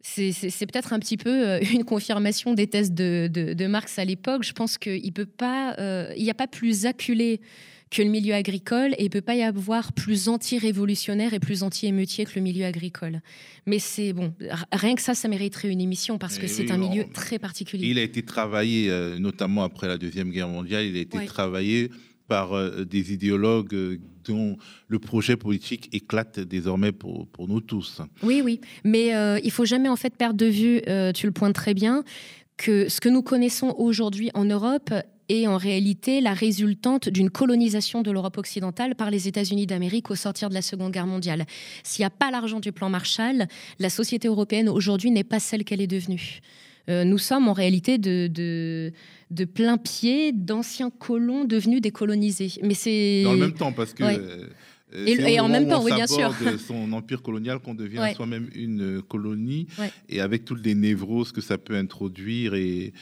c'est 0.03 0.67
peut-être 0.67 0.93
un 0.93 0.99
petit 0.99 1.17
peu 1.17 1.49
euh, 1.49 1.59
une 1.73 1.83
confirmation 1.83 2.53
des 2.53 2.67
thèses 2.67 2.91
de, 2.91 3.65
Marx 3.67 3.97
à 3.97 4.05
l'époque. 4.05 4.43
Je 4.43 4.53
pense 4.53 4.77
qu'il 4.77 5.11
peut 5.11 5.25
pas, 5.25 5.73
euh, 5.79 6.13
n'y 6.15 6.29
a 6.29 6.35
pas 6.35 6.45
plus 6.45 6.85
acculé 6.85 7.41
que 7.93 8.01
le 8.01 8.09
milieu 8.09 8.33
agricole 8.33 8.95
et 8.97 9.03
il 9.03 9.09
peut 9.09 9.21
pas 9.21 9.35
y 9.35 9.43
avoir 9.43 9.93
plus 9.93 10.27
anti-révolutionnaire 10.27 11.33
et 11.33 11.39
plus 11.39 11.61
anti-émeutier 11.61 12.25
que 12.25 12.31
le 12.35 12.41
milieu 12.41 12.65
agricole. 12.65 13.21
Mais 13.67 13.77
c'est 13.77 14.13
bon, 14.13 14.33
rien 14.71 14.95
que 14.95 15.01
ça, 15.01 15.13
ça 15.13 15.27
mériterait 15.27 15.69
une 15.69 15.79
émission 15.79 16.17
parce 16.17 16.39
que 16.39 16.47
c'est 16.47 16.71
un 16.71 16.77
milieu 16.77 17.05
très 17.13 17.37
particulier. 17.37 17.87
Il 17.87 17.99
a 17.99 18.01
été 18.01 18.23
travaillé, 18.23 18.89
euh, 18.89 19.19
notamment 19.19 19.63
après 19.63 19.87
la 19.87 19.99
Deuxième 19.99 20.31
Guerre 20.31 20.47
mondiale, 20.47 20.85
il 20.85 20.97
a 20.97 21.01
été 21.01 21.23
travaillé 21.25 21.91
par 22.27 22.53
euh, 22.53 22.83
des 22.83 23.13
idéologues 23.13 23.75
euh, 23.75 23.99
dont 24.25 24.57
le 24.87 24.97
projet 24.97 25.37
politique 25.37 25.89
éclate 25.93 26.39
désormais 26.39 26.93
pour, 26.93 27.27
pour 27.27 27.47
nous 27.47 27.61
tous. 27.61 28.01
Oui, 28.23 28.41
oui, 28.43 28.59
mais 28.83 29.11
il 29.43 29.51
faut 29.51 29.65
jamais 29.65 29.89
en 29.89 29.97
fait 29.97 30.15
perdre 30.15 30.37
de 30.37 30.45
vue, 30.45 30.81
tu 31.13 31.25
le 31.25 31.33
pointes 31.33 31.53
très 31.53 31.73
bien, 31.73 32.05
que 32.55 32.87
ce 32.87 33.01
que 33.01 33.09
nous 33.09 33.21
connaissons 33.21 33.75
aujourd'hui 33.77 34.31
en 34.33 34.45
Europe 34.45 34.93
est 35.29 35.47
en 35.47 35.57
réalité 35.57 36.21
la 36.21 36.33
résultante 36.33 37.09
d'une 37.09 37.29
colonisation 37.29 38.01
de 38.01 38.11
l'Europe 38.11 38.37
occidentale 38.37 38.95
par 38.95 39.11
les 39.11 39.27
États-Unis 39.27 39.65
d'Amérique 39.65 40.11
au 40.11 40.15
sortir 40.15 40.49
de 40.49 40.53
la 40.53 40.61
Seconde 40.61 40.91
Guerre 40.91 41.07
mondiale. 41.07 41.45
S'il 41.83 42.03
n'y 42.03 42.07
a 42.07 42.09
pas 42.09 42.31
l'argent 42.31 42.59
du 42.59 42.71
plan 42.71 42.89
Marshall, 42.89 43.47
la 43.79 43.89
société 43.89 44.27
européenne 44.27 44.69
aujourd'hui 44.69 45.11
n'est 45.11 45.23
pas 45.23 45.39
celle 45.39 45.63
qu'elle 45.63 45.81
est 45.81 45.87
devenue. 45.87 46.41
Euh, 46.89 47.05
nous 47.05 47.17
sommes 47.17 47.47
en 47.47 47.53
réalité 47.53 47.97
de, 47.97 48.27
de, 48.27 49.45
plein 49.45 49.77
pied 49.77 50.33
d'anciens 50.33 50.89
colons 50.89 51.45
devenus 51.45 51.81
décolonisés. 51.81 52.51
Mais 52.61 52.73
c'est 52.73 53.23
dans 53.23 53.33
le 53.33 53.39
même 53.39 53.53
temps 53.53 53.71
parce 53.71 53.93
que. 53.93 54.03
Euh, 54.03 54.47
et, 55.07 55.39
en 55.39 55.49
même 55.49 55.67
temps, 55.67 55.83
oui, 55.83 55.91
bien 55.93 56.05
sûr. 56.05 56.35
son 56.67 56.91
empire 56.93 57.23
colonial 57.23 57.59
qu'on 57.59 57.73
devient 57.73 58.13
soi-même 58.15 58.49
une 58.53 59.01
colonie 59.01 59.65
et 60.07 60.21
avec 60.21 60.45
toutes 60.45 60.63
les 60.63 60.75
névroses 60.75 61.31
que 61.31 61.41
ça 61.41 61.57
peut 61.57 61.75
introduire 61.75 62.53
et, 62.53 62.93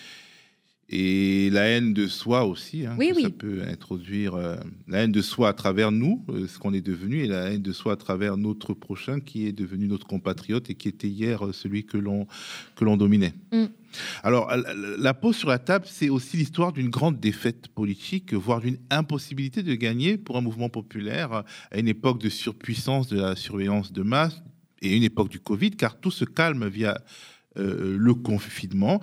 et 0.94 1.50
la 1.52 1.62
haine 1.62 1.94
de 1.94 2.06
soi 2.06 2.44
aussi, 2.44 2.86
hein, 2.86 2.98
ça 3.00 3.30
peut 3.30 3.62
introduire 3.66 4.36
euh, 4.36 4.58
la 4.90 5.04
haine 5.04 5.14
de 5.14 5.22
soi 5.22 5.48
à 5.48 5.54
travers 5.54 5.90
nous, 5.90 6.26
euh, 6.28 6.48
ce 6.48 6.60
qu'on 6.60 6.74
est 6.74 6.82
devenu, 6.82 7.24
et 7.24 7.28
la 7.28 7.50
haine 7.50 7.62
de 7.62 7.72
soi 7.72 7.94
à 7.94 7.96
travers 7.96 8.36
notre 8.36 8.74
prochain, 8.74 9.22
qui 9.22 9.48
est 9.48 9.54
devenu 9.54 9.88
notre 9.88 10.06
compatriote 10.06 10.70
et 10.70 10.76
qui 10.76 10.90
était 10.90 11.08
hier 11.08 11.46
euh, 11.46 11.54
celui 11.54 11.86
que 11.86 11.98
l'on 11.98 12.28
que 12.76 12.84
l'on 12.84 12.98
dominait. 12.98 13.34
Mm. 13.54 13.68
Alors, 14.24 14.52
la 15.00 15.14
pause 15.14 15.36
sur 15.36 15.50
la 15.50 15.60
table, 15.60 15.86
c'est 15.88 16.10
aussi 16.10 16.38
l'histoire 16.38 16.72
d'une 16.74 16.90
grande 16.90 17.20
défaite 17.20 17.70
politique, 17.70 18.34
voire 18.34 18.62
d'une 18.62 18.78
impossibilité 18.90 19.64
de 19.64 19.76
gagner 19.76 20.18
pour 20.18 20.38
un 20.38 20.42
mouvement 20.42 20.70
populaire 20.70 21.44
à 21.72 21.78
une 21.78 21.90
époque 21.90 22.22
de 22.22 22.30
surpuissance 22.30 23.10
de 23.10 23.20
la 23.20 23.36
surveillance 23.36 23.92
de 23.92 24.02
masse 24.02 24.42
et 24.82 24.96
une 24.96 25.04
époque 25.04 25.30
du 25.30 25.42
Covid, 25.42 25.72
car 25.72 26.00
tout 26.00 26.12
se 26.12 26.24
calme 26.24 26.70
via 26.70 27.02
le 27.58 28.14
confinement, 28.14 29.02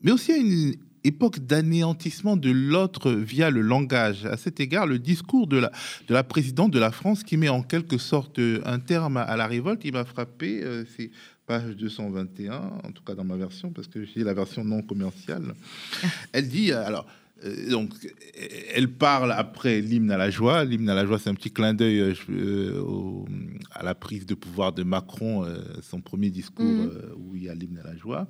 mais 0.00 0.12
aussi 0.12 0.30
à 0.30 0.36
une 0.36 0.74
époque 1.04 1.40
d'anéantissement 1.40 2.36
de 2.36 2.50
l'autre 2.50 3.12
via 3.12 3.50
le 3.50 3.60
langage. 3.60 4.26
À 4.26 4.36
cet 4.36 4.60
égard, 4.60 4.86
le 4.86 4.98
discours 4.98 5.46
de 5.46 5.58
la, 5.58 5.70
de 6.08 6.14
la 6.14 6.24
présidente 6.24 6.70
de 6.70 6.78
la 6.78 6.90
France 6.90 7.24
qui 7.24 7.36
met 7.36 7.48
en 7.48 7.62
quelque 7.62 7.98
sorte 7.98 8.40
un 8.64 8.78
terme 8.78 9.16
à 9.16 9.36
la 9.36 9.46
révolte, 9.46 9.84
il 9.84 9.92
m'a 9.92 10.04
frappé, 10.04 10.62
euh, 10.62 10.84
c'est 10.96 11.10
page 11.46 11.76
221, 11.76 12.54
en 12.84 12.92
tout 12.92 13.02
cas 13.02 13.14
dans 13.14 13.24
ma 13.24 13.36
version, 13.36 13.70
parce 13.70 13.88
que 13.88 14.04
j'ai 14.04 14.22
la 14.22 14.34
version 14.34 14.64
non 14.64 14.82
commerciale. 14.82 15.54
Elle 16.32 16.48
dit, 16.48 16.72
euh, 16.72 16.86
alors, 16.86 17.06
euh, 17.44 17.70
donc, 17.70 17.94
elle 18.74 18.88
parle 18.88 19.32
après 19.32 19.80
l'hymne 19.80 20.10
à 20.10 20.18
la 20.18 20.28
joie. 20.28 20.62
L'hymne 20.64 20.90
à 20.90 20.94
la 20.94 21.06
joie, 21.06 21.18
c'est 21.18 21.30
un 21.30 21.34
petit 21.34 21.50
clin 21.50 21.72
d'œil 21.72 22.14
à 23.70 23.82
la 23.82 23.94
prise 23.94 24.26
de 24.26 24.34
pouvoir 24.34 24.74
de 24.74 24.82
Macron, 24.82 25.46
son 25.80 26.02
premier 26.02 26.28
discours 26.28 26.66
mm. 26.66 26.90
où 27.16 27.36
il 27.36 27.44
y 27.44 27.48
a 27.48 27.54
l'hymne 27.54 27.80
à 27.82 27.88
la 27.88 27.96
joie. 27.96 28.28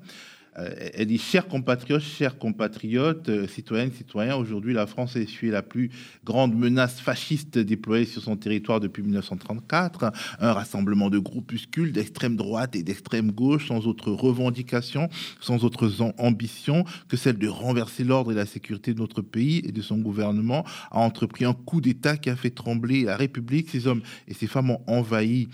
Euh, 0.59 0.91
elle 0.95 1.07
dit 1.07 1.19
Chers 1.19 1.47
compatriotes, 1.47 2.03
chers 2.03 2.39
compatriotes, 2.39 3.29
euh, 3.29 3.47
citoyennes, 3.47 3.93
citoyens, 3.93 4.37
aujourd'hui 4.37 4.75
la 4.75 4.87
France 4.87 5.17
a 5.17 5.21
essuyé 5.21 5.53
la 5.53 5.63
plus 5.63 5.91
grande 6.25 6.55
menace 6.55 7.01
fasciste 7.01 7.59
déployée 7.59 8.05
sur 8.05 8.23
son 8.23 8.37
territoire 8.37 8.81
depuis 8.81 9.03
1934. 9.03 10.13
Un 10.41 10.53
rassemblement 10.53 11.09
de 11.09 11.19
groupuscules 11.19 11.93
d'extrême 11.93 12.37
droite 12.37 12.75
et 12.75 12.83
d'extrême 12.83 13.31
gauche, 13.31 13.69
sans 13.69 13.87
autre 13.87 14.11
revendication, 14.11 15.09
sans 15.41 15.65
autres 15.65 16.03
ambitions 16.19 16.85
que 17.09 17.17
celle 17.17 17.39
de 17.39 17.49
renverser 17.49 18.05
l'ordre 18.05 18.33
et 18.33 18.35
la 18.35 18.47
sécurité 18.47 18.93
de 18.93 18.99
notre 18.99 19.23
pays 19.23 19.63
et 19.65 19.73
de 19.73 19.83
son 19.83 19.99
gouvernement, 19.99 20.65
a 20.91 20.99
entrepris 20.99 21.45
un 21.45 21.55
coup 21.55 21.81
d'État 21.81 22.17
qui 22.17 22.29
a 22.29 22.37
fait 22.37 22.51
trembler 22.51 23.05
la 23.05 23.17
République. 23.17 23.71
Ces 23.71 23.87
hommes 23.87 24.03
et 24.27 24.35
ces 24.35 24.47
femmes 24.47 24.71
ont 24.71 24.81
envahi 24.87 25.49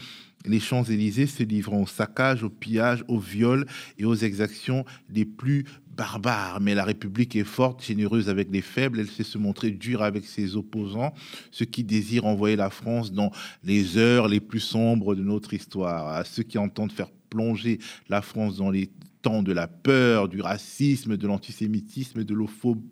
les 0.46 0.60
Champs-Élysées 0.60 1.26
se 1.26 1.42
livrant 1.42 1.82
au 1.82 1.86
saccage, 1.86 2.42
au 2.42 2.50
pillage, 2.50 3.04
au 3.08 3.18
viol 3.18 3.66
et 3.98 4.04
aux 4.04 4.14
exactions 4.14 4.84
les 5.10 5.24
plus 5.24 5.64
barbares. 5.96 6.60
Mais 6.60 6.74
la 6.74 6.84
République 6.84 7.34
est 7.36 7.44
forte, 7.44 7.84
généreuse 7.84 8.28
avec 8.28 8.48
les 8.50 8.62
faibles, 8.62 9.00
elle 9.00 9.08
sait 9.08 9.24
se 9.24 9.38
montrer 9.38 9.70
dure 9.70 10.02
avec 10.02 10.24
ses 10.24 10.56
opposants, 10.56 11.14
ceux 11.50 11.64
qui 11.64 11.84
désirent 11.84 12.26
envoyer 12.26 12.56
la 12.56 12.70
France 12.70 13.12
dans 13.12 13.30
les 13.64 13.96
heures 13.96 14.28
les 14.28 14.40
plus 14.40 14.60
sombres 14.60 15.14
de 15.14 15.22
notre 15.22 15.54
histoire, 15.54 16.08
à 16.08 16.24
ceux 16.24 16.42
qui 16.42 16.58
entendent 16.58 16.92
faire 16.92 17.10
plonger 17.30 17.78
la 18.08 18.22
France 18.22 18.56
dans 18.56 18.70
les 18.70 18.90
de 19.26 19.52
la 19.52 19.66
peur, 19.66 20.28
du 20.28 20.40
racisme, 20.40 21.16
de 21.16 21.26
l'antisémitisme, 21.26 22.22
de 22.22 22.34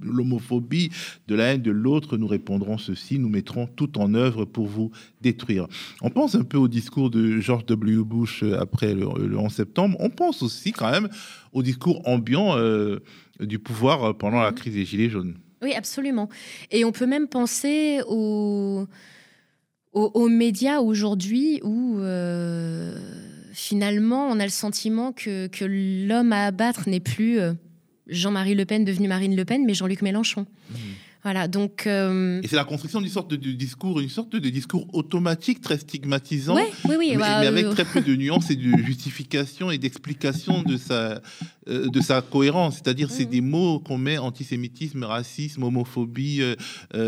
l'homophobie, 0.01 0.91
de 1.29 1.35
la 1.35 1.55
haine 1.55 1.63
de 1.63 1.71
l'autre, 1.71 2.17
nous 2.17 2.27
répondrons 2.27 2.77
ceci, 2.77 3.19
nous 3.19 3.29
mettrons 3.29 3.67
tout 3.67 3.99
en 3.99 4.15
œuvre 4.15 4.45
pour 4.45 4.67
vous 4.67 4.91
détruire. 5.21 5.69
On 6.03 6.11
pense 6.11 6.35
un 6.35 6.43
peu 6.43 6.59
au 6.59 6.67
discours 6.67 7.11
de 7.11 7.39
George 7.39 7.67
W. 7.67 8.03
Bush 8.03 8.43
euh, 8.43 8.59
après 8.59 8.95
le, 8.95 9.07
11 9.07 9.53
septembre, 9.53 9.97
on 10.01 10.11
pense 10.11 10.43
aussi 10.43 10.73
quand 10.73 10.91
même 10.91 11.09
au 11.53 11.63
discours 11.63 12.03
ambiant 12.09 12.57
euh, 12.59 12.99
du 13.39 13.61
pouvoir 13.61 14.05
euh, 14.05 14.13
pendant 14.13 14.43
la 14.43 14.51
mhm. 14.51 14.57
crise 14.57 14.75
des 14.75 14.85
Gilets 14.85 15.11
jaunes. 15.11 15.37
Oui, 15.63 15.73
absolument. 15.73 16.29
Et 16.73 16.85
on 16.85 16.93
peut 16.93 17.07
même 17.07 17.29
penser 17.29 18.01
aux, 18.09 18.87
aux, 19.93 20.29
médias 20.29 20.81
aujourd'hui 20.81 21.61
où 21.63 22.01
finalement, 23.55 24.29
on 24.29 24.39
a 24.41 24.45
le 24.45 24.51
sentiment 24.51 25.13
que, 25.13 25.49
l'homme 26.07 26.33
à 26.33 26.47
abattre 26.47 26.89
n'est 26.89 27.01
plus 27.01 27.39
euh, 27.39 27.55
Jean-Marie 28.09 28.55
Le 28.55 28.65
Pen 28.65 28.85
devenu 28.85 29.09
Marine 29.09 29.35
Le 29.35 29.45
Pen, 29.45 29.65
mais 29.65 29.75
Jean-Luc 29.75 30.03
Mélenchon. 30.03 30.47
Mmh. 30.71 30.75
Voilà, 31.23 31.49
donc. 31.49 31.87
Euh, 31.87 32.43
Et 32.43 32.49
c'est 32.49 32.57
la 32.57 32.65
construction 32.65 33.01
d'une 33.01 33.09
sorte 33.09 33.31
de, 33.31 33.53
discours, 33.53 33.99
une 34.01 34.11
sorte 34.11 34.37
de 34.37 34.49
discours 34.51 34.87
automatique 34.93 35.63
très 35.63 35.79
stigmatisant, 35.79 36.55
oui, 36.55 36.97
oui, 36.99 37.09
mais, 37.13 37.17
bah, 37.17 37.37
avec 37.39 37.65
euh, 37.65 37.73
très 37.73 37.87
peu 37.87 38.03
de 38.03 38.15
nuances 38.17 38.51
et 38.51 38.57
de 38.57 38.77
justification 38.83 39.71
et 39.71 39.79
d'explication 39.79 40.63
de 40.63 40.77
sa 40.77 41.23
de 41.67 42.01
sa 42.03 42.21
cohérence. 42.21 42.75
C'est-à-dire, 42.75 43.11
c'est 43.11 43.25
mmh. 43.25 43.31
des 43.31 43.41
mots 43.41 43.79
qu'on 43.79 43.97
met 43.97 44.19
antisémitisme, 44.19 45.03
racisme, 45.05 45.63
homophobie, 45.63 46.43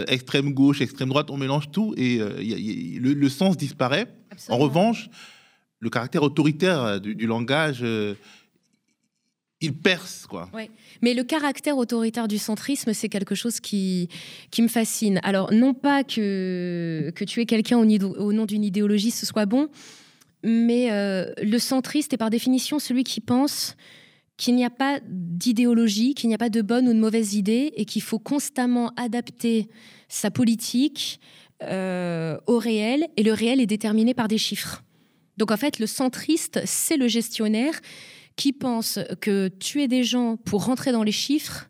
extrême 0.09 0.55
gauche, 0.55 0.81
extrême 0.81 1.11
droite, 1.11 1.31
on 1.31 1.37
mélange 1.37 1.71
tout 1.71 1.93
et 1.99 2.19
le, 2.99 3.29
sens 3.29 3.59
disparaît. 3.59 4.07
En 4.49 4.57
revanche, 4.57 5.11
le 5.81 5.91
caractère 5.91 6.23
autoritaire 6.23 6.83
euh, 6.83 6.99
du, 6.99 7.27
langage, 7.27 7.81
euh, 7.83 8.15
il 9.61 9.75
perce, 9.75 10.27
quoi. 10.27 10.51
Mais 11.03 11.15
le 11.15 11.25
caractère 11.25 11.77
autoritaire 11.77 12.29
du 12.29 12.39
centrisme, 12.39 12.93
c'est 12.93 13.09
quelque 13.09 13.35
chose 13.35 13.61
qui, 13.61 14.09
qui 14.51 14.63
me 14.63 14.69
fascine. 14.69 15.21
Alors, 15.23 15.53
non 15.53 15.75
pas 15.75 16.05
que, 16.05 17.13
que 17.15 17.25
tuer 17.25 17.47
quelqu'un 17.47 17.79
au, 17.79 17.85
au, 17.85 18.33
nom 18.33 18.47
d'une 18.47 18.65
idéologie, 18.65 19.11
ce 19.11 19.27
soit 19.27 19.47
bon, 19.47 19.69
mais 20.43 20.93
euh, 20.93 21.33
le 21.43 21.59
centriste 21.59 22.13
est 22.13 22.19
par 22.19 22.31
définition 22.31 22.79
celui 22.79 23.05
qui 23.05 23.21
pense 23.21 23.77
qu'il 24.37 24.55
n'y 24.55 24.67
a 24.67 24.71
pas 24.71 25.01
d'idéologie, 25.09 26.15
qu'il 26.15 26.29
n'y 26.29 26.35
a 26.35 26.39
pas 26.39 26.51
de 26.51 26.61
bonne 26.61 26.89
ou 26.89 26.93
de 26.93 26.99
mauvaise 26.99 27.35
idée, 27.35 27.73
et 27.77 27.87
qu'il 27.87 28.03
faut 28.03 28.19
constamment 28.19 28.93
adapter 28.97 29.69
sa 30.09 30.31
politique 30.31 31.21
au 31.63 32.59
réel, 32.59 33.09
et 33.17 33.23
le 33.23 33.33
réel 33.33 33.63
est 33.63 33.67
déterminé 33.67 34.13
par 34.13 34.29
des 34.29 34.37
chiffres. 34.37 34.83
Donc 35.37 35.51
en 35.51 35.57
fait, 35.57 35.79
le 35.79 35.87
centriste, 35.87 36.61
c'est 36.65 36.97
le 36.97 37.09
gestionnaire 37.09 37.81
qui 38.37 38.53
pense 38.53 38.99
que 39.21 39.49
tuer 39.49 39.89
des 39.89 40.05
gens 40.05 40.37
pour 40.37 40.65
rentrer 40.65 40.93
dans 40.93 41.03
les 41.03 41.13
chiffres 41.13 41.69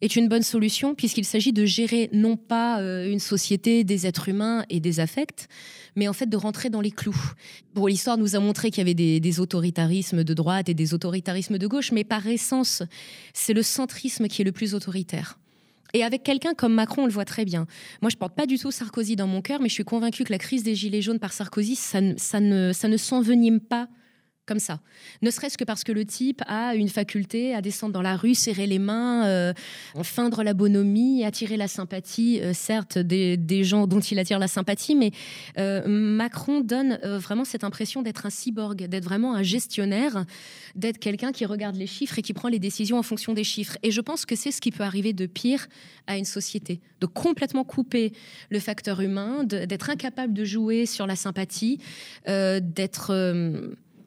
est 0.00 0.16
une 0.16 0.28
bonne 0.28 0.42
solution 0.42 0.94
puisqu'il 0.94 1.24
s'agit 1.24 1.52
de 1.52 1.64
gérer 1.64 2.08
non 2.12 2.36
pas 2.36 2.80
euh, 2.80 3.10
une 3.10 3.18
société, 3.18 3.84
des 3.84 4.06
êtres 4.06 4.28
humains 4.28 4.64
et 4.70 4.80
des 4.80 5.00
affects, 5.00 5.48
mais 5.96 6.08
en 6.08 6.12
fait 6.12 6.26
de 6.26 6.36
rentrer 6.36 6.70
dans 6.70 6.80
les 6.80 6.92
clous. 6.92 7.32
Bon, 7.74 7.86
l'histoire 7.86 8.16
nous 8.16 8.36
a 8.36 8.38
montré 8.38 8.70
qu'il 8.70 8.78
y 8.78 8.82
avait 8.82 8.94
des, 8.94 9.20
des, 9.20 9.40
autoritarismes 9.40 10.22
de 10.22 10.34
droite 10.34 10.68
et 10.68 10.74
des 10.74 10.94
autoritarismes 10.94 11.58
de 11.58 11.66
gauche, 11.66 11.90
mais 11.92 12.04
par 12.04 12.26
essence, 12.26 12.82
c'est 13.34 13.54
le 13.54 13.62
centrisme 13.62 14.28
qui 14.28 14.42
est 14.42 14.44
le 14.44 14.52
plus 14.52 14.74
autoritaire. 14.74 15.37
Et 15.94 16.04
avec 16.04 16.22
quelqu'un 16.22 16.54
comme 16.54 16.74
Macron, 16.74 17.02
on 17.02 17.06
le 17.06 17.12
voit 17.12 17.24
très 17.24 17.44
bien. 17.44 17.66
Moi, 18.02 18.10
je 18.10 18.16
porte 18.16 18.34
pas 18.34 18.46
du 18.46 18.58
tout 18.58 18.70
Sarkozy 18.70 19.16
dans 19.16 19.26
mon 19.26 19.40
cœur, 19.40 19.60
mais 19.60 19.68
je 19.68 19.74
suis 19.74 19.84
convaincue 19.84 20.24
que 20.24 20.32
la 20.32 20.38
crise 20.38 20.62
des 20.62 20.74
Gilets 20.74 21.02
jaunes 21.02 21.18
par 21.18 21.32
Sarkozy, 21.32 21.76
ça, 21.76 22.00
ça 22.16 22.40
ne, 22.40 22.72
ça 22.72 22.88
ne 22.88 22.96
s'envenime 22.96 23.60
pas 23.60 23.88
comme 24.48 24.58
ça. 24.58 24.80
Ne 25.20 25.30
serait-ce 25.30 25.58
que 25.58 25.64
parce 25.64 25.84
que 25.84 25.92
le 25.92 26.06
type 26.06 26.42
a 26.46 26.74
une 26.74 26.88
faculté 26.88 27.54
à 27.54 27.60
descendre 27.60 27.92
dans 27.92 28.02
la 28.02 28.16
rue, 28.16 28.34
serrer 28.34 28.66
les 28.66 28.78
mains, 28.78 29.26
euh, 29.26 29.52
feindre 30.02 30.42
la 30.42 30.54
bonhomie, 30.54 31.22
attirer 31.24 31.58
la 31.58 31.68
sympathie, 31.68 32.40
euh, 32.40 32.52
certes, 32.54 32.98
des, 32.98 33.64
gens 33.64 33.86
dont 33.86 34.00
il 34.00 34.18
attire 34.18 34.38
la 34.38 34.48
sympathie, 34.48 34.94
mais 34.94 35.10
euh, 35.58 35.86
Macron 35.86 36.60
donne 36.60 36.98
vraiment 37.02 37.44
cette 37.44 37.64
impression 37.64 38.02
d'être 38.02 38.24
un 38.24 38.30
cyborg, 38.30 38.86
d'être 38.86 39.04
vraiment 39.04 39.34
un 39.34 39.42
gestionnaire, 39.42 40.24
d'être 40.74 40.98
quelqu'un 40.98 41.32
qui 41.32 41.44
regarde 41.44 41.76
les 41.76 41.86
chiffres 41.86 42.18
et 42.18 42.22
qui 42.22 42.32
prend 42.32 42.48
les 42.48 42.58
décisions 42.58 42.98
en 42.98 43.02
fonction 43.02 43.34
des 43.34 43.44
chiffres. 43.44 43.76
Et 43.82 43.90
je 43.90 44.00
pense 44.00 44.24
que 44.24 44.36
c'est 44.36 44.52
ce 44.52 44.60
qui 44.60 44.70
peut 44.70 44.84
arriver 44.84 45.12
de 45.12 45.26
pire 45.26 45.66
à 46.06 46.16
une 46.16 46.24
société, 46.24 46.80
de 47.00 47.06
complètement 47.06 47.64
couper 47.64 48.12
le 48.48 48.60
facteur 48.60 49.00
humain, 49.00 49.44
d'être 49.44 49.90
incapable 49.90 50.32
de 50.32 50.44
jouer 50.44 50.86
sur 50.86 51.06
la 51.06 51.16
sympathie, 51.16 51.78
d'être 52.26 53.12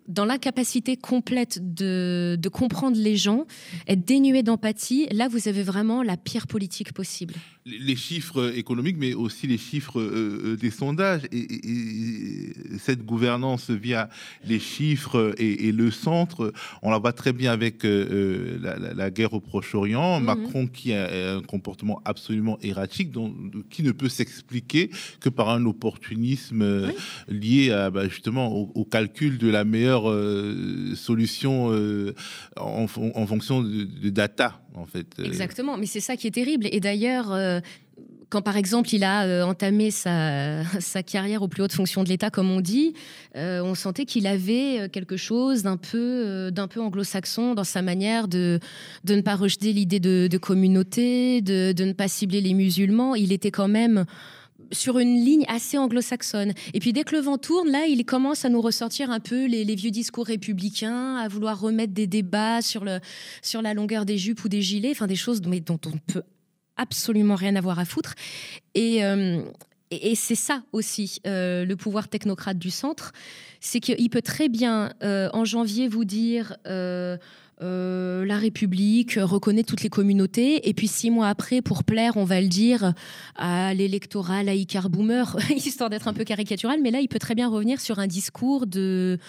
dans 0.07 0.25
l'incapacité 0.25 0.97
complète 0.97 1.59
de, 1.73 2.37
comprendre 2.51 2.97
les 2.97 3.15
gens, 3.15 3.45
être 3.87 4.05
dénué 4.05 4.43
d'empathie, 4.43 5.07
là, 5.11 5.27
vous 5.27 5.47
avez 5.47 5.63
vraiment 5.63 6.03
la 6.03 6.17
pire 6.17 6.47
politique 6.47 6.93
possible. 6.93 7.35
Les 7.65 7.95
chiffres 7.95 8.57
économiques, 8.57 8.97
mais 8.97 9.13
aussi 9.13 9.45
les 9.45 9.59
chiffres 9.59 9.99
euh, 9.99 10.41
euh, 10.45 10.57
des 10.57 10.71
sondages. 10.71 11.21
Et, 11.31 12.53
cette 12.79 13.05
gouvernance 13.05 13.69
via 13.69 14.09
les 14.45 14.59
chiffres 14.59 15.35
et, 15.37 15.71
le 15.71 15.91
centre, 15.91 16.51
on 16.81 16.89
la 16.89 16.97
voit 16.97 17.13
très 17.13 17.33
bien 17.33 17.51
avec 17.51 17.85
euh, 17.85 18.57
la, 18.95 19.11
guerre 19.11 19.33
au 19.33 19.39
Proche-Orient. 19.39 20.19
Mhm. 20.19 20.25
Macron 20.25 20.67
qui 20.67 20.93
a 20.93 21.35
un 21.35 21.41
comportement 21.41 22.01
absolument 22.05 22.57
erratique, 22.61 23.11
donc, 23.11 23.33
qui 23.69 23.83
ne 23.83 23.91
peut 23.91 24.09
s'expliquer 24.09 24.89
que 25.19 25.29
par 25.29 25.49
un 25.49 25.65
opportunisme 25.65 26.91
lié 27.27 27.71
à, 27.71 27.91
bah, 27.91 28.07
justement 28.07 28.51
au 28.51 28.85
calcul 28.85 29.37
de 29.37 29.47
la 29.47 29.63
meilleure 29.63 29.90
euh, 29.99 30.95
solutions 30.95 31.71
euh, 31.71 32.13
en, 32.57 32.87
fonction 32.87 33.61
de, 33.61 34.09
data, 34.09 34.61
en 34.75 34.85
fait. 34.85 35.07
Exactement, 35.23 35.77
mais 35.77 35.85
c'est 35.85 35.99
ça 35.99 36.15
qui 36.15 36.27
est 36.27 36.31
terrible. 36.31 36.67
Et 36.71 36.79
d'ailleurs, 36.79 37.31
euh, 37.31 37.59
quand 38.29 38.41
par 38.41 38.55
exemple 38.55 38.93
il 38.93 39.03
a 39.03 39.45
entamé 39.45 39.91
sa, 39.91 40.63
carrière 41.05 41.41
aux 41.41 41.49
plus 41.49 41.63
hautes 41.63 41.73
fonctions 41.73 42.03
de 42.03 42.09
l'État, 42.09 42.29
comme 42.29 42.49
on 42.49 42.61
dit, 42.61 42.93
on 43.35 43.75
sentait 43.75 44.05
qu'il 44.05 44.25
avait 44.25 44.87
quelque 44.89 45.17
chose 45.17 45.63
d'un 45.63 45.75
peu, 45.75 46.49
peu 46.69 46.81
anglo-saxon 46.81 47.55
dans 47.55 47.65
sa 47.65 47.81
manière 47.81 48.29
de, 48.29 48.59
de 49.03 49.15
ne 49.15 49.21
pas 49.21 49.35
rejeter 49.35 49.73
l'idée 49.73 49.99
de, 49.99 50.37
communauté, 50.37 51.41
de, 51.41 51.73
de, 51.73 51.83
ne 51.83 51.91
pas 51.91 52.07
cibler 52.07 52.39
les 52.39 52.53
musulmans. 52.53 53.15
Il 53.15 53.33
était 53.33 53.51
quand 53.51 53.67
même 53.67 54.05
sur 54.71 54.99
une 54.99 55.15
ligne 55.15 55.45
assez 55.47 55.77
anglo-saxonne. 55.77 56.53
Et 56.73 56.79
puis 56.79 56.93
dès 56.93 57.03
que 57.03 57.15
le 57.15 57.21
vent 57.21 57.37
tourne, 57.37 57.69
là, 57.69 57.85
il 57.87 58.05
commence 58.05 58.45
à 58.45 58.49
nous 58.49 58.61
ressortir 58.61 59.11
un 59.11 59.19
peu 59.19 59.45
les, 59.45 59.75
vieux 59.75 59.91
discours 59.91 60.25
républicains, 60.25 61.15
à 61.15 61.27
vouloir 61.27 61.59
remettre 61.59 61.93
des 61.93 62.07
débats 62.07 62.61
sur, 62.61 62.83
le, 62.83 62.99
sur 63.41 63.61
la 63.61 63.73
longueur 63.73 64.05
des 64.05 64.17
jupes 64.17 64.43
ou 64.43 64.49
des 64.49 64.61
gilets, 64.61 64.91
enfin 64.91 65.07
des 65.07 65.15
choses 65.15 65.41
dont, 65.41 65.51
dont 65.51 65.79
on 65.85 65.91
ne 65.91 66.13
peut 66.13 66.23
absolument 66.77 67.35
rien 67.35 67.55
avoir 67.55 67.79
à 67.79 67.85
foutre. 67.85 68.15
Et, 68.75 69.03
euh, 69.03 69.41
c'est 70.15 70.35
ça 70.35 70.63
aussi, 70.71 71.19
euh, 71.27 71.65
le 71.65 71.75
pouvoir 71.75 72.07
technocrate 72.07 72.57
du 72.57 72.71
centre, 72.71 73.11
c'est 73.59 73.81
qu'il 73.81 74.09
peut 74.09 74.21
très 74.21 74.47
bien, 74.47 74.93
euh, 75.03 75.29
en 75.33 75.43
janvier, 75.43 75.89
vous 75.89 76.05
dire 76.05 76.55
la 77.61 78.37
République 78.37 79.19
reconnaît 79.21 79.63
toutes 79.63 79.83
les 79.83 79.89
communautés, 79.89 80.67
et 80.67 80.73
puis 80.73 80.87
six 80.87 81.11
mois 81.11 81.27
après, 81.27 81.61
pour 81.61 81.83
plaire, 81.83 82.17
on 82.17 82.23
va 82.23 82.41
le 82.41 82.47
dire 82.47 82.93
à 83.35 83.73
l'électorat 83.73 84.43
laïcard 84.43 84.89
boomer, 84.89 85.37
histoire 85.55 85.89
d'être 85.89 86.07
un 86.07 86.13
peu 86.13 86.23
caricatural, 86.23 86.79
mais 86.81 86.91
là, 86.91 86.99
il 86.99 87.07
peut 87.07 87.19
très 87.19 87.35
bien 87.35 87.47
revenir 87.47 87.79
sur 87.79 87.99
un 87.99 88.07
discours 88.07 88.67
de, 88.67 89.19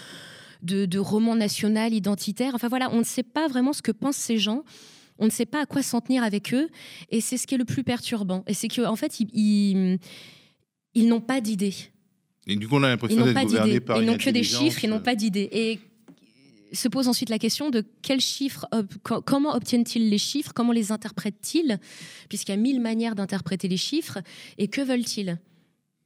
de, 0.62 0.98
roman 0.98 1.34
national 1.36 1.92
identitaire. 1.92 2.54
Enfin 2.54 2.68
voilà, 2.68 2.90
on 2.92 2.98
ne 2.98 3.04
sait 3.04 3.22
pas 3.22 3.48
vraiment 3.48 3.72
ce 3.72 3.82
que 3.82 3.92
pensent 3.92 4.16
ces 4.16 4.38
gens. 4.38 4.64
On 5.18 5.26
ne 5.26 5.30
sait 5.30 5.46
pas 5.46 5.62
à 5.62 5.66
quoi 5.66 5.82
s'en 5.82 6.00
tenir 6.00 6.24
avec 6.24 6.54
eux, 6.54 6.68
et 7.10 7.20
c'est 7.20 7.36
ce 7.36 7.46
qui 7.46 7.54
est 7.54 7.58
le 7.58 7.64
plus 7.64 7.84
perturbant. 7.84 8.44
Et 8.46 8.54
c'est 8.54 8.68
qu'en 8.68 8.90
en 8.90 8.96
fait, 8.96 9.20
ils, 9.20 9.98
ils, 10.94 11.08
n'ont 11.08 11.20
pas 11.20 11.40
d'idées. 11.40 11.74
Et 12.46 12.56
du 12.56 12.66
coup, 12.66 12.76
on 12.76 12.82
a 12.82 12.88
l'impression 12.88 13.24
d'être 13.24 13.44
gouvernés 13.44 13.80
par 13.80 14.00
Ils 14.00 14.06
n'ont 14.06 14.16
que 14.16 14.30
des 14.30 14.42
chiffres, 14.42 14.82
ils 14.82 14.90
n'ont 14.90 15.00
pas 15.00 15.14
d'idées. 15.14 15.48
Et 15.52 15.78
se 16.72 16.88
pose 16.88 17.08
ensuite 17.08 17.28
la 17.28 17.38
question 17.38 17.70
de 17.70 17.84
quels 18.02 18.20
chiffres, 18.20 18.66
comment 19.04 19.54
obtiennent-ils 19.54 20.08
les 20.08 20.18
chiffres, 20.18 20.52
comment 20.54 20.72
les 20.72 20.92
interprètent-ils, 20.92 21.78
puisqu'il 22.28 22.52
y 22.52 22.54
a 22.54 22.58
mille 22.58 22.80
manières 22.80 23.14
d'interpréter 23.14 23.68
les 23.68 23.76
chiffres, 23.76 24.18
et 24.58 24.68
que 24.68 24.80
veulent-ils? 24.80 25.38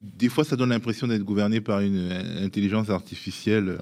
Des 0.01 0.29
fois, 0.29 0.43
ça 0.43 0.55
donne 0.55 0.69
l'impression 0.69 1.07
d'être 1.07 1.23
gouverné 1.23 1.59
par 1.59 1.79
une 1.79 2.11
intelligence 2.39 2.89
artificielle. 2.89 3.79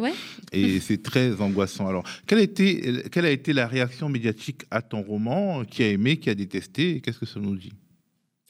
Et 0.54 0.80
c'est 0.80 1.04
très 1.04 1.42
angoissant. 1.42 1.88
Alors, 1.88 2.06
quelle 2.26 2.40
a, 2.40 2.44
été, 2.44 3.04
quelle 3.12 3.26
a 3.26 3.32
été 3.32 3.52
la 3.52 3.68
réaction 3.68 4.08
médiatique 4.08 4.62
à 4.72 4.82
ton 4.82 5.02
roman 5.02 5.66
Qui 5.66 5.84
a 5.84 5.90
aimé, 5.90 6.18
qui 6.18 6.30
a 6.30 6.36
détesté 6.36 7.02
Qu'est-ce 7.02 7.20
que 7.20 7.26
ça 7.26 7.42
nous 7.42 7.58
dit? 7.58 7.74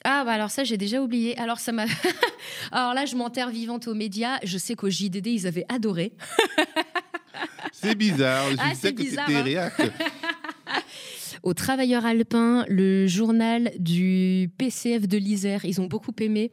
Ah 0.08 0.22
bah 0.24 0.34
alors 0.34 0.50
ça 0.50 0.62
j'ai 0.62 0.76
déjà 0.76 1.02
oublié. 1.02 1.36
Alors 1.36 1.58
ça 1.58 1.72
m'a 1.72 1.86
Alors 2.70 2.94
là 2.94 3.06
je 3.06 3.16
m'enterre 3.16 3.50
vivante 3.50 3.88
aux 3.88 3.94
médias, 3.94 4.38
je 4.44 4.56
sais 4.56 4.76
qu'au 4.76 4.88
JDD 4.88 5.26
ils 5.26 5.46
avaient 5.48 5.64
adoré. 5.68 6.12
C'est 7.72 7.94
bizarre, 7.94 8.50
je 8.50 8.56
ah, 8.58 8.74
sais 8.74 8.94
que 8.94 9.04
c'était 9.04 9.36
hein. 9.36 9.42
réac. 9.42 9.74
Aux 11.42 11.54
Travailleurs 11.54 12.04
Alpins, 12.04 12.64
le 12.68 13.06
journal 13.06 13.70
du 13.78 14.50
PCF 14.58 15.06
de 15.06 15.16
l'Isère, 15.16 15.64
ils 15.64 15.80
ont 15.80 15.86
beaucoup 15.86 16.14
aimé. 16.18 16.50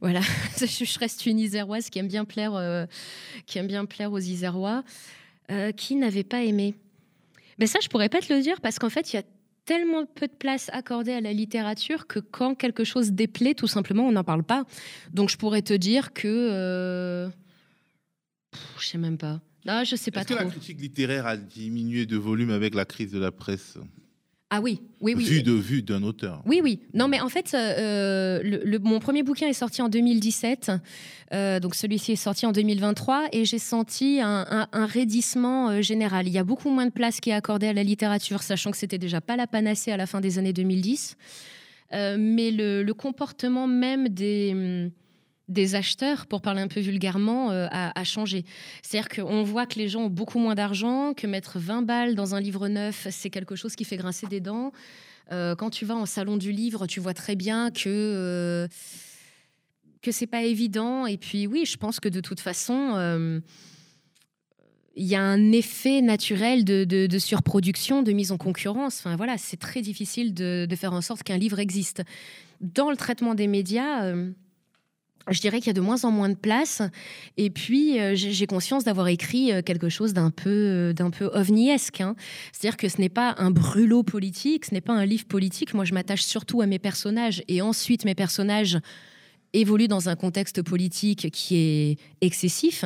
Voilà, 0.00 0.20
je 0.60 0.98
reste 0.98 1.26
une 1.26 1.38
Iséroise 1.38 1.90
qui 1.90 1.98
aime 1.98 2.08
bien 2.08 2.24
plaire, 2.24 2.54
euh, 2.54 2.86
qui 3.46 3.58
aime 3.58 3.66
bien 3.66 3.86
plaire 3.86 4.12
aux 4.12 4.20
Isérois. 4.20 4.84
Euh, 5.52 5.70
qui 5.70 5.94
n'avait 5.94 6.24
pas 6.24 6.42
aimé 6.42 6.74
Mais 7.58 7.66
ben 7.66 7.66
ça, 7.68 7.78
je 7.80 7.86
pourrais 7.86 8.08
pas 8.08 8.20
te 8.20 8.32
le 8.32 8.42
dire 8.42 8.60
parce 8.60 8.80
qu'en 8.80 8.90
fait, 8.90 9.12
il 9.12 9.16
y 9.16 9.18
a 9.20 9.22
tellement 9.64 10.04
peu 10.04 10.26
de 10.26 10.32
place 10.32 10.70
accordée 10.72 11.12
à 11.12 11.20
la 11.20 11.32
littérature 11.32 12.08
que 12.08 12.18
quand 12.18 12.56
quelque 12.56 12.82
chose 12.82 13.12
déplaît, 13.12 13.54
tout 13.54 13.68
simplement, 13.68 14.04
on 14.08 14.12
n'en 14.12 14.24
parle 14.24 14.42
pas. 14.42 14.64
Donc, 15.12 15.30
je 15.30 15.36
pourrais 15.36 15.62
te 15.62 15.72
dire 15.72 16.12
que. 16.12 16.26
Euh... 16.26 17.28
je 18.80 18.86
sais 18.86 18.98
même 18.98 19.18
pas. 19.18 19.40
Non, 19.66 19.84
je 19.84 19.96
sais 19.96 20.10
pas 20.10 20.20
Est-ce 20.20 20.28
que 20.28 20.34
la 20.34 20.44
critique 20.44 20.80
littéraire 20.80 21.26
a 21.26 21.36
diminué 21.36 22.06
de 22.06 22.16
volume 22.16 22.50
avec 22.50 22.74
la 22.74 22.84
crise 22.84 23.10
de 23.10 23.18
la 23.18 23.32
presse 23.32 23.78
ah 24.48 24.60
oui, 24.60 24.80
oui, 25.00 25.14
oui. 25.16 25.24
Vu 25.24 25.42
de 25.42 25.52
vue 25.52 25.82
d'un 25.82 26.04
auteur. 26.04 26.40
Oui, 26.46 26.60
oui. 26.62 26.78
Non, 26.94 27.08
mais 27.08 27.20
en 27.20 27.28
fait, 27.28 27.52
euh, 27.54 28.40
le, 28.44 28.78
mon 28.78 29.00
premier 29.00 29.24
bouquin 29.24 29.48
est 29.48 29.52
sorti 29.52 29.82
en 29.82 29.88
2017, 29.88 30.70
euh, 31.32 31.58
donc 31.58 31.74
celui-ci 31.74 32.12
est 32.12 32.16
sorti 32.16 32.46
en 32.46 32.52
2023, 32.52 33.30
et 33.32 33.44
j'ai 33.44 33.58
senti 33.58 34.20
un, 34.22 34.68
raidissement 34.72 35.70
euh, 35.70 35.82
général. 35.82 36.28
Il 36.28 36.32
y 36.32 36.38
a 36.38 36.44
beaucoup 36.44 36.70
moins 36.70 36.86
de 36.86 36.92
place 36.92 37.18
qui 37.18 37.30
est 37.30 37.34
accordée 37.34 37.66
à 37.66 37.72
la 37.72 37.82
littérature, 37.82 38.44
sachant 38.44 38.70
que 38.70 38.76
c'était 38.76 38.98
déjà 38.98 39.20
pas 39.20 39.34
la 39.34 39.48
panacée 39.48 39.90
à 39.90 39.96
la 39.96 40.06
fin 40.06 40.20
des 40.20 40.38
années 40.38 40.52
2010. 40.52 41.16
mais 41.92 42.52
le, 42.52 42.92
comportement 42.92 43.66
même 43.66 44.08
des 44.08 44.52
hum, 44.54 44.90
des 45.48 45.76
acheteurs, 45.76 46.26
pour 46.26 46.40
parler 46.40 46.60
un 46.60 46.68
peu 46.68 46.80
vulgairement, 46.80 47.52
euh, 47.52 47.68
a, 47.70 48.04
changé. 48.04 48.44
C'est-à-dire 48.82 49.08
qu'on 49.08 49.42
voit 49.44 49.66
que 49.66 49.78
les 49.78 49.88
gens 49.88 50.02
ont 50.02 50.10
beaucoup 50.10 50.38
moins 50.38 50.56
d'argent, 50.56 51.14
que 51.14 51.26
mettre 51.26 51.58
20 51.58 51.82
balles 51.82 52.14
dans 52.14 52.34
un 52.34 52.40
livre 52.40 52.68
neuf, 52.68 53.06
c'est 53.10 53.30
quelque 53.30 53.54
chose 53.54 53.76
qui 53.76 53.84
fait 53.84 53.96
grincer 53.96 54.26
des 54.26 54.40
dents. 54.40 54.72
Euh, 55.32 55.54
quand 55.54 55.70
tu 55.70 55.84
vas 55.84 55.94
en 55.94 56.06
salon 56.06 56.36
du 56.36 56.50
livre, 56.50 56.86
tu 56.86 57.00
vois 57.00 57.14
très 57.14 57.36
bien 57.36 57.70
que 57.70 57.84
euh, 57.86 58.68
que 60.02 60.10
c'est 60.10 60.26
pas 60.26 60.42
évident. 60.42 61.06
Et 61.06 61.16
puis 61.16 61.46
oui, 61.46 61.64
je 61.64 61.76
pense 61.76 62.00
que 62.00 62.08
de 62.08 62.20
toute 62.20 62.40
façon, 62.40 63.40
il 64.94 65.04
y 65.04 65.14
a 65.14 65.20
un 65.20 65.52
effet 65.52 66.00
naturel 66.00 66.64
de, 66.64 67.18
surproduction, 67.18 68.02
de 68.02 68.12
mise 68.12 68.32
en 68.32 68.36
concurrence. 68.36 68.98
Enfin 68.98 69.16
voilà, 69.16 69.36
c'est 69.36 69.56
très 69.56 69.80
difficile 69.80 70.32
de, 70.34 70.66
faire 70.76 70.92
en 70.92 71.00
sorte 71.00 71.22
qu'un 71.22 71.38
livre 71.38 71.58
existe. 71.58 72.02
Dans 72.60 72.90
le 72.90 72.96
traitement 72.96 73.34
des 73.34 73.48
médias 73.48 74.12
je 75.32 75.40
dirais 75.40 75.58
qu'il 75.58 75.68
y 75.68 75.70
a 75.70 75.74
de 75.74 75.80
moins 75.80 76.04
en 76.04 76.10
moins 76.10 76.28
de 76.28 76.36
place. 76.36 76.82
Et 77.36 77.50
puis, 77.50 78.00
euh, 78.00 78.14
j'ai 78.14 78.46
conscience 78.46 78.84
d'avoir 78.84 79.08
écrit 79.08 79.52
euh, 79.52 79.62
quelque 79.62 79.88
chose 79.88 80.12
d'un 80.12 80.30
peu, 80.30 80.50
euh, 80.50 80.92
d'un 80.92 81.10
peu 81.10 81.26
ovniesque. 81.26 82.00
Hein. 82.00 82.14
C'est-à-dire 82.52 82.76
que 82.76 82.88
ce 82.88 83.00
n'est 83.00 83.08
pas 83.08 83.34
un 83.38 83.50
brûlot 83.50 84.02
politique, 84.02 84.66
ce 84.66 84.74
n'est 84.74 84.80
pas 84.80 84.92
un 84.92 85.04
livre 85.04 85.24
politique. 85.24 85.74
Moi, 85.74 85.84
je 85.84 85.94
m'attache 85.94 86.22
surtout 86.22 86.60
à 86.60 86.66
mes 86.66 86.78
personnages. 86.78 87.42
Et 87.48 87.60
ensuite, 87.60 88.04
mes 88.04 88.14
personnages 88.14 88.78
évoluent 89.52 89.88
dans 89.88 90.08
un 90.08 90.16
contexte 90.16 90.62
politique 90.62 91.30
qui 91.32 91.56
est 91.56 91.98
excessif. 92.20 92.84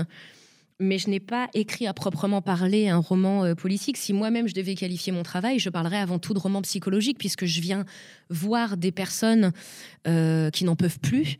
Mais 0.82 0.96
je 0.96 1.10
n'ai 1.10 1.20
pas 1.20 1.48
écrit 1.52 1.86
à 1.86 1.92
proprement 1.92 2.40
parler 2.40 2.88
un 2.88 2.98
roman 2.98 3.54
politique. 3.54 3.98
Si 3.98 4.14
moi-même 4.14 4.48
je 4.48 4.54
devais 4.54 4.74
qualifier 4.74 5.12
mon 5.12 5.22
travail, 5.22 5.58
je 5.58 5.68
parlerais 5.68 5.98
avant 5.98 6.18
tout 6.18 6.32
de 6.32 6.38
roman 6.38 6.62
psychologique, 6.62 7.18
puisque 7.18 7.44
je 7.44 7.60
viens 7.60 7.84
voir 8.30 8.78
des 8.78 8.90
personnes 8.90 9.52
qui 10.04 10.64
n'en 10.64 10.76
peuvent 10.76 10.98
plus 11.00 11.38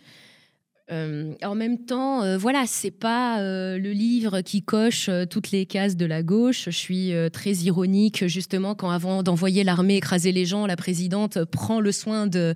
euh, 0.91 1.34
en 1.43 1.55
même 1.55 1.78
temps, 1.84 2.22
euh, 2.22 2.36
voilà, 2.36 2.64
c'est 2.66 2.91
pas 2.91 3.41
euh, 3.41 3.78
le 3.78 3.93
livre 3.93 4.41
qui 4.41 4.62
coche 4.62 5.09
toutes 5.30 5.53
les 5.53 5.64
cases 5.66 5.97
de 5.97 6.07
la 6.07 6.22
gauche. 6.22 6.64
Je 6.64 6.70
suis 6.70 7.12
très 7.32 7.53
ironique, 7.53 8.26
justement, 8.26 8.74
quand 8.74 8.91
avant 8.91 9.22
d'envoyer 9.22 9.64
l'armée 9.64 9.97
écraser 9.97 10.32
les 10.32 10.47
gens, 10.47 10.66
la 10.66 10.76
présidente 10.76 11.45
prend 11.45 11.80
le 11.80 11.93
soin 11.93 12.26
de, 12.26 12.55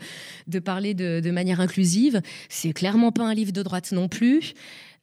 parler 0.65 0.95
de, 0.95 1.31
manière 1.31 1.61
inclusive. 1.61 2.21
C'est 2.49 2.73
clairement 2.73 3.13
pas 3.13 3.25
un 3.25 3.35
livre 3.35 3.53
de 3.53 3.63
droite 3.63 3.93
non 3.93 4.09
plus. 4.09 4.55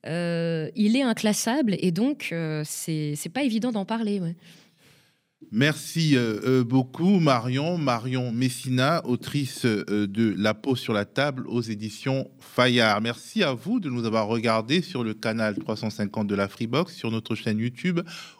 il 0.05 0.95
est 0.95 1.03
inclassable 1.03 1.75
et 1.79 1.91
donc 1.91 2.33
c'est 2.63 3.31
pas 3.33 3.43
évident 3.43 3.71
d'en 3.71 3.85
parler. 3.85 4.21
Merci 5.53 6.15
euh, 6.15 6.39
euh, 6.45 6.63
beaucoup 6.63 7.19
Marion, 7.19 7.77
Marion 7.77 8.31
Messina, 8.31 9.05
autrice 9.05 9.65
euh, 9.65 10.07
de 10.07 10.33
La 10.37 10.53
peau 10.53 10.77
sur 10.77 10.93
la 10.93 11.03
table 11.03 11.45
aux 11.45 11.61
éditions 11.61 12.31
Fayard. 12.39 13.01
Merci 13.01 13.43
à 13.43 13.51
vous 13.51 13.81
de 13.81 13.89
nous 13.89 14.05
avoir 14.05 14.27
regardés 14.27 14.81
sur 14.81 15.03
le 15.03 15.13
canal 15.13 15.57
350 15.57 16.25
de 16.25 16.35
la 16.35 16.47
Freebox, 16.47 16.95
sur 16.95 17.11
notre 17.11 17.35
chaîne 17.35 17.59
YouTube 17.59 17.99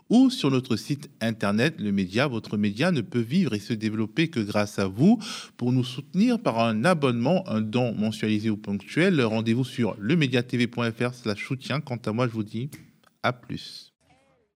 ou 0.10 0.30
sur 0.30 0.52
notre 0.52 0.78
site 0.78 1.10
internet. 1.20 1.76
Le 1.82 1.92
média, 1.92 2.28
votre 2.28 2.56
média 2.56 2.94
ne 2.94 3.02
peut 3.02 3.20
vivre 3.20 3.54
et 3.56 3.60
se 3.60 3.74
développer 3.74 4.30
que 4.30 4.40
grâce 4.40 4.80
à 4.80 4.88
vous. 4.88 5.20
Pour 5.58 5.74
nous 5.74 5.84
soutenir 5.84 6.40
par 6.40 6.60
un 6.60 6.86
abonnement, 6.86 7.44
un 7.50 7.60
don 7.60 7.94
mensualisé 7.94 8.50
ou 8.50 8.56
ponctuel, 8.56 9.22
rendez-vous 9.22 9.66
sur 9.66 9.98
lemediatv.fr 10.00 11.14
slash 11.14 11.46
soutien. 11.46 11.82
Quant 11.82 12.00
à 12.06 12.14
moi, 12.14 12.30
je 12.30 12.32
vous 12.32 12.44
dis 12.44 12.70
à 13.22 13.34
plus. 13.34 13.91